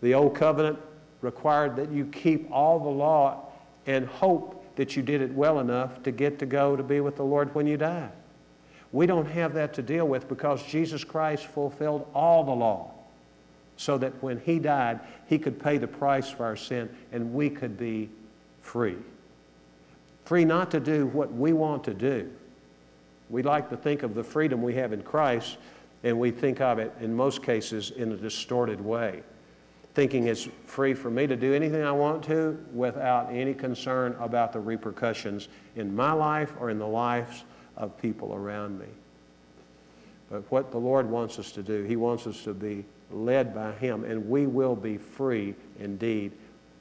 The 0.00 0.14
old 0.14 0.34
covenant 0.34 0.78
required 1.20 1.76
that 1.76 1.90
you 1.90 2.06
keep 2.06 2.50
all 2.50 2.80
the 2.80 2.88
law 2.88 3.44
and 3.86 4.06
hope 4.06 4.74
that 4.76 4.96
you 4.96 5.02
did 5.02 5.20
it 5.20 5.30
well 5.34 5.60
enough 5.60 6.02
to 6.04 6.12
get 6.12 6.38
to 6.38 6.46
go 6.46 6.74
to 6.74 6.82
be 6.82 7.00
with 7.00 7.16
the 7.16 7.24
Lord 7.24 7.54
when 7.54 7.66
you 7.66 7.76
die. 7.76 8.08
We 8.90 9.04
don't 9.04 9.26
have 9.26 9.52
that 9.52 9.74
to 9.74 9.82
deal 9.82 10.08
with 10.08 10.30
because 10.30 10.62
Jesus 10.62 11.04
Christ 11.04 11.44
fulfilled 11.44 12.08
all 12.14 12.42
the 12.42 12.52
law 12.52 12.90
so 13.76 13.98
that 13.98 14.14
when 14.22 14.40
He 14.40 14.58
died, 14.58 15.00
He 15.26 15.38
could 15.38 15.62
pay 15.62 15.76
the 15.76 15.86
price 15.86 16.30
for 16.30 16.46
our 16.46 16.56
sin 16.56 16.88
and 17.12 17.34
we 17.34 17.50
could 17.50 17.76
be 17.76 18.08
free. 18.62 18.96
Free 20.24 20.44
not 20.44 20.70
to 20.70 20.80
do 20.80 21.06
what 21.06 21.32
we 21.32 21.52
want 21.52 21.84
to 21.84 21.94
do. 21.94 22.30
We 23.30 23.42
like 23.42 23.70
to 23.70 23.76
think 23.76 24.02
of 24.02 24.14
the 24.14 24.22
freedom 24.22 24.62
we 24.62 24.74
have 24.74 24.92
in 24.92 25.02
Christ 25.02 25.56
and 26.04 26.18
we 26.18 26.30
think 26.30 26.60
of 26.60 26.78
it 26.78 26.92
in 27.00 27.14
most 27.14 27.42
cases 27.42 27.90
in 27.90 28.12
a 28.12 28.16
distorted 28.16 28.80
way, 28.80 29.22
thinking 29.94 30.26
it's 30.26 30.48
free 30.66 30.94
for 30.94 31.10
me 31.10 31.26
to 31.26 31.36
do 31.36 31.54
anything 31.54 31.82
I 31.82 31.92
want 31.92 32.24
to 32.24 32.58
without 32.72 33.30
any 33.30 33.54
concern 33.54 34.16
about 34.18 34.52
the 34.52 34.60
repercussions 34.60 35.48
in 35.76 35.94
my 35.94 36.12
life 36.12 36.52
or 36.58 36.70
in 36.70 36.78
the 36.78 36.86
lives 36.86 37.44
of 37.76 37.96
people 37.98 38.34
around 38.34 38.78
me. 38.78 38.86
But 40.30 40.50
what 40.50 40.70
the 40.70 40.78
Lord 40.78 41.08
wants 41.08 41.38
us 41.38 41.52
to 41.52 41.62
do, 41.62 41.84
He 41.84 41.96
wants 41.96 42.26
us 42.26 42.42
to 42.44 42.54
be 42.54 42.84
led 43.10 43.54
by 43.54 43.72
Him, 43.72 44.04
and 44.04 44.28
we 44.28 44.46
will 44.46 44.74
be 44.74 44.96
free 44.96 45.54
indeed. 45.78 46.32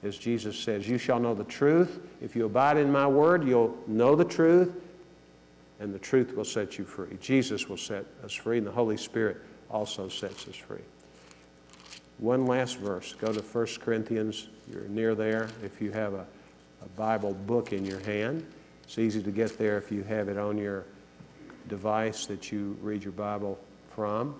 As 0.03 0.17
Jesus 0.17 0.57
says, 0.57 0.87
You 0.87 0.97
shall 0.97 1.19
know 1.19 1.33
the 1.33 1.43
truth. 1.43 1.99
If 2.21 2.35
you 2.35 2.45
abide 2.45 2.77
in 2.77 2.91
my 2.91 3.07
word, 3.07 3.47
you'll 3.47 3.77
know 3.87 4.15
the 4.15 4.25
truth, 4.25 4.73
and 5.79 5.93
the 5.93 5.99
truth 5.99 6.35
will 6.35 6.45
set 6.45 6.77
you 6.77 6.85
free. 6.85 7.17
Jesus 7.19 7.69
will 7.69 7.77
set 7.77 8.05
us 8.23 8.33
free, 8.33 8.57
and 8.57 8.65
the 8.65 8.71
Holy 8.71 8.97
Spirit 8.97 9.37
also 9.69 10.09
sets 10.09 10.47
us 10.47 10.55
free. 10.55 10.81
One 12.17 12.45
last 12.45 12.77
verse. 12.77 13.13
Go 13.13 13.33
to 13.33 13.41
1 13.41 13.67
Corinthians. 13.79 14.47
You're 14.71 14.83
near 14.83 15.15
there 15.15 15.49
if 15.63 15.81
you 15.81 15.91
have 15.91 16.13
a, 16.13 16.25
a 16.83 16.89
Bible 16.95 17.33
book 17.33 17.73
in 17.73 17.85
your 17.85 17.99
hand. 18.01 18.45
It's 18.83 18.99
easy 18.99 19.23
to 19.23 19.31
get 19.31 19.57
there 19.57 19.77
if 19.77 19.91
you 19.91 20.03
have 20.03 20.29
it 20.29 20.37
on 20.37 20.57
your 20.57 20.85
device 21.67 22.25
that 22.25 22.51
you 22.51 22.77
read 22.81 23.03
your 23.03 23.13
Bible 23.13 23.57
from. 23.95 24.35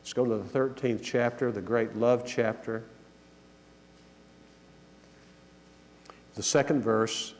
Let's 0.00 0.12
go 0.12 0.24
to 0.24 0.36
the 0.36 0.58
13th 0.58 1.00
chapter, 1.02 1.52
the 1.52 1.60
great 1.60 1.94
love 1.96 2.24
chapter. 2.26 2.84
The 6.34 6.42
second 6.42 6.82
verse 6.82 7.34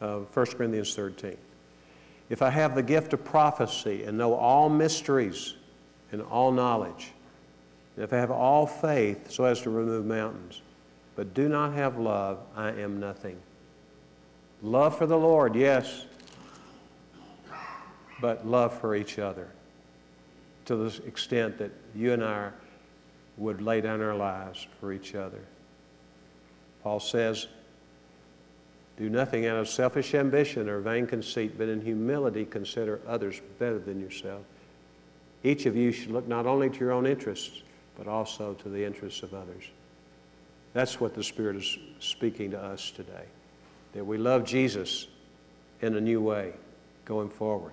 of 0.00 0.34
1 0.34 0.46
Corinthians 0.46 0.94
13 0.94 1.36
if 2.28 2.42
I 2.42 2.50
have 2.50 2.74
the 2.74 2.82
gift 2.82 3.12
of 3.12 3.24
prophecy 3.24 4.02
and 4.04 4.18
know 4.18 4.34
all 4.34 4.68
mysteries 4.68 5.54
and 6.10 6.22
all 6.22 6.50
knowledge, 6.50 7.12
and 7.94 8.04
if 8.04 8.12
I 8.12 8.16
have 8.16 8.30
all 8.30 8.66
faith 8.66 9.30
so 9.30 9.44
as 9.44 9.60
to 9.62 9.70
remove 9.70 10.04
mountains, 10.06 10.62
but 11.14 11.34
do 11.34 11.48
not 11.48 11.72
have 11.74 11.98
love, 11.98 12.40
I 12.56 12.70
am 12.70 12.98
nothing. 12.98 13.38
Love 14.60 14.98
for 14.98 15.06
the 15.06 15.16
Lord, 15.16 15.54
yes, 15.54 16.06
but 18.20 18.46
love 18.46 18.78
for 18.80 18.96
each 18.96 19.18
other 19.18 19.48
to 20.64 20.74
the 20.74 21.06
extent 21.06 21.58
that 21.58 21.70
you 21.94 22.12
and 22.12 22.24
I 22.24 22.50
would 23.36 23.62
lay 23.62 23.80
down 23.80 24.02
our 24.02 24.16
lives 24.16 24.66
for 24.80 24.92
each 24.92 25.14
other. 25.14 25.44
Paul 26.82 26.98
says, 26.98 27.46
do 28.96 29.10
nothing 29.10 29.46
out 29.46 29.56
of 29.56 29.68
selfish 29.68 30.14
ambition 30.14 30.68
or 30.68 30.80
vain 30.80 31.06
conceit, 31.06 31.58
but 31.58 31.68
in 31.68 31.80
humility 31.80 32.44
consider 32.44 33.00
others 33.06 33.40
better 33.58 33.78
than 33.78 34.00
yourself. 34.00 34.42
Each 35.44 35.66
of 35.66 35.76
you 35.76 35.92
should 35.92 36.10
look 36.10 36.26
not 36.26 36.46
only 36.46 36.70
to 36.70 36.78
your 36.78 36.92
own 36.92 37.06
interests, 37.06 37.62
but 37.96 38.08
also 38.08 38.54
to 38.54 38.68
the 38.68 38.84
interests 38.84 39.22
of 39.22 39.34
others. 39.34 39.64
That's 40.72 41.00
what 41.00 41.14
the 41.14 41.22
Spirit 41.22 41.56
is 41.56 41.78
speaking 42.00 42.50
to 42.50 42.60
us 42.60 42.90
today. 42.90 43.24
That 43.92 44.04
we 44.04 44.18
love 44.18 44.44
Jesus 44.44 45.06
in 45.80 45.94
a 45.94 46.00
new 46.00 46.20
way 46.20 46.52
going 47.04 47.30
forward, 47.30 47.72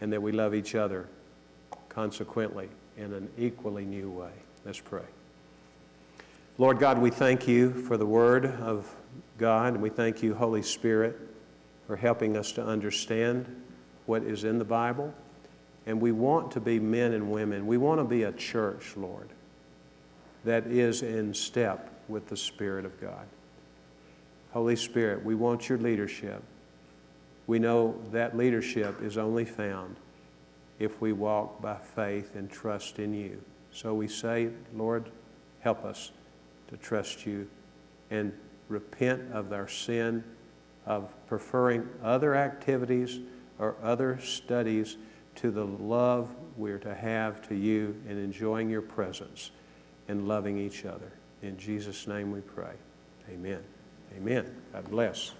and 0.00 0.12
that 0.12 0.22
we 0.22 0.32
love 0.32 0.54
each 0.54 0.74
other 0.74 1.06
consequently 1.88 2.68
in 2.96 3.12
an 3.12 3.28
equally 3.38 3.84
new 3.84 4.10
way. 4.10 4.30
Let's 4.64 4.80
pray. 4.80 5.02
Lord 6.58 6.78
God, 6.78 6.98
we 6.98 7.10
thank 7.10 7.46
you 7.46 7.70
for 7.70 7.98
the 7.98 8.06
Word 8.06 8.46
of 8.46 8.90
God, 9.38 9.74
and 9.74 9.82
we 9.82 9.90
thank 9.90 10.22
you, 10.22 10.34
Holy 10.34 10.62
Spirit, 10.62 11.16
for 11.86 11.96
helping 11.96 12.36
us 12.36 12.52
to 12.52 12.64
understand 12.64 13.46
what 14.06 14.22
is 14.22 14.44
in 14.44 14.58
the 14.58 14.64
Bible. 14.64 15.12
And 15.86 16.00
we 16.00 16.12
want 16.12 16.52
to 16.52 16.60
be 16.60 16.80
men 16.80 17.12
and 17.12 17.30
women. 17.30 17.66
We 17.66 17.76
want 17.76 18.00
to 18.00 18.04
be 18.04 18.24
a 18.24 18.32
church, 18.32 18.96
Lord, 18.96 19.28
that 20.44 20.66
is 20.66 21.02
in 21.02 21.32
step 21.32 21.92
with 22.08 22.28
the 22.28 22.36
Spirit 22.36 22.84
of 22.84 23.00
God. 23.00 23.26
Holy 24.52 24.76
Spirit, 24.76 25.24
we 25.24 25.34
want 25.34 25.68
your 25.68 25.78
leadership. 25.78 26.42
We 27.46 27.58
know 27.58 27.94
that 28.10 28.36
leadership 28.36 29.02
is 29.02 29.18
only 29.18 29.44
found 29.44 29.96
if 30.78 31.00
we 31.00 31.12
walk 31.12 31.60
by 31.60 31.76
faith 31.76 32.34
and 32.34 32.50
trust 32.50 32.98
in 32.98 33.14
you. 33.14 33.40
So 33.70 33.94
we 33.94 34.08
say, 34.08 34.48
Lord, 34.74 35.10
help 35.60 35.84
us 35.84 36.10
to 36.68 36.76
trust 36.76 37.26
you 37.26 37.48
and 38.10 38.32
repent 38.68 39.32
of 39.32 39.52
our 39.52 39.68
sin 39.68 40.24
of 40.86 41.12
preferring 41.26 41.88
other 42.02 42.34
activities 42.34 43.20
or 43.58 43.76
other 43.82 44.18
studies 44.20 44.96
to 45.34 45.50
the 45.50 45.64
love 45.64 46.28
we're 46.56 46.78
to 46.78 46.94
have 46.94 47.46
to 47.48 47.54
you 47.54 48.00
and 48.08 48.18
enjoying 48.18 48.70
your 48.70 48.82
presence 48.82 49.50
and 50.08 50.26
loving 50.26 50.58
each 50.58 50.84
other. 50.84 51.12
In 51.42 51.58
Jesus' 51.58 52.06
name 52.06 52.32
we 52.32 52.40
pray. 52.40 52.74
Amen. 53.30 53.62
Amen. 54.16 54.62
God 54.72 54.88
bless. 54.90 55.32